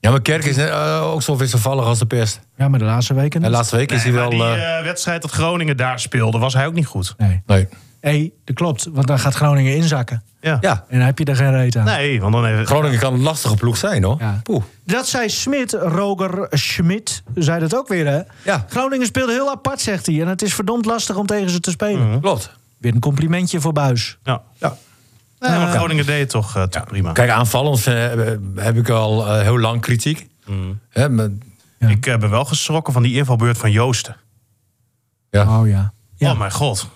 Ja, 0.00 0.10
maar 0.10 0.22
Kerk 0.22 0.44
is 0.44 0.56
eh, 0.56 1.02
ook 1.12 1.22
zo 1.22 1.36
wisselvallig 1.36 1.84
als 1.84 1.98
de 1.98 2.06
pest. 2.06 2.40
Ja, 2.56 2.68
maar 2.68 2.78
de 2.78 2.84
laatste 2.84 3.14
weken 3.14 3.40
En 3.40 3.46
niet. 3.46 3.56
laatste 3.56 3.76
week 3.76 3.92
is 3.92 4.04
Nee, 4.04 4.12
hij 4.12 4.20
wel... 4.22 4.30
die 4.30 4.42
eh, 4.42 4.78
eh, 4.78 4.84
wedstrijd 4.84 5.22
dat 5.22 5.30
Groningen 5.30 5.76
daar 5.76 6.00
speelde, 6.00 6.38
was 6.38 6.54
hij 6.54 6.66
ook 6.66 6.74
niet 6.74 6.86
goed. 6.86 7.14
Nee. 7.16 7.42
nee. 7.46 7.68
hey, 8.00 8.32
dat 8.44 8.56
klopt. 8.56 8.88
Want 8.92 9.06
dan 9.06 9.18
gaat 9.18 9.34
Groningen 9.34 9.76
inzakken. 9.76 10.22
Ja. 10.40 10.58
Ja, 10.60 10.84
En 10.88 10.96
dan 10.98 11.06
heb 11.06 11.18
je 11.18 11.24
er 11.24 11.36
geen 11.36 11.50
reet 11.52 11.76
aan. 11.76 11.84
Nee, 11.84 12.20
want 12.20 12.32
dan 12.32 12.44
even. 12.46 12.66
Groningen 12.66 12.98
kan 12.98 13.14
een 13.14 13.22
lastige 13.22 13.54
ploeg 13.56 13.76
zijn, 13.76 14.02
hoor. 14.04 14.16
Ja. 14.18 14.40
Poeh. 14.42 14.62
Dat 14.84 15.08
zei 15.08 15.28
Smit, 15.28 15.72
Roger 15.72 16.46
Schmidt, 16.50 17.22
zei 17.34 17.60
dat 17.60 17.76
ook 17.76 17.88
weer, 17.88 18.06
hè? 18.06 18.20
Ja. 18.44 18.64
Groningen 18.68 19.06
speelde 19.06 19.32
heel 19.32 19.50
apart, 19.50 19.80
zegt 19.80 20.06
hij. 20.06 20.20
En 20.20 20.28
het 20.28 20.42
is 20.42 20.54
verdomd 20.54 20.84
lastig 20.84 21.16
om 21.16 21.26
tegen 21.26 21.50
ze 21.50 21.60
te 21.60 21.70
spelen. 21.70 22.20
Klopt. 22.20 22.50
Weer 22.78 22.94
een 22.94 23.00
complimentje 23.00 23.60
voor 23.60 23.72
Buis. 23.72 24.18
Ja. 24.22 24.42
Ja. 24.58 24.76
Nee, 25.40 25.58
maar 25.58 25.68
Groningen 25.72 26.06
deed 26.06 26.20
het 26.20 26.28
toch, 26.30 26.56
eh, 26.56 26.62
toch 26.62 26.84
prima. 26.84 27.12
Kijk, 27.12 27.30
aanvallend 27.30 27.86
eh, 27.86 27.94
heb 28.56 28.76
ik 28.76 28.88
al 28.88 29.26
eh, 29.26 29.42
heel 29.42 29.58
lang 29.58 29.80
kritiek. 29.80 30.26
Hè, 30.90 31.08
maar- 31.08 31.28
Ja. 31.78 31.88
Ik 31.88 32.00
ben 32.00 32.30
wel 32.30 32.44
geschrokken 32.44 32.92
van 32.92 33.02
die 33.02 33.14
invalbeurt 33.16 33.58
van 33.58 33.70
Joosten. 33.70 34.16
ja. 35.30 35.60
Oh 35.60 35.68
ja. 35.68 35.92
Ja. 36.16 36.30
Oh 36.32 36.38
mijn 36.38 36.52
god. 36.52 36.88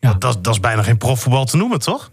Ja. 0.00 0.10
Dat, 0.12 0.20
dat, 0.20 0.44
dat 0.44 0.54
is 0.54 0.60
bijna 0.60 0.82
geen 0.82 0.98
profvoetbal 0.98 1.44
te 1.44 1.56
noemen, 1.56 1.78
toch? 1.78 2.10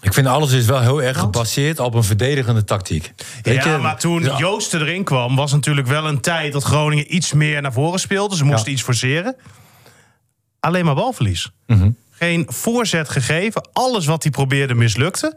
Ik 0.00 0.12
vind 0.12 0.26
alles 0.26 0.52
is 0.52 0.66
wel 0.66 0.80
heel 0.80 1.02
erg 1.02 1.18
gebaseerd 1.18 1.78
op 1.78 1.94
een 1.94 2.04
verdedigende 2.04 2.64
tactiek. 2.64 3.12
Weet 3.42 3.64
ja, 3.64 3.72
je? 3.72 3.78
maar 3.78 3.98
toen 3.98 4.22
Ja. 4.22 4.38
Joosten 4.38 4.80
erin 4.80 5.04
kwam, 5.04 5.36
was 5.36 5.52
natuurlijk 5.52 5.86
wel 5.86 6.06
een 6.08 6.20
tijd 6.20 6.52
dat 6.52 6.62
Groningen 6.64 7.14
iets 7.14 7.32
meer 7.32 7.62
naar 7.62 7.72
voren 7.72 8.00
speelde. 8.00 8.36
Ze 8.36 8.44
moesten 8.44 8.66
Ja. 8.66 8.72
iets 8.72 8.82
forceren. 8.82 9.36
Alleen 10.60 10.84
maar 10.84 10.94
balverlies. 10.94 11.50
Mhm. 11.66 11.90
Geen 12.22 12.46
voorzet 12.48 13.08
gegeven. 13.08 13.68
Alles 13.72 14.06
wat 14.06 14.22
hij 14.22 14.32
probeerde 14.32 14.74
mislukte. 14.74 15.36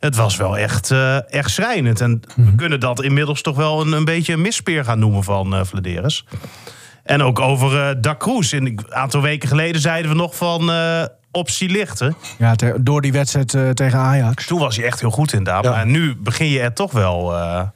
Het 0.00 0.16
was 0.16 0.36
wel 0.36 0.58
echt, 0.58 0.90
eh, 0.90 1.32
echt 1.32 1.50
schrijnend. 1.50 2.00
En 2.00 2.22
Mhm. 2.36 2.50
we 2.50 2.54
kunnen 2.54 2.80
dat 2.80 3.02
inmiddels 3.02 3.42
toch 3.42 3.56
wel 3.56 3.80
een, 3.80 3.92
een 3.92 4.04
beetje 4.04 4.32
een 4.32 4.40
misspeer 4.40 4.84
gaan 4.84 4.98
noemen 4.98 5.24
van 5.24 5.54
eh 5.54 5.64
Vladeris. 5.64 6.24
En 7.04 7.22
ook 7.22 7.40
over 7.40 7.96
eh 8.04 8.16
Cruz. 8.18 8.52
En 8.52 8.66
Een 8.66 8.80
aantal 8.94 9.22
weken 9.22 9.48
geleden 9.48 9.80
zeiden 9.80 10.10
we 10.10 10.16
nog 10.16 10.36
van 10.36 10.70
eh, 10.70 11.04
optie 11.32 11.68
lichten. 11.68 12.16
Ja, 12.38 12.54
ter- 12.54 12.84
door 12.84 13.00
die 13.00 13.12
wedstrijd 13.12 13.54
eh, 13.54 13.70
tegen 13.70 13.98
Ajax. 13.98 14.46
Toen 14.46 14.58
was 14.60 14.76
hij 14.76 14.84
echt 14.86 15.00
heel 15.00 15.10
goed 15.10 15.32
inderdaad. 15.32 15.64
Ja. 15.64 15.70
Maar 15.70 15.86
nu 15.86 16.16
begin 16.16 16.48
je 16.48 16.60
er 16.60 16.72
toch 16.74 16.92
wel... 16.92 17.32
eh, 17.34 17.38
Ja, 17.40 17.70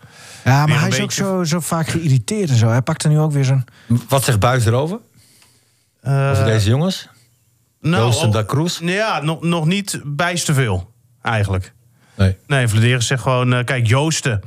Weer 0.45 0.53
maar 0.55 0.63
een 0.69 0.79
hij 0.79 0.89
is 0.89 1.01
ook 1.01 1.13
zo, 1.13 1.45
zo 1.45 1.61
vaak 1.61 1.89
geïrriteerd 1.89 2.51
en 2.51 2.57
zo. 2.57 2.69
Hij 2.69 2.83
pakt 2.83 3.05
er 3.05 3.11
nu 3.11 3.19
ook 3.19 3.33
weer 3.33 3.45
zo'n... 3.45 3.65
Wat 4.09 4.25
zegt 4.25 4.39
Buis 4.41 4.67
erover? 4.67 4.99
eh, 6.01 6.31
Over 6.31 6.45
deze 6.45 6.69
jongens? 6.69 7.09
Nou, 7.91 8.31
Da 8.31 8.45
Cruz? 8.45 8.79
Ja, 8.81 9.21
nog, 9.23 9.43
nog 9.43 9.67
niet 9.67 10.01
bijst 10.05 10.47
te 10.47 10.55
veel, 10.55 10.93
eigenlijk. 11.23 11.73
Nee. 12.17 12.37
Nee, 12.47 12.69
Vladeris 12.69 13.07
zegt 13.07 13.23
gewoon... 13.23 13.53
eh, 13.53 13.65
kijk, 13.65 13.87
Joosten 13.87 14.41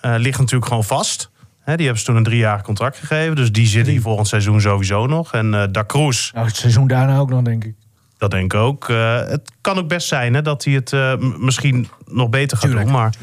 eh, 0.00 0.14
ligt 0.16 0.38
natuurlijk 0.38 0.66
gewoon 0.68 0.84
vast. 0.84 1.30
Hè, 1.60 1.76
die 1.76 1.84
hebben 1.84 2.00
ze 2.04 2.08
toen 2.08 2.16
een 2.16 2.22
driejarig 2.24 2.62
contract 2.62 2.96
gegeven. 2.96 3.36
Dus 3.36 3.52
die 3.52 3.66
zit 3.66 3.86
hier 3.86 4.00
volgend 4.00 4.28
seizoen 4.28 4.60
sowieso 4.60 5.06
nog. 5.06 5.32
En 5.32 5.54
eh 5.54 5.62
Da 5.70 5.84
Cruz, 5.86 6.30
Nou, 6.32 6.46
het 6.46 6.56
seizoen 6.56 6.86
daarna 6.86 7.18
ook 7.18 7.30
nog, 7.30 7.42
denk 7.42 7.64
ik. 7.64 7.74
dat 8.18 8.30
denk 8.30 8.52
ik 8.54 8.60
ook. 8.60 8.88
Eh, 8.88 9.16
het 9.26 9.50
kan 9.60 9.78
ook 9.78 9.88
best 9.88 10.08
zijn 10.08 10.34
hè, 10.34 10.42
dat 10.42 10.64
hij 10.64 10.74
het 10.74 10.92
eh, 10.92 11.16
misschien 11.18 11.88
nog 12.06 12.28
beter 12.28 12.56
gaat 12.56 12.66
Tuurlijk, 12.66 12.86
doen. 12.88 12.96
Maar 12.96 13.14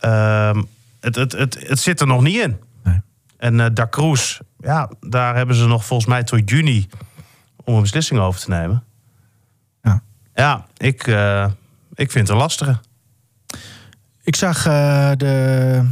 ehm, 0.00 0.62
het, 1.00 1.16
het, 1.16 1.32
het, 1.32 1.58
het 1.68 1.78
zit 1.78 2.00
er 2.00 2.06
nog 2.06 2.22
niet 2.22 2.42
in. 2.42 2.56
Nee. 2.84 3.00
En 3.36 3.60
eh 3.60 3.66
Da 3.72 3.86
Cruz, 3.88 4.38
ja, 4.58 4.90
daar 5.00 5.36
hebben 5.36 5.56
ze 5.56 5.66
nog 5.66 5.84
volgens 5.84 6.08
mij 6.08 6.22
tot 6.22 6.50
juni... 6.50 6.88
om 7.64 7.74
een 7.74 7.80
beslissing 7.80 8.20
over 8.20 8.40
te 8.40 8.50
nemen. 8.50 8.84
Ja. 9.82 10.02
Ja, 10.34 10.66
ik, 10.76 11.06
eh, 11.06 11.46
ik 11.94 12.10
vind 12.10 12.28
het 12.28 12.36
een 12.36 12.42
lastige. 12.42 12.78
Ik 14.22 14.36
zag 14.36 14.66
eh, 14.66 15.10
de 15.16 15.88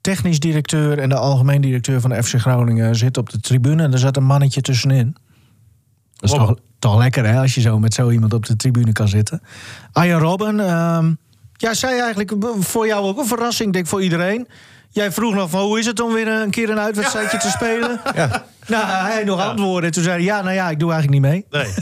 technisch 0.00 0.40
directeur 0.40 0.98
en 0.98 1.08
de 1.08 1.16
algemeen 1.16 1.60
directeur 1.60 2.00
van 2.00 2.10
de 2.10 2.22
FC 2.22 2.34
Groningen 2.34 2.96
zitten 2.96 3.22
op 3.22 3.30
de 3.30 3.40
tribune. 3.40 3.82
En 3.82 3.92
er 3.92 3.98
zat 3.98 4.16
een 4.16 4.24
mannetje 4.24 4.60
tussenin. 4.60 5.16
Dat 6.16 6.30
is 6.30 6.36
toch, 6.36 6.54
toch 6.78 6.98
lekker 6.98 7.26
hè, 7.26 7.40
als 7.40 7.54
je 7.54 7.60
zo 7.60 7.78
met 7.78 7.94
zo 7.94 8.10
iemand 8.10 8.32
op 8.32 8.46
de 8.46 8.56
tribune 8.56 8.92
kan 8.92 9.08
zitten. 9.08 9.42
Arjen 9.92 10.18
Robben, 10.18 10.60
ehm, 10.60 11.14
ja, 11.56 11.74
zij 11.74 12.00
eigenlijk 12.00 12.34
voor 12.58 12.86
jou 12.86 13.06
ook 13.06 13.18
een 13.18 13.26
verrassing, 13.26 13.68
ik 13.68 13.74
denk 13.74 13.86
voor 13.86 14.02
iedereen. 14.02 14.48
Jij 14.92 15.12
vroeg 15.12 15.34
nog 15.34 15.50
van 15.50 15.60
hoe 15.60 15.78
is 15.78 15.86
het 15.86 16.00
om 16.00 16.12
weer 16.12 16.28
een 16.28 16.50
keer 16.50 16.70
een 16.70 16.80
uitwedstrijdje 16.80 17.38
te 17.38 17.50
spelen? 17.50 18.00
Ja. 18.14 18.44
Nou, 18.66 18.86
hij 18.86 19.24
nog 19.24 19.40
antwoorden. 19.40 19.90
Toen 19.92 20.02
zei 20.02 20.16
hij, 20.16 20.24
ja, 20.24 20.42
nou 20.42 20.54
ja, 20.54 20.70
ik 20.70 20.78
doe 20.78 20.92
eigenlijk 20.92 21.22
niet 21.22 21.32
mee. 21.32 21.46
Nee. 21.62 21.74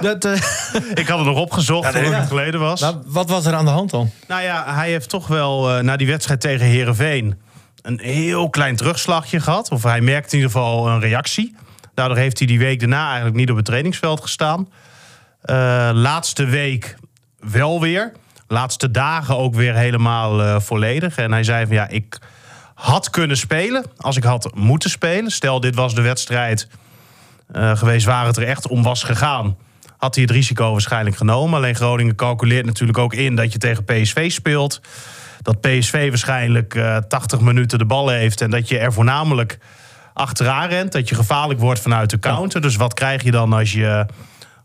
Dat, 0.00 0.24
eh, 0.24 0.32
Ik 1.02 1.08
had 1.08 1.18
het 1.18 1.26
nog 1.26 1.38
opgezocht 1.38 1.92
Ja, 1.92 2.00
nee, 2.00 2.12
het 2.12 2.28
geleden 2.28 2.60
was. 2.60 2.80
Nou, 2.80 2.96
wat 3.06 3.28
was 3.28 3.46
er 3.46 3.54
aan 3.54 3.64
de 3.64 3.70
hand 3.70 3.90
dan? 3.90 4.10
Nou 4.28 4.42
ja, 4.42 4.74
hij 4.74 4.90
heeft 4.90 5.08
toch 5.08 5.26
wel 5.26 5.70
eh, 5.70 5.82
na 5.82 5.96
die 5.96 6.06
wedstrijd 6.06 6.40
tegen 6.40 6.66
Herenveen 6.66 7.40
een 7.82 8.00
heel 8.00 8.50
klein 8.50 8.76
terugslagje 8.76 9.40
gehad. 9.40 9.70
Of 9.70 9.82
hij 9.82 10.00
merkte 10.00 10.36
in 10.36 10.42
ieder 10.42 10.52
geval 10.52 10.88
een 10.88 11.00
reactie. 11.00 11.56
Daardoor 11.94 12.16
heeft 12.16 12.38
hij 12.38 12.46
die 12.46 12.58
week 12.58 12.80
daarna 12.80 13.06
eigenlijk 13.06 13.36
niet 13.36 13.50
op 13.50 13.56
het 13.56 13.64
trainingsveld 13.64 14.20
gestaan. 14.20 14.68
Eh, 15.42 15.90
laatste 15.92 16.44
week 16.44 16.96
wel 17.38 17.80
weer. 17.80 18.12
Laatste 18.52 18.90
dagen 18.90 19.36
ook 19.36 19.54
weer 19.54 19.74
helemaal 19.74 20.42
eh, 20.42 20.60
volledig. 20.60 21.16
En 21.16 21.32
hij 21.32 21.44
zei 21.44 21.66
van 21.66 21.74
ja, 21.74 21.88
ik 21.88 22.18
had 22.74 23.10
kunnen 23.10 23.36
spelen 23.36 23.84
als 23.96 24.16
ik 24.16 24.24
had 24.24 24.50
moeten 24.54 24.90
spelen. 24.90 25.30
Stel, 25.30 25.60
dit 25.60 25.74
was 25.74 25.94
de 25.94 26.00
wedstrijd 26.00 26.68
eh, 27.52 27.76
geweest 27.76 28.06
waar 28.06 28.26
het 28.26 28.36
er 28.36 28.46
echt 28.46 28.68
om 28.68 28.82
was 28.82 29.02
gegaan. 29.02 29.56
Had 29.96 30.14
hij 30.14 30.24
het 30.24 30.32
risico 30.32 30.70
waarschijnlijk 30.72 31.16
genomen. 31.16 31.56
Alleen 31.56 31.74
Groningen 31.74 32.14
calculeert 32.14 32.66
natuurlijk 32.66 32.98
ook 32.98 33.14
in 33.14 33.36
dat 33.36 33.52
je 33.52 33.58
tegen 33.58 33.84
PSV 33.84 34.30
speelt. 34.30 34.80
Dat 35.42 35.60
PSV 35.60 36.08
waarschijnlijk 36.08 36.74
eh 36.74 36.96
80 36.96 37.40
minuten 37.40 37.78
de 37.78 37.86
bal 37.86 38.08
heeft. 38.08 38.40
En 38.40 38.50
dat 38.50 38.68
je 38.68 38.78
er 38.78 38.92
voornamelijk 38.92 39.58
achteraan 40.12 40.68
rent. 40.68 40.92
Dat 40.92 41.08
je 41.08 41.14
gevaarlijk 41.14 41.60
wordt 41.60 41.80
vanuit 41.80 42.10
de 42.10 42.18
counter. 42.18 42.60
Dus 42.60 42.76
wat 42.76 42.94
krijg 42.94 43.22
je 43.22 43.30
dan 43.30 43.52
als 43.52 43.72
je 43.72 44.06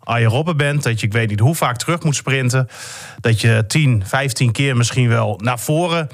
Arjen 0.08 0.30
Robben 0.30 0.58
bent? 0.58 0.84
Dat 0.84 1.00
je 1.00 1.06
ik 1.08 1.14
weet 1.14 1.30
niet 1.30 1.40
hoe 1.40 1.56
vaak 1.56 1.78
terug 1.78 2.04
moet 2.04 2.16
sprinten. 2.16 2.68
Dat 3.20 3.42
je 3.42 3.64
10, 3.68 4.04
15 4.06 4.52
keer 4.52 4.78
misschien 4.78 5.08
wel 5.10 5.40
naar 5.44 5.60
voren 5.60 6.10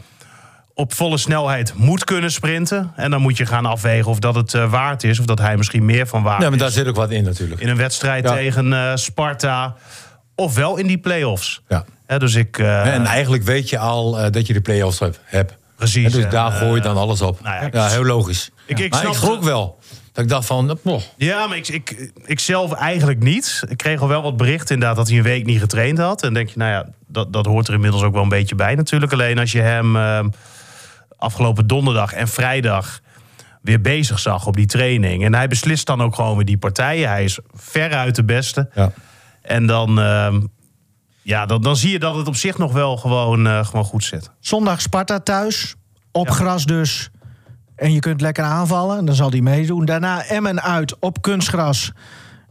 op 0.74 0.94
volle 0.94 1.18
snelheid 1.18 1.74
moet 1.76 2.04
kunnen 2.04 2.32
sprinten. 2.32 2.92
En 2.96 3.12
dan 3.12 3.22
moet 3.22 3.38
je 3.38 3.46
gaan 3.46 3.66
afwegen 3.66 4.12
of 4.12 4.20
dat 4.20 4.36
het 4.36 4.54
eh, 4.54 4.72
waard 4.72 5.04
is. 5.04 5.20
Of 5.20 5.26
dat 5.26 5.40
hij 5.40 5.58
misschien 5.58 5.86
meer 5.86 6.08
van 6.08 6.24
waard 6.24 6.42
Ja, 6.42 6.50
maar 6.50 6.58
daar 6.58 6.68
is. 6.68 6.74
zit 6.74 6.88
ook 6.88 6.96
wat 6.96 7.12
in 7.12 7.24
natuurlijk. 7.24 7.62
In 7.62 7.70
een 7.70 7.78
wedstrijd 7.78 8.24
Ja. 8.28 8.34
tegen 8.34 8.74
eh, 8.74 8.92
Sparta. 8.96 9.76
Of 10.36 10.56
wel 10.56 10.78
in 10.78 10.88
die 10.88 10.98
play-offs. 10.98 11.62
Ja. 11.68 11.86
Dus 12.18 12.36
ik... 12.36 12.58
eh, 12.58 12.94
En 12.94 13.06
eigenlijk 13.06 13.44
weet 13.44 13.70
je 13.70 13.78
al 13.78 14.32
dat 14.32 14.48
je 14.48 14.54
de 14.54 14.62
play-offs 14.62 15.00
hebt. 15.24 15.56
Precies, 15.76 16.06
En 16.14 16.22
dus 16.22 16.32
daar 16.32 16.52
gooi 16.52 16.76
je 16.76 16.82
dan 16.82 16.98
alles 16.98 17.22
op. 17.22 17.42
nou 17.42 17.70
ja, 17.72 17.88
heel 17.88 18.04
logisch. 18.06 18.52
Ik- 18.66 18.80
ik 18.80 18.92
maar 18.92 19.00
snap 19.00 19.12
ik 19.12 19.18
schrok 19.18 19.44
wel. 19.44 19.80
Dat 20.14 20.24
ik 20.24 20.30
dacht 20.30 20.46
van, 20.46 20.80
oh, 20.84 21.02
Ja, 21.18 21.48
maar 21.48 21.58
ik, 21.58 21.68
ik, 21.68 22.12
ik 22.26 22.40
zelf 22.40 22.72
eigenlijk 22.72 23.20
niet. 23.20 23.64
Ik 23.70 23.78
kreeg 23.78 24.02
al 24.02 24.08
wel 24.08 24.22
wat 24.22 24.38
berichten 24.38 24.74
inderdaad 24.74 24.98
dat 24.98 25.08
hij 25.08 25.18
een 25.18 25.24
week 25.24 25.46
niet 25.46 25.60
getraind 25.60 25.98
had. 25.98 26.24
En 26.24 26.34
denk 26.34 26.50
je, 26.50 26.58
nou 26.58 26.72
ja, 26.72 26.86
dat, 27.08 27.34
dat 27.34 27.46
hoort 27.46 27.68
er 27.68 27.74
inmiddels 27.74 28.04
ook 28.04 28.14
wel 28.14 28.24
een 28.24 28.30
beetje 28.30 28.56
bij 28.56 28.76
natuurlijk. 28.76 29.12
Alleen 29.14 29.40
als 29.40 29.52
je 29.52 29.62
hem 29.62 29.96
eh, 29.96 30.20
afgelopen 31.18 31.68
donderdag 31.68 32.14
en 32.14 32.28
vrijdag 32.28 33.00
weer 33.62 33.82
bezig 33.82 34.20
zag 34.20 34.46
op 34.48 34.56
die 34.56 34.66
training. 34.66 35.24
En 35.26 35.34
hij 35.34 35.48
beslist 35.48 35.86
dan 35.86 36.02
ook 36.02 36.16
gewoon 36.16 36.36
weer 36.36 36.46
die 36.46 36.58
partijen. 36.58 37.10
Hij 37.10 37.24
is 37.24 37.40
veruit 37.54 38.16
de 38.16 38.24
beste. 38.24 38.70
ja. 38.74 38.92
En 39.42 39.66
dan, 39.66 40.00
ehm, 40.00 40.42
ja, 41.22 41.46
dan, 41.46 41.62
dan 41.62 41.76
zie 41.76 41.92
je 41.92 42.00
dat 42.00 42.16
het 42.16 42.28
op 42.28 42.36
zich 42.36 42.58
nog 42.58 42.72
wel 42.72 42.98
gewoon, 42.98 43.48
eh, 43.48 43.66
gewoon 43.66 43.86
goed 43.86 44.04
zit. 44.04 44.30
zondag 44.40 44.82
Sparta 44.82 45.20
thuis, 45.20 45.76
op 46.12 46.28
Ja. 46.28 46.34
gras 46.34 46.66
dus. 46.66 47.10
En 47.84 47.94
je 47.94 48.00
kunt 48.00 48.22
lekker 48.22 48.44
aanvallen, 48.44 48.98
en 48.98 49.06
dan 49.06 49.16
zal 49.16 49.30
hij 49.30 49.42
meedoen. 49.42 49.86
Daarna 49.86 50.24
Emmen 50.26 50.62
uit 50.62 51.00
op 51.00 51.22
kunstgras. 51.22 51.92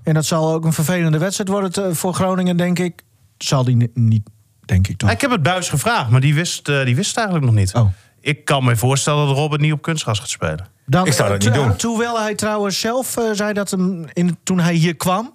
En 0.03 0.15
dat 0.15 0.25
zal 0.25 0.53
ook 0.53 0.65
een 0.65 0.73
vervelende 0.73 1.19
wedstrijd 1.19 1.49
worden 1.51 1.73
te- 1.73 1.95
voor 1.95 2.15
Groningen, 2.15 2.57
denk 2.57 2.79
ik. 2.79 3.03
Zal 3.39 3.65
die 3.65 3.77
ni- 3.77 3.91
niet, 3.95 4.29
denk 4.65 4.89
ik 4.89 4.97
toch? 4.99 5.11
Ik 5.11 5.21
heb 5.21 5.31
het 5.31 5.43
Buis 5.43 5.69
gevraagd, 5.69 6.11
maar 6.11 6.21
die 6.21 6.35
wist, 6.35 6.69
eh, 6.69 6.85
die 6.85 6.97
wist 6.97 7.09
het 7.09 7.17
eigenlijk 7.17 7.47
nog 7.47 7.55
niet. 7.55 7.75
Oh. 7.75 7.87
Ik 8.21 8.45
kan 8.45 8.65
me 8.65 8.77
voorstellen 8.77 9.27
dat 9.27 9.37
Robert 9.37 9.61
niet 9.61 9.73
op 9.73 9.83
kunstgras 9.83 10.19
gaat 10.19 10.29
spelen. 10.29 10.67
Dan, 10.87 11.07
Ik 11.07 11.13
zou 11.13 11.29
dat 11.29 11.45
eh, 11.45 11.53
niet 11.53 11.55
doen. 11.63 11.77
Terwijl 11.77 12.21
hij 12.21 12.35
trouwens 12.35 12.81
zelf 12.81 13.17
eh, 13.17 13.25
zei 13.33 13.53
dat 13.53 13.71
hem 13.71 14.05
in, 14.13 14.37
toen 14.43 14.59
hij 14.61 14.75
hier 14.75 14.97
kwam. 14.97 15.33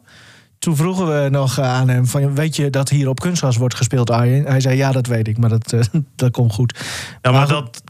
Toen 0.59 0.75
vroegen 0.75 1.23
we 1.23 1.29
nog 1.29 1.57
eh, 1.57 1.65
aan 1.73 1.87
hem: 1.89 2.05
van, 2.07 2.35
Weet 2.35 2.55
je 2.55 2.69
dat 2.69 2.89
hier 2.89 3.09
op 3.09 3.19
kunstgras 3.19 3.57
wordt 3.57 3.75
gespeeld, 3.75 4.09
Arjen? 4.11 4.45
Hij 4.45 4.59
zei: 4.59 4.75
Ja, 4.77 4.91
dat 4.91 5.07
weet 5.07 5.27
ik, 5.27 5.37
maar 5.37 5.49
dat, 5.49 5.73
eh, 5.73 5.79
dat 6.15 6.31
komt 6.31 6.53
goed. 6.53 6.79
Ja, 7.21 7.31
maar 7.31 7.31
Maar 7.31 7.47
dat, 7.47 7.81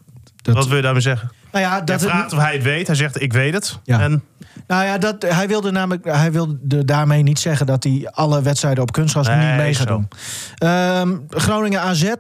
dat- 0.41 0.55
wat 0.55 0.67
wil 0.67 0.75
je 0.75 0.81
daarmee 0.81 1.01
zeggen? 1.01 1.31
Nou 1.57 1.69
ja, 1.69 1.75
Hij 1.75 1.83
dat 1.85 2.01
het- 2.01 2.09
vraagt 2.09 2.33
of 2.33 2.39
hij 2.39 2.53
het 2.53 2.63
weet. 2.63 2.87
Hij 2.87 2.95
zegt, 2.95 3.21
ik 3.21 3.33
weet 3.33 3.53
het. 3.53 3.79
Ja. 3.83 3.99
En 4.01 4.23
Nou 4.67 4.85
ja, 4.85 4.97
dat, 4.97 5.21
hij 5.21 5.47
wilde 5.47 5.71
namelijk 5.71 6.05
hij 6.05 6.31
wilde 6.31 6.85
daarmee 6.85 7.23
niet 7.23 7.39
zeggen 7.39 7.65
dat 7.65 7.83
hij 7.83 8.07
alle 8.11 8.41
wedstrijden 8.41 8.83
op 8.83 8.91
kunstgras 8.91 9.27
Nee, 9.27 9.47
niet 9.47 9.55
mee 9.55 9.73
gaat 9.75 9.87
doen. 9.87 10.07
Ehm, 10.55 11.17
Groningen 11.29 11.81
AZ 11.81 12.13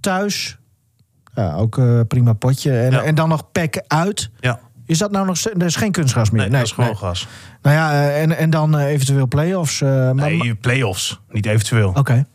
thuis. 0.00 0.56
Ja, 1.34 1.54
ook 1.54 1.78
eh, 1.78 2.00
prima 2.08 2.32
potje. 2.32 2.78
En, 2.80 2.90
Ja. 2.90 3.02
en 3.02 3.14
dan 3.14 3.28
nog 3.28 3.52
PEC 3.52 3.82
uit. 3.86 4.30
ja, 4.40 4.58
Is 4.86 4.98
dat 4.98 5.10
nou 5.10 5.26
nog 5.26 5.36
steeds? 5.36 5.56
Er 5.58 5.66
is 5.66 5.76
geen 5.76 5.92
kunstgras 5.92 6.30
meer. 6.30 6.40
nee, 6.42 6.50
dat 6.50 6.62
is 6.62 6.72
gewoon 6.72 6.96
gas. 6.96 7.26
Nou 7.62 7.76
ja, 7.76 7.92
eh, 7.92 8.22
en, 8.22 8.36
en 8.36 8.50
dan 8.50 8.78
eh, 8.78 8.86
eventueel 8.86 9.26
play-offs. 9.28 9.80
eh, 9.80 9.88
maar- 9.88 10.14
maar- 10.14 10.30
Nee, 10.30 10.54
play-offs. 10.54 11.20
Niet 11.30 11.46
eventueel. 11.46 11.92
Oké. 11.94 12.26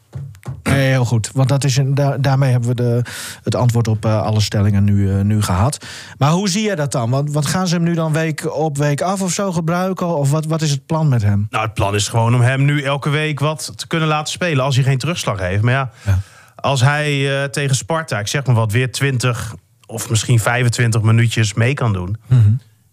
Nee, 0.64 0.88
heel 0.90 1.06
goed. 1.06 1.30
Want 1.34 1.50
dat 1.50 1.64
is 1.64 1.78
een, 1.78 1.96
da- 1.96 2.18
daarmee 2.18 2.52
hebben 2.52 2.70
we 2.70 2.76
de, 2.76 3.02
het 3.44 3.56
antwoord 3.56 3.88
op 3.88 4.06
eh, 4.06 4.22
alle 4.22 4.40
stellingen 4.42 4.84
nu, 4.84 5.12
eh, 5.12 5.22
nu 5.22 5.42
gehad. 5.42 5.86
Maar 6.18 6.32
hoe 6.32 6.50
zie 6.50 6.70
je 6.70 6.76
dat 6.76 6.92
dan? 6.92 7.10
Want, 7.10 7.32
wat 7.32 7.46
gaan 7.46 7.68
ze 7.68 7.76
hem 7.76 7.84
nu 7.84 7.94
dan 7.94 8.14
week 8.14 8.56
op 8.56 8.78
week 8.78 9.02
af 9.02 9.22
of 9.22 9.32
zo 9.32 9.52
gebruiken? 9.52 10.08
Of 10.18 10.32
wat, 10.32 10.46
wat 10.46 10.62
is 10.62 10.72
het 10.72 10.86
plan 10.86 11.08
met 11.10 11.22
hem? 11.22 11.48
Nou, 11.50 11.64
het 11.66 11.74
plan 11.74 11.96
is 11.96 12.08
gewoon 12.08 12.36
om 12.36 12.42
hem 12.42 12.66
nu 12.66 12.82
elke 12.82 13.10
week 13.10 13.40
wat 13.40 13.74
te 13.76 13.88
kunnen 13.88 14.08
laten 14.08 14.34
spelen. 14.34 14.64
Als 14.66 14.76
hij 14.76 14.84
geen 14.84 14.98
terugslag 14.98 15.40
heeft. 15.40 15.62
Maar 15.62 15.74
ja, 15.74 15.92
Ja. 16.06 16.20
als 16.56 16.82
hij 16.82 17.42
eh, 17.42 17.50
tegen 17.50 17.76
Sparta, 17.76 18.20
ik 18.20 18.28
zeg 18.28 18.46
maar 18.46 18.56
wat, 18.56 18.72
weer 18.72 18.92
20 18.92 19.56
of 19.86 20.10
misschien 20.10 20.40
25 20.40 21.02
minuutjes 21.02 21.54
mee 21.54 21.74
kan 21.74 21.94
doen. 21.94 22.18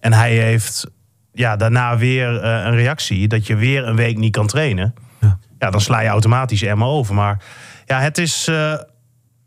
En 0.00 0.12
hij 0.12 0.32
heeft 0.36 0.86
ja, 1.32 1.56
daarna 1.56 1.96
weer 1.96 2.44
een 2.44 2.74
reactie. 2.74 3.28
Dat 3.28 3.46
je 3.46 3.56
weer 3.56 3.86
een 3.88 3.96
week 3.96 4.16
niet 4.18 4.32
kan 4.32 4.46
trainen. 4.46 4.94
Ja. 5.60 5.70
Dan 5.70 5.80
sla 5.80 6.00
je 6.00 6.08
automatisch 6.08 6.62
Emma 6.62 6.84
over. 6.84 7.14
Maar 7.14 7.42
ja, 7.86 8.00
het 8.00 8.18
is 8.18 8.48
eh, 8.48 8.74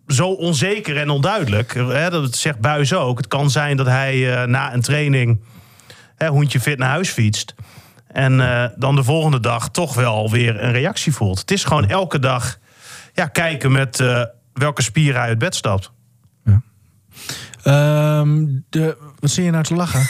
zo 0.07 0.30
onzeker 0.30 0.97
en 0.97 1.09
onduidelijk. 1.09 1.74
Hè, 1.74 2.09
dat 2.09 2.36
zegt 2.36 2.59
Buis 2.59 2.93
ook. 2.93 3.18
Het 3.18 3.28
kan 3.28 3.49
zijn 3.49 3.78
dat 3.78 3.86
hij 3.86 4.36
eh, 4.36 4.47
na 4.47 4.74
een 4.74 4.82
training 4.82 5.41
hè, 6.16 6.28
hoentje 6.28 6.59
fit 6.59 6.78
naar 6.78 6.89
huis 6.89 7.09
fietst. 7.09 7.55
En 8.07 8.39
eh, 8.41 8.70
dan 8.76 8.95
de 8.95 9.03
volgende 9.03 9.39
dag 9.39 9.70
toch 9.70 9.93
wel 9.93 10.30
weer 10.30 10.64
een 10.64 10.72
reactie 10.72 11.14
voelt. 11.14 11.39
Het 11.39 11.51
is 11.51 11.64
gewoon 11.64 11.88
elke 11.89 12.20
dag 12.20 12.57
ja, 13.14 13.28
kijken 13.28 13.72
met 13.72 14.03
welke 14.53 14.82
spier 14.82 15.14
hij 15.14 15.28
uit 15.28 15.38
bed 15.38 15.55
stapt. 15.55 15.92
Ehm, 17.64 18.45
de, 18.70 18.97
wat 19.20 19.30
zie 19.30 19.43
je 19.43 19.51
nou 19.51 19.64
te 19.64 19.74
lachen? 19.74 20.01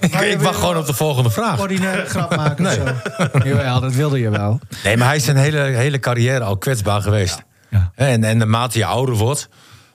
Ik, 0.00 0.14
ik 0.14 0.40
wacht 0.40 0.58
gewoon 0.58 0.76
op 0.76 0.86
de 0.86 0.94
volgende 0.94 1.30
vraag. 1.30 1.60
Ordinaire 1.60 2.04
grap 2.04 2.36
maken 2.36 2.66
of 2.66 2.72
zo. 2.72 2.84
Jawel, 3.48 3.80
dat 3.80 3.92
wilde 3.92 4.18
je 4.18 4.30
wel. 4.30 4.60
Nee, 4.84 4.96
maar 4.96 5.06
hij 5.06 5.16
is 5.16 5.24
zijn 5.24 5.36
hele, 5.36 5.58
hele 5.58 5.98
carrière 5.98 6.44
al 6.44 6.56
kwetsbaar 6.56 7.02
geweest. 7.02 7.42
Ja. 7.70 7.90
En, 7.94 8.24
en 8.24 8.36
naarmate 8.36 8.78
je 8.78 8.84
ouder 8.84 9.14
wordt, 9.14 9.48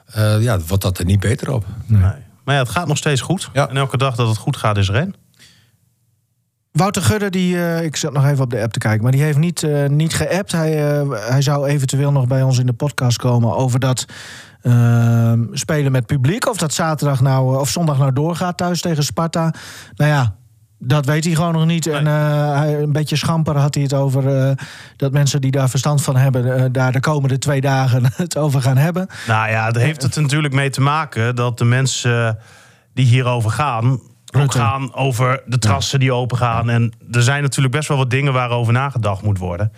eh, 0.05 0.41
ja, 0.41 0.59
wordt 0.67 0.84
dat 0.84 0.97
er 0.97 1.05
niet 1.05 1.20
beter 1.20 1.51
op. 1.51 1.65
Nee. 1.86 2.01
Maar 2.43 2.55
ja, 2.55 2.63
het 2.63 2.70
gaat 2.70 2.88
nog 2.88 2.97
steeds 2.97 3.22
goed. 3.22 3.49
Ja. 3.53 3.70
En 3.70 3.78
elke 3.78 3.97
dag 3.97 4.15
dat 4.15 4.28
het 4.28 4.38
goed 4.38 4.57
gaat 4.57 4.78
is 4.78 4.89
één. 4.89 5.15
Wouter 6.72 7.01
Gudde, 7.01 7.30
die, 7.30 7.57
eh, 7.57 7.84
ik 7.84 7.95
zat 7.95 8.13
nog 8.13 8.26
even 8.26 8.43
op 8.43 8.49
de 8.49 8.61
app 8.61 8.72
te 8.72 8.80
kijken, 8.80 9.03
maar 9.03 9.11
die 9.11 9.22
heeft 9.22 9.38
niet, 9.38 9.63
eh, 9.63 9.86
niet 9.86 10.13
geappt. 10.13 10.51
Hij, 10.51 10.99
eh, 10.99 11.09
hij 11.11 11.41
zou 11.41 11.67
eventueel 11.67 12.11
nog 12.11 12.28
bij 12.28 12.43
ons 12.43 12.59
in 12.59 12.65
de 12.65 12.74
podcast 12.74 13.17
komen 13.17 13.55
over 13.55 13.80
dat 13.80 14.05
spelen 15.51 15.91
met 15.91 16.05
publiek. 16.05 16.47
Of 16.47 16.57
dat 16.57 16.74
zaterdag 16.74 17.22
nou, 17.22 17.53
eh, 17.53 17.60
of 17.60 17.70
zondag 17.70 17.97
nou 17.97 18.14
doorgaat 18.14 18.57
thuis 18.57 18.82
tegen 18.82 19.03
Sparta. 19.03 19.53
Nou 19.95 20.12
ja, 20.12 20.36
dat 20.80 21.05
weet 21.05 21.26
hij 21.26 21.36
gewoon 21.36 21.53
nog 21.53 21.66
niet. 21.66 21.88
En 21.88 22.07
eh, 22.07 22.80
een 22.80 22.91
beetje 22.91 23.16
schamper 23.16 23.57
had 23.57 23.74
hij 23.74 23.84
het 23.84 23.93
over 23.93 24.38
eh, 24.38 24.51
dat 24.95 25.12
mensen 25.12 25.41
die 25.41 25.51
daar 25.51 25.70
verstand 25.70 26.01
van 26.01 26.16
hebben, 26.16 26.72
daar 26.72 26.91
de 26.91 26.99
komende 26.99 27.38
twee 27.38 27.62
dagen 27.62 28.12
het 28.16 28.38
over 28.38 28.62
gaan 28.62 28.78
hebben. 28.78 29.07
Nou 29.28 29.49
ja, 29.49 29.72
daar 29.72 29.84
heeft 29.84 30.01
het 30.01 30.16
natuurlijk 30.16 30.53
mee 30.53 30.70
te 30.70 30.82
maken 30.82 31.36
dat 31.36 31.57
de 31.57 31.66
mensen 31.66 32.38
die 32.93 33.05
hierover 33.05 33.51
gaan. 33.51 33.99
Ook 34.38 34.51
gaan 34.51 34.95
over 34.95 35.41
de 35.45 35.57
trassen 35.57 35.99
die 35.99 36.14
open 36.14 36.38
gaan. 36.38 36.70
En 36.70 36.93
er 37.12 37.24
zijn 37.24 37.41
natuurlijk 37.41 37.76
best 37.76 37.88
wel 37.88 37.97
wat 37.97 38.10
dingen 38.10 38.34
waarover 38.34 38.74
nagedacht 38.74 39.22
moet 39.22 39.38
worden. 39.38 39.72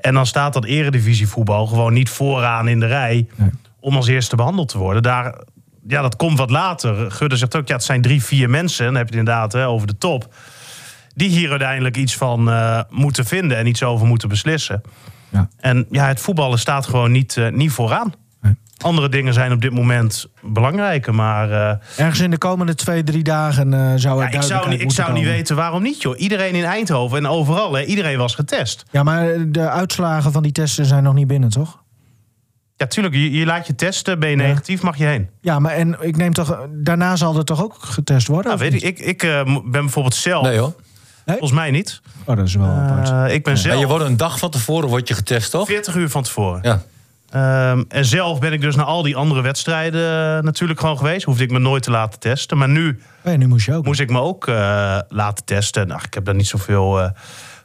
En 0.00 0.14
dan 0.14 0.26
staat 0.26 0.52
dat 0.52 0.64
eredivisievoetbal 0.64 1.66
gewoon 1.66 1.92
niet 1.92 2.10
vooraan 2.10 2.68
in 2.68 2.80
de 2.80 2.86
rij 2.86 3.26
om 3.80 3.96
als 3.96 4.06
eerste 4.06 4.36
behandeld 4.36 4.68
te 4.68 4.78
worden. 4.78 5.02
Daar, 5.02 5.34
ja, 5.86 6.02
dat 6.02 6.16
komt 6.16 6.38
wat 6.38 6.50
later. 6.50 7.10
Gudde 7.10 7.36
zegt 7.36 7.56
ook, 7.56 7.68
ja, 7.68 7.74
het 7.74 7.84
zijn 7.84 8.02
drie, 8.02 8.22
vier 8.22 8.50
mensen. 8.50 8.86
En 8.86 8.92
dan 8.92 9.00
heb 9.00 9.10
je 9.10 9.18
het 9.18 9.28
inderdaad 9.28 9.52
hè, 9.52 9.66
over 9.66 9.86
de 9.86 9.98
top. 9.98 10.34
Die 11.14 11.28
hier 11.28 11.50
uiteindelijk 11.50 11.96
iets 11.96 12.16
van 12.16 12.50
eh, 12.50 12.80
moeten 12.90 13.24
vinden 13.24 13.56
en 13.56 13.66
iets 13.66 13.82
over 13.82 14.06
moeten 14.06 14.28
beslissen. 14.28 14.82
Ja. 15.28 15.48
En 15.56 15.86
ja, 15.90 16.06
het 16.06 16.20
voetballen 16.20 16.58
staat 16.58 16.86
gewoon 16.86 17.12
niet, 17.12 17.36
eh, 17.36 17.48
niet 17.48 17.70
vooraan. 17.70 18.14
Andere 18.78 19.08
dingen 19.08 19.34
zijn 19.34 19.52
op 19.52 19.60
dit 19.60 19.72
moment 19.72 20.26
belangrijker. 20.42 21.14
Maar 21.14 21.50
eh, 21.50 21.76
Ergens 21.96 22.20
in 22.20 22.30
de 22.30 22.38
komende 22.38 22.74
twee, 22.74 23.02
drie 23.02 23.22
dagen 23.22 23.98
zou 24.00 24.20
ja, 24.22 24.30
ik 24.30 24.42
zou, 24.42 24.68
niet, 24.68 24.80
ik 24.80 24.90
zou 24.90 25.12
niet 25.12 25.24
weten 25.24 25.56
waarom 25.56 25.82
niet, 25.82 26.02
joh. 26.02 26.18
Iedereen 26.18 26.54
in 26.54 26.64
Eindhoven 26.64 27.18
en 27.18 27.26
overal, 27.26 27.72
hè, 27.72 27.84
iedereen 27.84 28.18
was 28.18 28.34
getest. 28.34 28.84
Ja, 28.90 29.02
maar 29.02 29.50
de 29.50 29.68
uitslagen 29.68 30.32
van 30.32 30.42
die 30.42 30.52
testen 30.52 30.86
zijn 30.86 31.02
nog 31.02 31.14
niet 31.14 31.26
binnen, 31.26 31.50
toch? 31.50 31.82
Ja, 32.78 32.86
tuurlijk, 32.86 33.14
je, 33.14 33.30
je 33.32 33.46
laat 33.46 33.66
je 33.66 33.74
testen. 33.74 34.18
Ben 34.18 34.30
je 34.30 34.36
negatief, 34.36 34.82
mag 34.82 34.96
je 34.96 35.04
heen. 35.04 35.28
Ja, 35.40 35.58
maar 35.58 35.72
en 35.72 35.96
ik 36.00 36.16
neem 36.16 36.32
toch... 36.32 36.66
Daarna 36.70 37.16
zal 37.16 37.36
er 37.36 37.44
toch 37.44 37.62
ook 37.62 37.76
getest 37.78 38.26
worden? 38.26 38.46
Nou, 38.46 38.70
weet 38.70 38.82
ik, 38.82 38.82
ik, 38.82 38.98
ik 38.98 39.22
eh, 39.22 39.44
ben 39.44 39.70
bijvoorbeeld 39.70 40.14
zelf... 40.14 40.42
Nee 40.42 40.58
hoor. 40.58 40.74
Volgens 41.26 41.52
mij 41.52 41.70
niet. 41.70 42.00
Oh, 42.24 42.36
dat 42.36 42.46
is 42.46 42.54
wel 42.54 42.66
apart. 42.66 43.08
Eh, 43.08 43.34
ik 43.34 43.44
ben 43.44 43.54
Ja, 43.54 43.60
zelf 43.60 43.80
je 43.80 43.86
wordt 43.86 44.04
een 44.04 44.16
dag 44.16 44.38
van 44.38 44.50
tevoren 44.50 44.88
word 44.88 45.08
je 45.08 45.14
getest, 45.14 45.50
toch? 45.50 45.66
40 45.66 45.94
uur 45.94 46.08
van 46.08 46.22
tevoren. 46.22 46.60
Ja. 46.62 46.82
Ehm, 47.30 47.84
en 47.88 48.04
zelf 48.04 48.40
ben 48.40 48.52
ik 48.52 48.60
dus 48.60 48.76
naar 48.76 48.84
al 48.84 49.02
die 49.02 49.16
andere 49.16 49.42
wedstrijden 49.42 50.36
eh, 50.36 50.42
natuurlijk 50.42 50.80
gewoon 50.80 50.98
geweest. 50.98 51.24
Hoefde 51.24 51.44
ik 51.44 51.50
me 51.50 51.58
nooit 51.58 51.82
te 51.82 51.90
laten 51.90 52.20
testen. 52.20 52.58
Maar 52.58 52.68
nu 52.68 53.00
Oh 53.24 53.32
ja, 53.32 53.38
nu 53.38 53.46
moest 53.46 53.66
je 53.66 53.74
ook. 53.74 53.84
moest 53.84 54.00
ik 54.00 54.10
me 54.10 54.20
ook 54.20 54.46
eh, 54.46 54.98
laten 55.08 55.44
testen. 55.44 55.86
Nou, 55.86 56.00
ik 56.04 56.14
heb 56.14 56.24
daar 56.24 56.34
niet 56.34 56.46
zoveel 56.46 57.00
eh, 57.00 57.10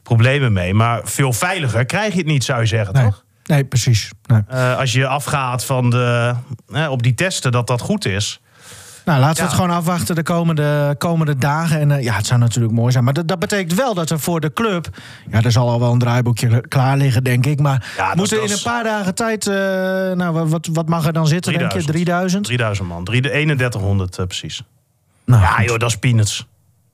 problemen 0.02 0.52
mee. 0.52 0.74
Maar 0.74 1.00
veel 1.04 1.32
veiliger 1.32 1.84
krijg 1.84 2.12
je 2.12 2.18
het 2.18 2.26
niet, 2.26 2.44
zou 2.44 2.60
je 2.60 2.66
zeggen, 2.66 2.94
nee. 2.94 3.04
toch? 3.04 3.23
Nee, 3.44 3.64
precies. 3.64 4.10
Nee. 4.26 4.40
Eh, 4.48 4.76
als 4.78 4.92
je 4.92 5.06
afgaat 5.06 5.64
van 5.64 5.90
de, 5.90 6.34
op 6.90 7.02
die 7.02 7.14
testen 7.14 7.52
dat 7.52 7.66
dat 7.66 7.80
goed 7.80 8.04
is. 8.06 8.38
Nou, 9.04 9.20
laten 9.20 9.36
we 9.36 9.42
Ja. 9.42 9.46
het 9.48 9.54
gewoon 9.60 9.76
afwachten 9.76 10.14
de 10.14 10.22
komende, 10.22 10.94
komende 10.98 11.36
dagen. 11.36 11.80
En 11.80 11.90
eh, 11.90 12.02
ja, 12.02 12.14
het 12.14 12.26
zou 12.26 12.40
natuurlijk 12.40 12.74
mooi 12.74 12.92
zijn. 12.92 13.04
Maar 13.04 13.12
dat, 13.12 13.28
dat 13.28 13.38
betekent 13.38 13.74
wel 13.74 13.94
dat 13.94 14.10
er 14.10 14.20
voor 14.20 14.40
de 14.40 14.52
club... 14.52 14.88
Ja, 15.30 15.42
er 15.42 15.52
zal 15.52 15.68
al 15.70 15.80
wel 15.80 15.92
een 15.92 15.98
draaiboekje 15.98 16.60
klaar 16.68 16.96
liggen, 16.96 17.24
denk 17.24 17.46
ik. 17.46 17.60
Maar 17.60 17.92
Ja, 17.96 18.12
moeten 18.14 18.42
in 18.44 18.50
een 18.50 18.62
paar 18.62 18.84
dagen 18.84 19.14
tijd... 19.14 19.46
eh, 19.46 19.54
nou, 20.12 20.48
wat, 20.48 20.68
wat 20.72 20.88
mag 20.88 21.06
er 21.06 21.12
dan 21.12 21.26
zitten, 21.26 21.52
denk 21.52 21.72
je? 21.72 21.82
3000? 21.84 22.44
3000 22.44 22.88
man. 22.88 23.04
3 23.04 23.20
3100 23.20 24.18
eh, 24.18 24.26
precies. 24.26 24.62
Nou, 25.24 25.42
Ja, 25.42 25.48
goed. 25.48 25.64
joh, 25.68 25.78
dat 25.78 25.88
is 25.90 25.96
peanuts. 25.96 26.46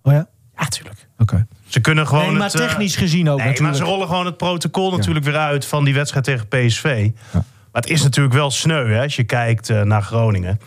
Oh 0.03 0.13
ja? 0.13 0.27
Ja, 0.57 0.65
tuurlijk. 0.67 1.09
Oké. 1.19 1.47
Ze 1.71 1.81
kunnen 1.81 2.07
gewoon 2.07 2.27
Nee, 2.27 2.33
maar 2.33 2.51
het, 2.51 2.61
eh, 2.61 2.67
technisch 2.67 2.97
gezien 2.97 3.31
ook 3.31 3.45
Nee, 3.45 3.61
maar 3.61 3.75
ze 3.75 3.85
rollen 3.85 4.09
gewoon 4.09 4.27
het 4.27 4.37
protocol 4.37 4.91
natuurlijk 4.91 5.25
weer 5.25 5.37
uit 5.37 5.67
van 5.67 5.85
die 5.85 5.95
wedstrijd 5.95 6.25
tegen 6.25 6.49
PSV. 6.49 7.11
Maar 7.33 7.83
het 7.83 7.91
is 7.91 8.03
natuurlijk 8.03 8.35
wel 8.35 8.51
sneu 8.51 8.93
hè, 8.93 9.03
als 9.03 9.17
je 9.17 9.25
kijkt 9.25 9.71
eh, 9.71 9.83
naar 9.83 10.03
Groningen. 10.03 10.61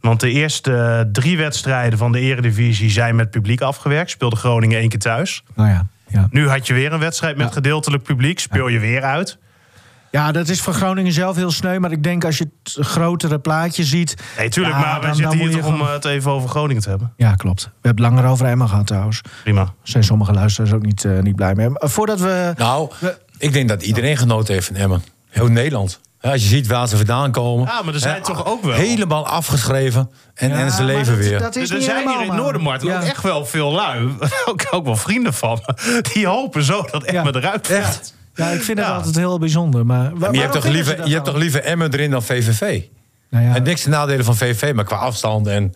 Want 0.00 0.20
de 0.20 0.30
eerste 0.30 0.76
eh, 0.76 1.00
drie 1.12 1.36
wedstrijden 1.36 1.98
van 1.98 2.12
de 2.12 2.20
Eredivisie 2.20 2.90
zijn 2.90 3.16
met 3.16 3.30
publiek 3.30 3.60
afgewerkt. 3.60 4.10
Speelde 4.10 4.36
Groningen 4.36 4.78
één 4.78 4.88
keer 4.88 4.98
thuis. 4.98 5.42
Nou 5.54 5.68
ja, 5.68 5.86
ja. 6.08 6.28
Nu 6.30 6.48
had 6.48 6.66
je 6.66 6.74
weer 6.74 6.92
een 6.92 6.98
wedstrijd 6.98 7.36
met 7.36 7.52
gedeeltelijk 7.52 8.02
publiek. 8.02 8.38
Speel 8.38 8.68
je 8.68 8.78
weer 8.78 9.02
uit. 9.02 9.38
Ja, 10.10 10.32
dat 10.32 10.48
is 10.48 10.60
voor 10.60 10.72
Groningen 10.72 11.12
zelf 11.12 11.36
heel 11.36 11.50
sneu. 11.50 11.78
Maar 11.78 11.92
ik 11.92 12.02
denk 12.02 12.24
als 12.24 12.38
je 12.38 12.50
het 12.62 12.86
grotere 12.86 13.38
plaatje 13.38 13.84
ziet... 13.84 14.14
Nee, 14.38 14.48
tuurlijk, 14.48 14.74
Ja, 14.76 14.80
maar 14.80 15.00
we 15.00 15.06
dan- 15.06 15.14
zitten 15.14 15.38
hier 15.38 15.50
toch 15.50 15.64
om 15.66 15.72
gewoon- 15.72 15.86
eh, 15.86 15.92
het 15.92 16.04
even 16.04 16.30
over 16.30 16.48
Groningen 16.48 16.82
te 16.82 16.88
hebben. 16.88 17.12
Ja, 17.16 17.34
klopt. 17.34 17.62
We 17.64 17.70
hebben 17.88 18.04
het 18.04 18.12
langer 18.14 18.30
over 18.30 18.46
Emma 18.46 18.66
gehad 18.66 18.86
trouwens. 18.86 19.20
Prima. 19.42 19.72
Zijn 19.82 20.04
sommige 20.04 20.32
luisteraars 20.32 20.72
ook 20.72 20.82
niet, 20.84 21.04
eh, 21.04 21.18
niet 21.18 21.36
blij 21.36 21.54
mee. 21.54 21.68
Maar 21.68 21.88
voordat 21.90 22.20
we... 22.20 22.52
Nou, 22.56 22.90
We- 23.00 23.18
ik 23.38 23.52
denk 23.52 23.68
dat 23.68 23.82
iedereen 23.82 24.16
genoten 24.16 24.54
heeft 24.54 24.66
van 24.66 24.76
Emmen. 24.76 25.02
Heel 25.28 25.46
Nederland. 25.48 26.00
Ja, 26.20 26.30
als 26.32 26.42
je 26.42 26.48
ziet 26.48 26.66
waar 26.66 26.88
ze 26.88 26.96
vandaan 26.96 27.30
komen. 27.30 27.66
Ja, 27.66 27.82
maar 27.82 27.94
er 27.94 28.00
zijn 28.00 28.14
hè, 28.14 28.22
toch 28.22 28.46
ook 28.46 28.62
wel- 28.62 28.74
Helemaal 28.74 29.26
afgeschreven. 29.26 30.10
En, 30.34 30.50
en 30.52 30.70
ze 30.70 30.82
leven 30.84 31.16
dat- 31.16 31.24
weer. 31.24 31.38
Dat 31.38 31.56
is 31.56 31.68
Dus 31.68 31.76
er 31.78 31.82
zijn 31.84 32.08
hier 32.08 32.20
in 32.26 32.34
Noordermarkt 32.34 32.82
Ja. 32.82 32.96
ook 32.96 33.02
echt 33.02 33.22
wel 33.22 33.46
veel 33.46 33.72
lui. 33.72 34.08
ook, 34.48 34.66
ook 34.70 34.84
wel 34.84 34.96
vrienden 34.96 35.34
van 35.34 35.60
me. 35.66 36.00
Die 36.12 36.26
hopen 36.26 36.62
zo 36.62 36.82
dat 36.90 37.02
Emmen 37.04 37.36
eruit 37.36 37.66
gaat. 37.66 37.76
Echt? 37.76 38.14
Ja, 38.38 38.48
ik 38.50 38.62
vind 38.62 38.78
het 38.78 38.88
altijd 38.88 39.16
heel 39.16 39.38
bijzonder. 39.38 39.86
Maar, 39.86 40.12
je 40.32 40.40
hebt, 40.40 40.52
toch 40.52 40.64
liever, 40.66 41.06
je 41.08 41.12
hebt 41.14 41.24
toch 41.24 41.36
liever 41.36 41.62
Emmen 41.62 41.92
erin 41.92 42.10
dan 42.10 42.22
VVV? 42.22 42.82
Nou 43.30 43.44
ja. 43.44 43.54
En 43.54 43.62
niks 43.62 43.82
te 43.82 43.88
nadelen 43.88 44.24
van 44.24 44.36
VVV, 44.36 44.74
maar 44.74 44.84
qua 44.84 44.96
afstand 44.96 45.46
en... 45.46 45.74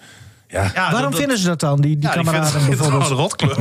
Ja, 0.49 0.71
Ja, 0.75 0.91
Waarom 0.91 1.11
dat- 1.11 1.19
vinden 1.21 1.39
ze 1.39 1.47
dat 1.47 1.61
dan, 1.61 1.81
die, 1.81 1.97
die 1.99 2.09
Ja, 2.09 2.15
kameraden 2.15 2.53
het 2.61 2.67
bijvoorbeeld? 2.69 3.03
gewoon 3.05 3.19
een 3.19 3.23
rotclub. 3.23 3.57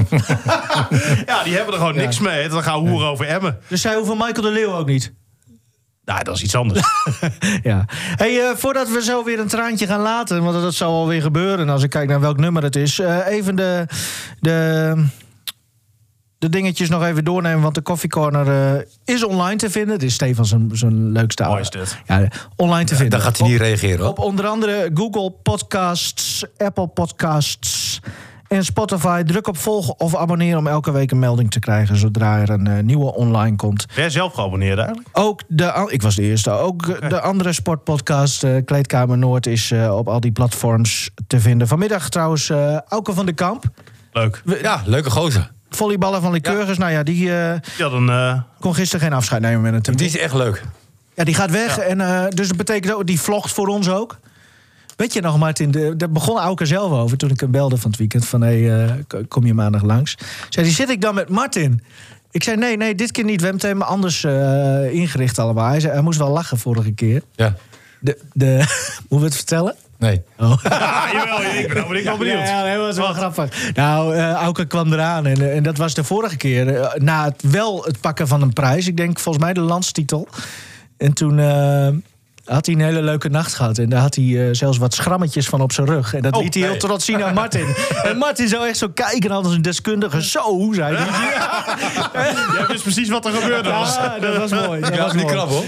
ja, 1.31 1.43
die 1.43 1.53
hebben 1.55 1.73
er 1.73 1.79
gewoon 1.79 1.95
niks 1.95 2.19
mee. 2.19 2.49
Dan 2.49 2.63
gaan 2.63 2.83
we 2.83 2.89
hoeren 2.89 3.07
over 3.07 3.25
Emmen. 3.27 3.57
Dus 3.67 3.81
zij 3.81 3.95
hoeven 3.95 4.17
Michael 4.17 4.41
de 4.41 4.51
Leeuw 4.51 4.73
ook 4.73 4.87
niet? 4.87 5.13
Nou, 6.05 6.23
dat 6.23 6.35
is 6.35 6.43
iets 6.43 6.55
anders. 6.55 6.81
Ja. 7.63 7.85
Hey, 7.93 8.41
eh, 8.49 8.55
voordat 8.55 8.89
we 8.91 9.03
zo 9.03 9.23
weer 9.23 9.39
een 9.39 9.47
traantje 9.47 9.87
gaan 9.87 10.01
laten, 10.01 10.43
want 10.43 10.61
dat 10.61 10.73
zal 10.73 10.91
alweer 10.93 11.21
gebeuren 11.21 11.69
als 11.69 11.83
ik 11.83 11.89
kijk 11.89 12.09
naar 12.09 12.19
welk 12.19 12.37
nummer 12.37 12.63
het 12.63 12.75
is. 12.75 12.99
eh, 12.99 13.27
even 13.27 13.55
de, 13.55 13.85
de, 14.39 14.93
de 16.41 16.49
dingetjes 16.49 16.89
nog 16.89 17.03
even 17.03 17.23
doornemen, 17.23 17.61
want 17.61 17.75
de 17.75 17.81
Coffee 17.81 18.09
Corner 18.09 18.75
eh, 18.75 18.81
is 19.15 19.23
online 19.23 19.55
te 19.55 19.69
vinden. 19.69 19.93
Het 19.93 20.03
is 20.03 20.13
Stefan 20.13 20.45
zijn, 20.45 20.69
zijn 20.73 21.11
leukste 21.11 21.43
Mooi 21.43 21.63
dit. 21.69 21.97
Ja, 22.05 22.27
online 22.55 22.85
te 22.85 22.95
vinden. 22.95 23.09
dan 23.19 23.21
gaat 23.27 23.37
hij 23.37 23.47
niet 23.47 23.59
Op- 23.59 23.65
reageren 23.65 23.99
hoor. 23.99 24.07
Op 24.07 24.19
onder 24.19 24.45
andere 24.47 24.91
Google 24.93 25.31
Podcasts, 25.43 26.45
Apple 26.57 26.87
Podcasts 26.87 27.99
en 28.47 28.65
Spotify. 28.65 29.23
Druk 29.23 29.47
op 29.47 29.57
volgen 29.57 29.99
of 29.99 30.15
abonneren 30.15 30.57
om 30.59 30.67
elke 30.67 30.91
week 30.91 31.11
een 31.11 31.19
melding 31.19 31.51
te 31.51 31.59
krijgen 31.59 31.95
zodra 31.97 32.39
er 32.41 32.49
een 32.49 32.67
eh, 32.67 32.83
nieuwe 32.83 33.13
online 33.15 33.55
komt. 33.55 33.85
Ben 33.87 33.95
jij 33.95 34.09
zelf 34.09 34.33
geabonneerd 34.33 34.77
eigenlijk? 34.77 35.07
Ook 35.11 35.41
de, 35.47 35.87
ik 35.89 36.01
was 36.01 36.15
de 36.15 36.21
eerste. 36.21 36.51
Ook 36.51 37.09
de 37.09 37.21
andere 37.21 37.53
sportpodcast, 37.53 38.43
eh, 38.43 38.55
Kleedkamer 38.65 39.17
Noord, 39.17 39.47
is 39.47 39.71
eh, 39.71 39.97
op 39.97 40.07
al 40.07 40.19
die 40.19 40.31
platforms 40.31 41.09
te 41.27 41.39
vinden. 41.39 41.67
Vanmiddag 41.67 42.09
trouwens, 42.09 42.49
eh 42.49 42.77
Auke 42.87 43.13
van 43.13 43.25
de 43.25 43.33
Kamp. 43.33 43.63
Leuk. 44.11 44.41
Ja, 44.61 44.81
leuke 44.85 45.09
gozer. 45.09 45.51
Volleyballer 45.75 46.21
van 46.21 46.31
Lycurgus. 46.31 46.77
Nou 46.77 46.91
ja, 46.91 47.03
die 47.03 47.35
eh, 47.37 47.53
Die 47.75 47.85
had 47.85 47.93
een... 47.93 48.09
eh, 48.09 48.39
kon 48.59 48.75
gisteren 48.75 49.05
geen 49.07 49.13
afscheid 49.17 49.41
nemen 49.41 49.61
met 49.61 49.73
een 49.73 49.81
team. 49.81 49.97
Die 49.97 50.07
is 50.07 50.17
echt 50.17 50.33
leuk. 50.33 50.63
Ja, 51.15 51.23
die 51.23 51.33
gaat 51.35 51.51
weg. 51.51 51.77
En, 51.77 52.01
eh, 52.01 52.23
dus 52.29 52.47
dat 52.47 52.57
betekent 52.57 52.93
ook, 52.93 53.05
die 53.07 53.19
vlogt 53.21 53.51
voor 53.53 53.67
ons 53.67 53.89
ook. 53.89 54.17
Weet 54.95 55.13
je 55.13 55.21
nog, 55.21 55.37
Martin, 55.37 55.71
de- 55.71 55.95
daar 55.95 56.09
begon 56.11 56.37
Auke 56.39 56.65
zelf 56.65 56.91
over 56.91 57.17
toen 57.17 57.29
ik 57.29 57.39
hem 57.39 57.51
belde 57.51 57.77
van 57.77 57.89
het 57.89 57.99
weekend. 57.99 58.25
Van, 58.25 58.41
hé, 58.41 58.63
hey, 58.63 59.03
kom 59.27 59.45
je 59.45 59.53
maandag 59.53 59.81
langs? 59.83 60.17
Zei 60.49 60.65
hij, 60.65 60.75
zit 60.75 60.89
ik 60.89 61.01
dan 61.01 61.15
met 61.15 61.29
Martin? 61.29 61.83
Ik 62.31 62.43
zei, 62.43 62.57
nee, 62.57 62.77
nee, 62.77 62.95
dit 62.95 63.11
keer 63.11 63.23
niet. 63.23 63.41
We 63.41 63.47
hebben 63.47 63.61
het 63.61 63.71
helemaal 63.71 63.87
anders 63.95 64.23
ingericht 64.91 65.39
allemaal. 65.39 65.67
Hij, 65.69 65.79
zei, 65.79 65.93
hij 65.93 66.01
moest 66.01 66.17
wel 66.19 66.29
lachen 66.29 66.57
vorige 66.57 66.91
keer. 66.91 67.21
Ja. 67.35 67.55
De, 67.99 68.17
de, 68.33 68.55
moeten 68.99 69.17
we 69.19 69.23
het 69.25 69.35
vertellen? 69.35 69.75
Nee. 70.01 70.21
ja, 70.63 71.09
jawel, 71.13 71.41
ik 71.41 71.73
ben, 71.73 71.87
ben 71.87 71.97
ik 71.97 72.03
wel 72.03 72.17
benieuwd. 72.17 72.47
Ja, 72.47 72.75
dat 72.75 72.85
was 72.85 72.97
wel 72.97 73.13
grappig. 73.13 73.73
Nou, 73.73 74.15
eh 74.15 74.31
Auke 74.33 74.65
kwam 74.65 74.93
eraan 74.93 75.25
en, 75.25 75.41
eh, 75.41 75.55
en 75.55 75.63
dat 75.63 75.77
was 75.77 75.93
de 75.93 76.03
vorige 76.03 76.37
keer. 76.37 76.75
eh, 76.75 76.93
na 77.01 77.23
het, 77.23 77.41
wel 77.51 77.83
het 77.83 77.99
pakken 78.01 78.27
van 78.27 78.41
een 78.41 78.53
prijs. 78.53 78.87
Ik 78.87 78.97
denk 78.97 79.19
volgens 79.19 79.43
mij 79.43 79.53
de 79.53 79.59
landstitel. 79.61 80.27
En 80.97 81.13
toen 81.13 81.39
had 82.45 82.65
hij 82.65 82.75
een 82.75 82.81
hele 82.81 83.01
leuke 83.01 83.29
nacht 83.29 83.53
gehad. 83.53 83.77
En 83.77 83.89
daar 83.89 84.01
had 84.01 84.15
hij 84.15 84.23
eh, 84.25 84.47
zelfs 84.51 84.77
wat 84.77 84.93
schrammetjes 84.93 85.47
van 85.47 85.61
op 85.61 85.71
zijn 85.71 85.87
rug. 85.87 86.13
En 86.13 86.21
dat 86.21 86.35
Oh, 86.35 86.43
liet 86.43 86.53
hij 86.53 86.63
heel 86.63 86.77
trots 86.77 87.05
zien 87.05 87.23
aan 87.23 87.33
Martin. 87.33 87.75
en 88.03 88.17
Martin 88.17 88.47
zou 88.47 88.67
echt 88.67 88.77
zo 88.77 88.87
kijken 88.89 89.31
als 89.31 89.53
een 89.53 89.61
deskundige. 89.61 90.23
Zo, 90.23 90.69
zei 90.71 90.95
hij. 90.95 91.05
Jij 92.57 92.65
wist 92.67 92.83
precies 92.83 93.09
wat 93.09 93.25
er 93.25 93.31
gebeurde 93.31 93.69
was. 93.71 93.95
Ja, 93.95 94.19
dat 94.19 94.37
was 94.37 94.51
mooi. 94.65 94.81
Dat 94.81 94.97
was 94.97 95.13
niet 95.13 95.25
krap 95.25 95.49
hoor. 95.49 95.63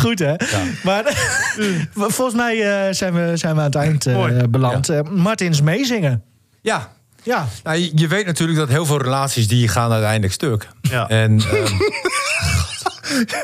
Goed, 0.00 0.18
hè? 0.18 0.34
Maar 0.82 1.04
volgens 1.94 2.34
mij 2.36 2.86
eh, 2.86 2.94
zijn, 2.94 3.14
we, 3.14 3.36
zijn 3.36 3.54
we 3.54 3.60
aan 3.60 3.66
het 3.66 3.74
eind 3.74 4.06
eh, 4.06 4.26
beland. 4.48 4.88
Eh, 4.88 5.00
Martins 5.02 5.60
meezingen. 5.60 6.22
Ja. 6.60 6.88
Ja, 7.24 7.46
Nou, 7.62 7.78
je, 7.78 7.90
je 7.94 8.08
weet 8.08 8.26
natuurlijk 8.26 8.58
dat 8.58 8.68
heel 8.68 8.86
veel 8.86 9.02
relaties 9.02 9.48
die 9.48 9.68
gaan 9.68 9.92
uiteindelijk 9.92 10.32
stuk. 10.32 10.68
Ja. 10.80 11.08
En 11.08 11.40
ehm, 11.52 11.72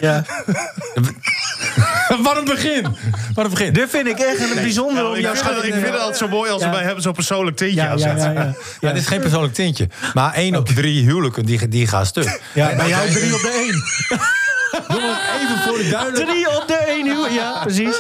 ja. 0.00 0.24
wat 2.22 2.36
een 2.36 2.44
begin. 2.44 2.86
Wat 3.34 3.44
een 3.44 3.50
begin. 3.50 3.72
Dit 3.72 3.90
vind 3.90 4.06
ik 4.06 4.18
echt 4.18 4.40
een 4.40 4.54
bijzonder 4.62 5.02
Ja, 5.02 5.08
om 5.08 5.14
ik, 5.14 5.20
jouw 5.20 5.34
vind 5.34 5.46
het, 5.54 5.64
ik 5.64 5.72
vind 5.72 5.86
het 5.86 5.98
altijd 5.98 6.16
zo 6.16 6.28
mooi 6.28 6.50
als 6.50 6.60
we 6.62 6.66
Ja. 6.68 6.72
bij 6.74 6.82
hebben 6.82 7.02
zo'n 7.02 7.12
persoonlijk 7.12 7.56
tintje 7.56 7.76
Ja, 7.76 7.84
ja, 7.84 7.90
aanzetten. 7.92 8.32
ja, 8.32 8.42
ja. 8.42 8.54
Ja, 8.80 8.92
dit 8.92 9.02
is 9.02 9.08
geen 9.08 9.20
persoonlijk 9.20 9.54
tintje. 9.54 9.88
Maar 10.14 10.34
één 10.34 10.56
op 10.56 10.66
de 10.66 10.74
drie 10.74 11.04
huwelijken 11.04 11.44
die, 11.44 11.68
die 11.68 11.86
gaan 11.86 12.06
stuk. 12.06 12.40
Ja, 12.54 12.76
bij 12.76 12.88
jou 12.88 13.10
drie 13.10 13.34
op 13.34 13.40
de 13.40 13.50
één. 13.50 14.18
Even 14.72 15.58
voor 15.66 15.78
de 15.78 15.88
duidelijkheid. 15.90 16.28
Drie 16.28 16.56
op 16.56 16.64
de 16.68 16.74
één 16.74 17.06
uur. 17.06 17.32
Ja, 17.32 17.60
precies. 17.62 17.96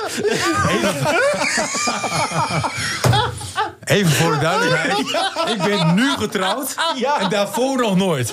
Even 3.84 4.12
voor 4.12 4.32
de 4.32 4.38
duidelijkheid. 4.38 4.98
Ik 5.46 5.62
ben 5.62 5.94
nu 5.94 6.10
getrouwd. 6.18 6.74
Ja. 6.96 7.20
En 7.20 7.28
daarvoor 7.30 7.76
nog 7.76 7.96
nooit. 7.96 8.32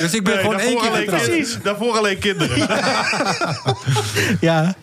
Dus 0.00 0.12
ik 0.14 0.24
ben 0.24 0.34
Nee, 0.34 0.42
gewoon 0.42 0.58
één 0.58 0.70
daarvoor, 0.72 0.80
keer 0.82 0.90
alleen, 0.90 1.02
getrouwd. 1.08 1.24
precies, 1.26 1.58
daarvoor 1.62 1.96
alleen 1.96 2.18
kinderen. 2.18 2.68
Ja. 4.40 4.74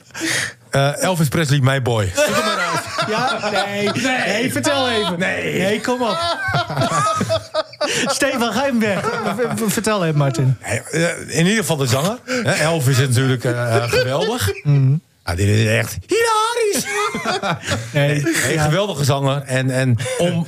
Eh, 0.70 1.04
Elvis 1.04 1.28
Presley, 1.28 1.60
my 1.60 1.82
boy. 1.82 2.14
Ja, 3.10 3.50
nee. 3.52 3.90
Nee, 3.94 4.52
vertel 4.52 4.90
even. 4.90 5.20
Nee. 5.20 5.58
Nee, 5.60 5.82
kom 5.82 6.02
op. 6.02 6.18
Stefan, 8.16 8.54
v- 8.54 9.74
Vertel 9.74 10.06
even, 10.06 10.18
Martin. 10.18 10.58
Eh, 10.62 11.10
In 11.28 11.46
ieder 11.46 11.60
geval 11.60 11.78
de 11.78 11.86
zanger. 11.86 12.18
Elvis 12.44 13.00
is 13.00 13.08
natuurlijk 13.08 13.44
eh, 13.44 13.76
eh, 13.76 13.84
geweldig. 13.92 14.52
Dit 15.36 15.40
is 15.48 15.66
echt 15.66 15.98
hilarisch. 16.08 16.86
Nee. 17.94 18.16
Een 18.54 18.60
geweldige 18.60 19.04
zanger. 19.04 19.42
En, 19.42 19.70
en 19.70 19.96
om, 20.18 20.48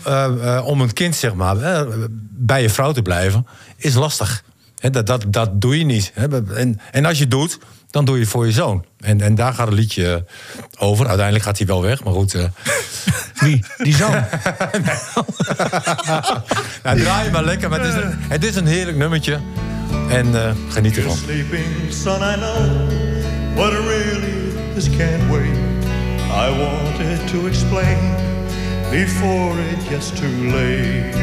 om 0.63 0.81
een 0.81 0.93
kind 0.93 1.15
zeg 1.15 1.33
maar, 1.33 1.85
bij 2.29 2.61
je 2.61 2.69
vrouw 2.69 2.91
te 2.91 3.01
blijven, 3.01 3.47
is 3.77 3.93
lastig. 3.93 4.43
Dat, 4.91 5.05
dat, 5.07 5.23
dat 5.27 5.61
doe 5.61 5.77
je 5.77 5.85
niet. 5.85 6.11
En, 6.55 6.79
en 6.91 7.05
als 7.05 7.17
je 7.19 7.27
doet, 7.27 7.59
dan 7.93 8.05
doe 8.05 8.15
je 8.15 8.21
het 8.21 8.29
voor 8.29 8.45
je 8.45 8.51
zoon. 8.51 8.85
En, 8.99 9.21
en 9.21 9.35
daar 9.35 9.53
gaat 9.53 9.67
het 9.67 9.75
liedje 9.75 10.25
over. 10.77 11.05
Uiteindelijk 11.07 11.45
gaat 11.45 11.57
hij 11.57 11.67
wel 11.67 11.81
weg, 11.81 12.03
maar 12.03 12.13
goed. 12.13 12.33
eh. 12.33 12.43
Wie? 13.43 13.63
Die 13.77 13.95
zoon. 13.95 14.11
nou, 16.83 16.99
draai 16.99 17.31
maar 17.31 17.43
lekker. 17.43 17.69
Maar 17.69 17.79
het 17.79 17.87
is 17.95 18.01
een, 18.03 18.13
het 18.17 18.43
is 18.45 18.55
een 18.55 18.65
heerlijk 18.67 18.97
nummertje. 18.97 19.39
En 20.09 20.35
eh, 20.45 20.51
geniet 20.69 20.95
You're 20.95 21.09
ervan. 21.11 21.23
sleeping, 21.25 21.65
son, 21.89 22.21
I 22.21 22.35
know, 22.35 22.69
but 23.55 23.71
really 23.71 24.33
this 24.73 24.89
can't 24.89 25.29
wait. 25.29 25.57
I 26.45 26.49
wanted 26.59 27.27
to 27.31 27.45
explain 27.47 27.97
before 28.91 29.59
it 29.71 29.87
gets 29.89 30.09
too 30.09 30.51
late. 30.51 31.13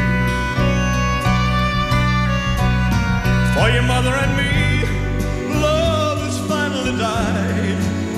For 3.54 3.70
your 3.70 3.84
mother 3.84 4.14
and 4.14 4.36
me, 4.36 4.69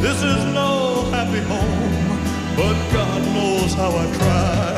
This 0.03 0.21
is 0.21 0.45
no 0.47 1.05
happy 1.13 1.39
home, 1.47 2.19
but 2.57 2.75
God 2.93 3.23
knows 3.23 3.73
how 3.75 3.97
I 3.97 4.13
tried. 4.17 4.72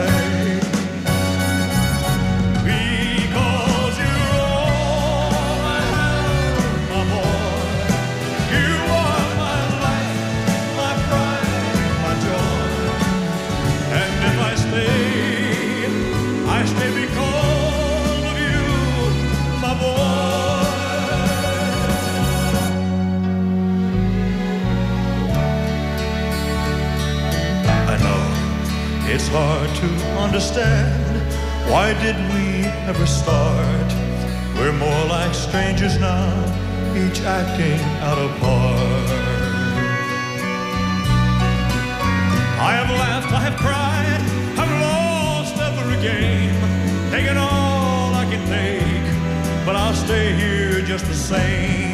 It's 29.15 29.29
hard 29.29 29.71
to 29.77 29.87
understand. 30.19 31.33
Why 31.71 31.95
did 32.03 32.17
we 32.35 32.67
ever 32.91 33.07
start? 33.07 33.89
We're 34.57 34.73
more 34.73 35.05
like 35.07 35.33
strangers 35.35 36.01
now, 36.01 36.27
each 36.97 37.21
acting 37.21 37.81
out 38.09 38.19
of 38.19 38.31
part. 38.41 39.09
I 42.69 42.71
have 42.79 42.91
laughed, 42.91 43.33
I 43.33 43.41
have 43.47 43.57
cried, 43.67 44.21
I've 44.61 44.75
lost 44.89 45.57
every 45.59 46.01
game, 46.03 46.59
taken 47.13 47.37
all 47.37 48.15
I 48.15 48.25
can 48.29 48.45
take, 48.49 49.07
but 49.65 49.77
I'll 49.77 49.95
stay 49.95 50.35
here 50.35 50.81
just 50.81 51.07
the 51.07 51.15
same. 51.15 51.94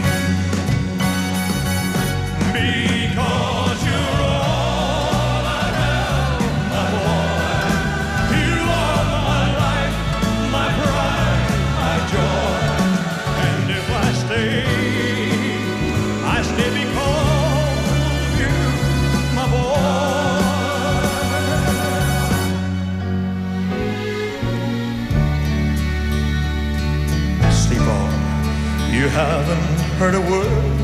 Haven't 29.24 29.80
heard 29.98 30.14
a 30.14 30.20
word. 30.20 30.80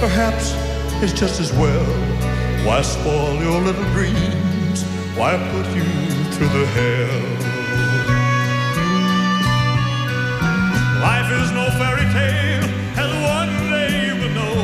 Perhaps 0.00 0.54
it's 1.02 1.12
just 1.12 1.40
as 1.40 1.52
well. 1.52 1.84
Why 2.66 2.82
spoil 2.82 3.36
your 3.42 3.60
little 3.60 3.84
dreams? 3.92 4.82
Why 5.16 5.36
put 5.52 5.66
you 5.76 5.84
through 6.32 6.52
the 6.58 6.66
hell? 6.76 7.22
Life 11.00 11.30
is 11.40 11.50
no 11.52 11.66
fairy 11.78 12.06
tale, 12.12 12.64
and 13.00 13.10
one 13.38 13.52
day 13.70 14.06
you 14.06 14.14
will 14.20 14.34
know. 14.40 14.58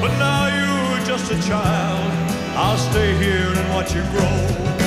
But 0.00 0.12
now 0.18 0.42
you're 0.58 1.06
just 1.06 1.30
a 1.30 1.40
child. 1.48 2.12
I'll 2.56 2.78
stay 2.78 3.14
here 3.18 3.52
and 3.54 3.74
watch 3.74 3.94
you 3.94 4.02
grow. 4.12 4.85